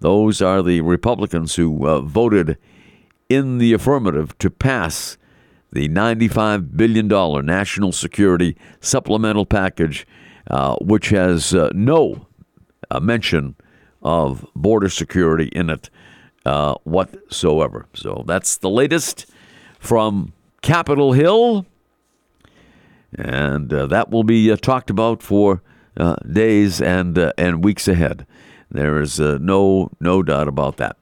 Those 0.00 0.40
are 0.40 0.62
the 0.62 0.82
Republicans 0.82 1.56
who 1.56 1.86
uh, 1.86 2.00
voted 2.00 2.58
in 3.28 3.58
the 3.58 3.72
affirmative 3.72 4.36
to 4.38 4.50
pass 4.50 5.16
the 5.72 5.88
$95 5.88 6.76
billion 6.76 7.08
national 7.44 7.92
security 7.92 8.56
supplemental 8.80 9.44
package 9.44 10.06
uh, 10.50 10.76
which 10.76 11.08
has 11.08 11.54
uh, 11.54 11.70
no 11.74 12.26
uh, 12.90 13.00
mention 13.00 13.56
of 14.02 14.46
border 14.54 14.90
security 14.90 15.46
in 15.52 15.70
it 15.70 15.88
uh, 16.44 16.74
whatsoever. 16.84 17.86
So 17.94 18.24
that's 18.26 18.58
the 18.58 18.68
latest 18.68 19.24
from 19.78 20.34
Capitol 20.60 21.12
Hill. 21.14 21.64
And 23.14 23.72
uh, 23.72 23.86
that 23.86 24.10
will 24.10 24.24
be 24.24 24.54
talked 24.56 24.90
about 24.90 25.22
for 25.22 25.62
days 26.30 26.82
and, 26.82 27.16
and 27.38 27.64
weeks 27.64 27.88
ahead. 27.88 28.26
There 28.70 29.00
is 29.00 29.18
no, 29.20 29.90
no 30.00 30.22
doubt 30.22 30.48
about 30.48 30.76
that. 30.76 30.96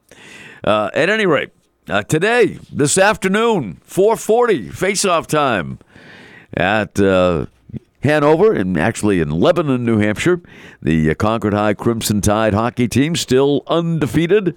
at 0.63 1.09
any 1.09 1.25
rate, 1.25 1.49
uh, 1.89 2.03
today, 2.03 2.59
this 2.71 2.97
afternoon, 2.97 3.81
4:40 3.87 4.73
face-off 4.73 5.27
time 5.27 5.79
at 6.53 6.99
uh, 6.99 7.47
Hanover 8.03 8.53
and 8.53 8.77
actually 8.77 9.19
in 9.19 9.29
Lebanon, 9.29 9.85
New 9.85 9.97
Hampshire. 9.97 10.41
The 10.81 11.11
uh, 11.11 11.13
Concord 11.15 11.53
High 11.53 11.73
Crimson 11.73 12.21
Tide 12.21 12.53
hockey 12.53 12.87
team 12.87 13.15
still 13.15 13.63
undefeated 13.67 14.55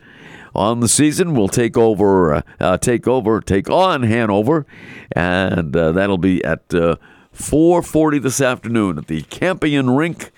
on 0.55 0.81
the 0.81 0.89
season 0.89 1.35
will 1.35 1.49
take 1.49 1.77
over, 1.77 2.35
uh, 2.35 2.43
uh, 2.61 2.79
take 2.79 3.07
over, 3.07 3.41
take 3.41 3.69
on 3.69 4.03
Hanover, 4.05 4.67
and 5.13 5.77
uh, 5.77 5.93
that'll 5.93 6.19
be 6.19 6.45
at 6.45 6.63
uh, 6.75 6.97
4:40 7.35 8.23
this 8.23 8.41
afternoon 8.41 8.99
at 8.99 9.07
the 9.07 9.23
Campion 9.23 9.91
Rink 9.91 10.33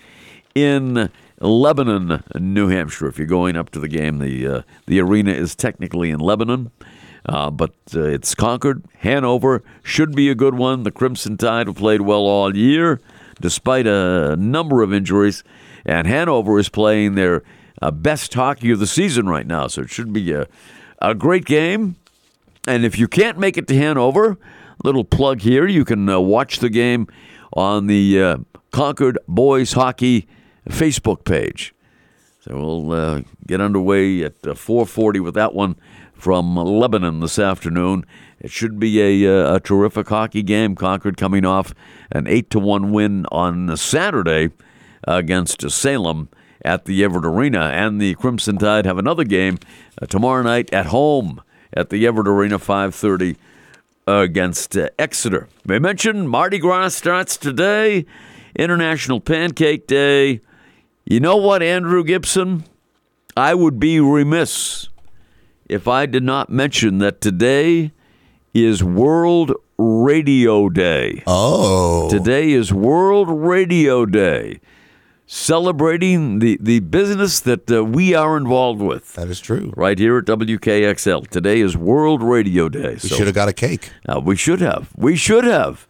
in 0.54 1.10
Lebanon, 1.40 2.22
New 2.34 2.68
Hampshire. 2.68 3.06
If 3.06 3.18
you're 3.18 3.26
going 3.26 3.56
up 3.56 3.70
to 3.70 3.78
the 3.78 3.88
game, 3.88 4.18
the 4.18 4.46
uh, 4.46 4.62
the 4.86 5.00
arena 5.00 5.32
is 5.32 5.54
technically 5.54 6.10
in 6.10 6.20
Lebanon. 6.20 6.70
Uh, 7.26 7.50
but 7.50 7.74
uh, 7.94 8.02
it's 8.02 8.34
Concord. 8.34 8.84
Hanover 9.00 9.62
should 9.82 10.14
be 10.14 10.30
a 10.30 10.34
good 10.34 10.54
one. 10.54 10.82
The 10.82 10.90
Crimson 10.90 11.36
Tide 11.36 11.66
have 11.66 11.76
played 11.76 12.00
well 12.00 12.20
all 12.20 12.56
year, 12.56 13.00
despite 13.40 13.86
a 13.86 14.34
number 14.36 14.82
of 14.82 14.94
injuries. 14.94 15.44
And 15.84 16.06
Hanover 16.06 16.58
is 16.58 16.68
playing 16.68 17.14
their 17.14 17.42
uh, 17.82 17.90
best 17.90 18.32
hockey 18.32 18.70
of 18.70 18.78
the 18.78 18.86
season 18.86 19.28
right 19.28 19.46
now. 19.46 19.66
So 19.66 19.82
it 19.82 19.90
should 19.90 20.12
be 20.12 20.32
a, 20.32 20.46
a 21.00 21.14
great 21.14 21.44
game. 21.44 21.96
And 22.66 22.84
if 22.84 22.98
you 22.98 23.08
can't 23.08 23.38
make 23.38 23.56
it 23.56 23.66
to 23.68 23.76
Hanover, 23.76 24.38
little 24.82 25.04
plug 25.04 25.40
here, 25.40 25.66
you 25.66 25.84
can 25.84 26.08
uh, 26.08 26.20
watch 26.20 26.58
the 26.58 26.70
game 26.70 27.08
on 27.52 27.86
the 27.86 28.22
uh, 28.22 28.36
Concord 28.70 29.18
Boys 29.28 29.72
Hockey 29.72 30.26
Facebook 30.68 31.24
page. 31.24 31.74
So 32.40 32.56
we'll 32.56 32.92
uh, 32.92 33.22
get 33.46 33.60
underway 33.60 34.22
at 34.22 34.34
uh, 34.46 34.54
4:40 34.54 35.20
with 35.20 35.34
that 35.34 35.54
one 35.54 35.76
from 36.14 36.56
Lebanon 36.56 37.20
this 37.20 37.38
afternoon. 37.38 38.04
It 38.40 38.50
should 38.50 38.78
be 38.78 39.00
a, 39.00 39.32
uh, 39.32 39.56
a 39.56 39.60
terrific 39.60 40.08
hockey 40.08 40.42
game. 40.42 40.74
Concord 40.74 41.16
coming 41.16 41.44
off 41.44 41.74
an 42.12 42.26
eight 42.26 42.50
to 42.50 42.58
one 42.58 42.92
win 42.92 43.26
on 43.32 43.76
Saturday 43.76 44.50
against 45.04 45.68
Salem 45.70 46.28
at 46.64 46.84
the 46.84 47.04
Everett 47.04 47.24
Arena, 47.24 47.70
and 47.72 48.00
the 48.00 48.14
Crimson 48.14 48.58
Tide 48.58 48.84
have 48.84 48.98
another 48.98 49.24
game 49.24 49.58
uh, 50.00 50.06
tomorrow 50.06 50.42
night 50.42 50.72
at 50.72 50.86
home 50.86 51.40
at 51.72 51.90
the 51.90 52.06
Everett 52.06 52.28
Arena, 52.28 52.58
5:30 52.58 53.36
against 54.06 54.76
uh, 54.76 54.88
Exeter. 54.98 55.48
May 55.66 55.78
mention 55.78 56.26
Mardi 56.26 56.58
Gras 56.58 56.94
starts 56.94 57.36
today, 57.36 58.06
International 58.56 59.20
Pancake 59.20 59.86
Day. 59.86 60.40
You 61.10 61.20
know 61.20 61.36
what, 61.36 61.62
Andrew 61.62 62.04
Gibson? 62.04 62.64
I 63.34 63.54
would 63.54 63.80
be 63.80 63.98
remiss 63.98 64.90
if 65.66 65.88
I 65.88 66.04
did 66.04 66.22
not 66.22 66.50
mention 66.50 66.98
that 66.98 67.22
today 67.22 67.92
is 68.52 68.84
World 68.84 69.52
Radio 69.78 70.68
Day. 70.68 71.22
Oh. 71.26 72.10
Today 72.10 72.50
is 72.50 72.74
World 72.74 73.30
Radio 73.30 74.04
Day, 74.04 74.60
celebrating 75.24 76.40
the, 76.40 76.58
the 76.60 76.80
business 76.80 77.40
that 77.40 77.70
uh, 77.70 77.82
we 77.82 78.12
are 78.12 78.36
involved 78.36 78.82
with 78.82 79.14
That 79.14 79.28
is 79.28 79.40
true. 79.40 79.72
right 79.78 79.98
here 79.98 80.18
at 80.18 80.26
WKXL. 80.26 81.26
Today 81.28 81.60
is 81.60 81.74
World 81.74 82.22
Radio 82.22 82.68
Day. 82.68 82.98
We 83.02 83.08
should 83.08 83.26
have 83.26 83.34
got 83.34 83.48
a 83.48 83.54
cake. 83.54 83.92
Uh, 84.06 84.20
we 84.20 84.36
should 84.36 84.60
have. 84.60 84.90
We 84.94 85.16
should 85.16 85.44
have. 85.44 85.88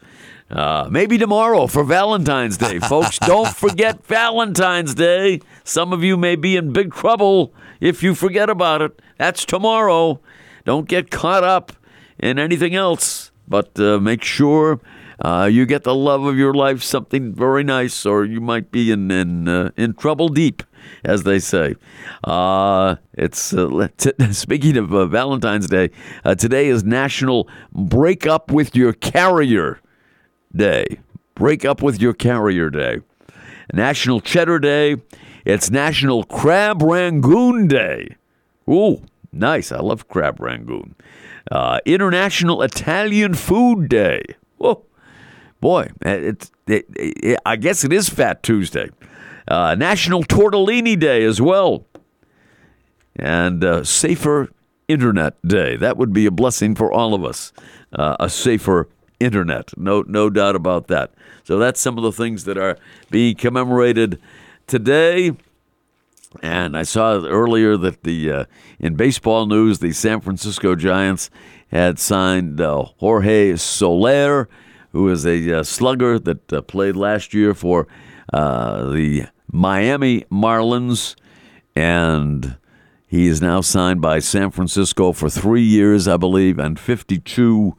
Uh, 0.51 0.89
maybe 0.91 1.19
tomorrow 1.19 1.67
for 1.67 1.85
Valentine's 1.85 2.57
Day, 2.57 2.79
folks. 2.79 3.19
Don't 3.27 3.55
forget 3.55 4.07
Valentine's 4.07 4.95
Day. 4.95 5.41
Some 5.65 5.93
of 5.93 6.03
you 6.03 6.17
may 6.17 6.37
be 6.37 6.57
in 6.57 6.73
big 6.73 6.95
trouble 6.95 7.53
if 7.81 8.03
you 8.03 8.15
forget 8.15 8.49
about 8.49 8.81
it. 8.81 9.03
That's 9.19 9.45
tomorrow. 9.45 10.21
Don't 10.65 10.89
get 10.89 11.11
caught 11.11 11.45
up 11.45 11.73
in 12.19 12.39
anything 12.39 12.75
else, 12.75 13.31
but 13.47 13.79
uh, 13.79 13.99
make 13.99 14.23
sure 14.23 14.81
uh, 15.23 15.49
you 15.51 15.67
get 15.67 15.85
the 15.85 15.95
love 15.95 16.25
of 16.25 16.37
your 16.39 16.55
life, 16.55 16.83
something 16.83 17.35
very 17.35 17.65
nice, 17.65 18.07
or 18.07 18.25
you 18.25 18.41
might 18.41 18.71
be 18.71 18.91
in 18.91 19.11
in 19.11 19.49
uh, 19.49 19.71
in 19.77 19.95
trouble 19.95 20.29
deep, 20.29 20.63
as 21.05 21.25
they 21.25 21.39
say. 21.39 21.75
Uh, 22.25 22.97
it's 23.15 23.53
uh, 23.53 23.89
t- 23.99 24.13
speaking 24.33 24.79
of 24.79 24.95
uh, 24.95 25.07
Valentine's 25.07 25.67
Day. 25.67 25.91
Uh, 26.25 26.35
today 26.35 26.69
is 26.69 26.85
National 26.85 27.49
Break 27.73 28.27
Up 28.27 28.51
with 28.51 28.75
Your 28.75 28.93
Carrier 28.95 29.81
Day. 30.55 31.01
Break 31.35 31.65
up 31.65 31.83
with 31.83 32.01
your 32.01 32.13
carrier 32.13 32.71
day. 32.71 33.01
National 33.73 34.21
Cheddar 34.21 34.59
Day. 34.59 34.97
It's 35.45 35.71
National 35.71 36.25
Crab 36.25 36.83
Rangoon 36.83 37.69
Day. 37.69 38.17
Ooh, 38.69 39.03
nice. 39.33 39.73
I 39.73 39.79
love 39.79 40.09
crab 40.09 40.41
rangoon. 40.41 40.95
Uh, 41.51 41.81
International 41.87 42.63
Italian 42.63 43.35
Food 43.35 43.89
Day. 43.89 44.23
Whoa, 44.59 44.85
boy, 45.61 45.91
it's. 46.03 46.51
It, 46.67 46.87
it, 46.97 47.41
I 47.47 47.57
guess 47.57 47.83
it 47.83 47.95
is 47.95 48.11
Fat 48.11 48.43
Tuesday. 48.43 48.91
Uh, 49.47 49.75
National 49.75 50.23
Tortellini 50.23 51.01
Day 51.01 51.25
as 51.25 51.41
well, 51.41 51.87
and 53.17 53.65
uh, 53.65 53.85
Safer 53.85 54.51
Internet 54.89 55.37
Day. 55.47 55.77
That 55.77 55.97
would 55.97 56.13
be 56.13 56.27
a 56.27 56.31
blessing 56.31 56.75
for 56.75 56.93
all 56.93 57.15
of 57.15 57.25
us. 57.25 57.55
Uh, 57.91 58.17
a 58.21 58.29
safer 58.29 58.91
internet, 59.21 59.77
no, 59.77 60.03
no 60.07 60.31
doubt 60.31 60.57
about 60.57 60.87
that. 60.89 61.13
So 61.45 61.59
that's 61.59 61.81
some 61.81 61.99
of 61.99 62.05
the 62.05 62.13
things 62.13 62.45
that 62.45 62.59
are 62.59 62.77
being 63.11 63.35
commemorated 63.37 64.21
today. 64.67 65.33
And 66.43 66.77
I 66.77 66.83
saw 66.83 67.25
earlier 67.25 67.77
that 67.79 68.03
the 68.03 68.33
uh, 68.33 68.45
in 68.79 68.95
baseball 68.95 69.47
news, 69.47 69.79
the 69.79 69.93
San 69.93 70.21
Francisco 70.21 70.75
Giants 70.75 71.31
had 71.69 71.99
signed 71.99 72.61
uh, 72.61 72.85
Jorge 72.99 73.57
Soler, 73.57 74.49
who 74.93 75.09
is 75.09 75.27
a 75.27 75.59
uh, 75.59 75.63
slugger 75.63 76.19
that 76.19 76.53
uh, 76.53 76.63
played 76.63 76.97
last 76.97 77.33
year 77.33 77.55
for 77.55 77.87
uh, 78.33 78.91
the 78.91 79.27
Miami 79.51 80.25
Marlins, 80.31 81.17
and 81.75 82.59
he 83.07 83.27
is 83.27 83.41
now 83.41 83.63
signed 83.63 84.03
by 84.03 84.19
San 84.19 84.51
Francisco 84.51 85.13
for 85.13 85.31
three 85.31 85.63
years, 85.63 86.07
I 86.07 86.19
believe, 86.19 86.59
and 86.59 86.79
fifty-two 86.79 87.55
million 87.59 87.75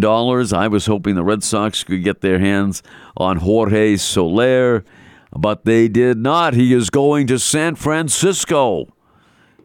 dollars. 0.00 0.52
I 0.52 0.68
was 0.68 0.86
hoping 0.86 1.14
the 1.14 1.24
Red 1.24 1.42
Sox 1.42 1.84
could 1.84 2.02
get 2.02 2.20
their 2.20 2.38
hands 2.38 2.82
on 3.16 3.38
Jorge 3.38 3.96
Soler 3.96 4.84
but 5.32 5.64
they 5.64 5.88
did 5.88 6.18
not. 6.18 6.54
He 6.54 6.72
is 6.72 6.90
going 6.90 7.26
to 7.28 7.38
San 7.38 7.74
Francisco 7.74 8.88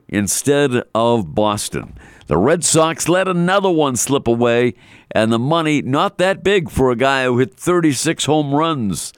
instead 0.07 0.83
of 0.93 1.33
Boston. 1.33 1.97
The 2.27 2.37
Red 2.37 2.63
Sox 2.63 3.09
let 3.09 3.27
another 3.27 3.69
one 3.69 3.95
slip 3.95 4.27
away, 4.27 4.75
and 5.11 5.31
the 5.31 5.39
money 5.39 5.81
not 5.81 6.17
that 6.17 6.43
big 6.43 6.69
for 6.69 6.91
a 6.91 6.95
guy 6.95 7.25
who 7.25 7.39
hit 7.39 7.53
36 7.53 8.25
home 8.25 8.53
runs 8.53 9.13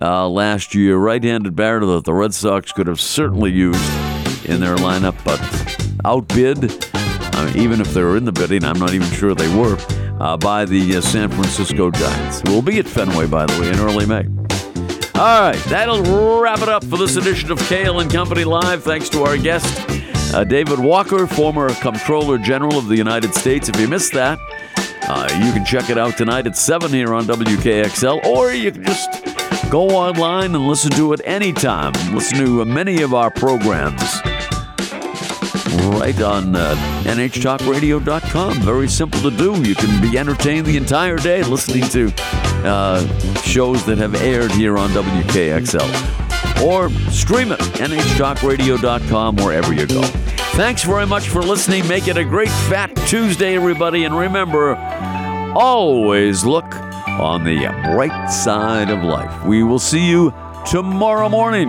uh, 0.00 0.28
last 0.28 0.74
year. 0.74 0.96
Right-handed 0.96 1.54
batter 1.54 1.84
that 1.86 2.04
the 2.04 2.14
Red 2.14 2.34
Sox 2.34 2.72
could 2.72 2.86
have 2.86 3.00
certainly 3.00 3.50
used 3.50 3.82
in 4.46 4.60
their 4.60 4.76
lineup, 4.76 5.16
but 5.24 5.40
outbid. 6.04 6.86
I 6.94 7.46
mean, 7.46 7.58
even 7.58 7.80
if 7.80 7.92
they 7.92 8.02
were 8.02 8.16
in 8.16 8.24
the 8.24 8.32
bidding, 8.32 8.64
I'm 8.64 8.78
not 8.78 8.94
even 8.94 9.08
sure 9.08 9.34
they 9.34 9.54
were 9.54 9.76
uh, 10.20 10.36
by 10.36 10.64
the 10.64 10.96
uh, 10.96 11.00
San 11.00 11.28
Francisco 11.28 11.90
Giants, 11.90 12.42
We'll 12.44 12.62
be 12.62 12.78
at 12.78 12.86
Fenway, 12.86 13.26
by 13.26 13.46
the 13.46 13.60
way, 13.60 13.68
in 13.68 13.78
early 13.78 14.06
May. 14.06 14.26
All 15.14 15.40
right, 15.40 15.60
that'll 15.64 16.40
wrap 16.40 16.60
it 16.60 16.68
up 16.68 16.84
for 16.84 16.96
this 16.96 17.16
edition 17.16 17.50
of 17.50 17.58
Cail 17.60 18.00
and 18.00 18.10
Company 18.10 18.44
Live. 18.44 18.84
Thanks 18.84 19.08
to 19.10 19.24
our 19.24 19.36
guest, 19.36 19.66
uh, 20.34 20.44
David 20.44 20.78
Walker, 20.78 21.26
former 21.26 21.68
Comptroller 21.74 22.38
General 22.38 22.78
of 22.78 22.86
the 22.86 22.96
United 22.96 23.34
States. 23.34 23.68
If 23.68 23.80
you 23.80 23.88
missed 23.88 24.12
that, 24.12 24.38
uh, 25.08 25.28
you 25.44 25.52
can 25.52 25.64
check 25.64 25.90
it 25.90 25.98
out 25.98 26.16
tonight 26.16 26.46
at 26.46 26.56
7 26.56 26.90
here 26.92 27.14
on 27.14 27.24
WKXL, 27.24 28.24
or 28.26 28.52
you 28.52 28.70
can 28.70 28.84
just 28.84 29.10
go 29.70 29.88
online 29.88 30.54
and 30.54 30.66
listen 30.68 30.90
to 30.92 31.12
it 31.12 31.20
anytime. 31.24 31.92
Listen 32.14 32.38
to 32.38 32.64
many 32.64 33.02
of 33.02 33.12
our 33.12 33.30
programs 33.30 34.02
right 35.98 36.20
on 36.20 36.56
uh, 36.56 36.74
NHTalkRadio.com. 37.04 38.54
Very 38.60 38.88
simple 38.88 39.20
to 39.20 39.30
do. 39.30 39.60
You 39.62 39.74
can 39.74 40.00
be 40.00 40.18
entertained 40.18 40.66
the 40.66 40.76
entire 40.76 41.16
day 41.16 41.42
listening 41.42 41.88
to 41.90 42.12
uh, 42.64 43.06
shows 43.42 43.84
that 43.86 43.98
have 43.98 44.14
aired 44.16 44.52
here 44.52 44.78
on 44.78 44.90
WKXL. 44.90 46.64
Or 46.64 46.90
stream 47.10 47.52
it, 47.52 47.60
NHTalkRadio.com, 47.60 49.36
wherever 49.36 49.72
you 49.72 49.86
go. 49.86 50.02
Thanks 50.52 50.82
very 50.82 51.06
much 51.06 51.28
for 51.28 51.40
listening. 51.40 51.86
Make 51.86 52.08
it 52.08 52.16
a 52.16 52.24
great 52.24 52.48
Fat 52.48 52.94
Tuesday, 53.06 53.54
everybody. 53.54 54.04
And 54.04 54.16
remember, 54.16 54.76
always 55.54 56.44
look 56.44 56.74
on 56.74 57.44
the 57.44 57.66
bright 57.92 58.28
side 58.28 58.90
of 58.90 59.02
life. 59.02 59.44
We 59.44 59.62
will 59.62 59.78
see 59.78 60.08
you 60.08 60.34
tomorrow 60.66 61.28
morning. 61.28 61.68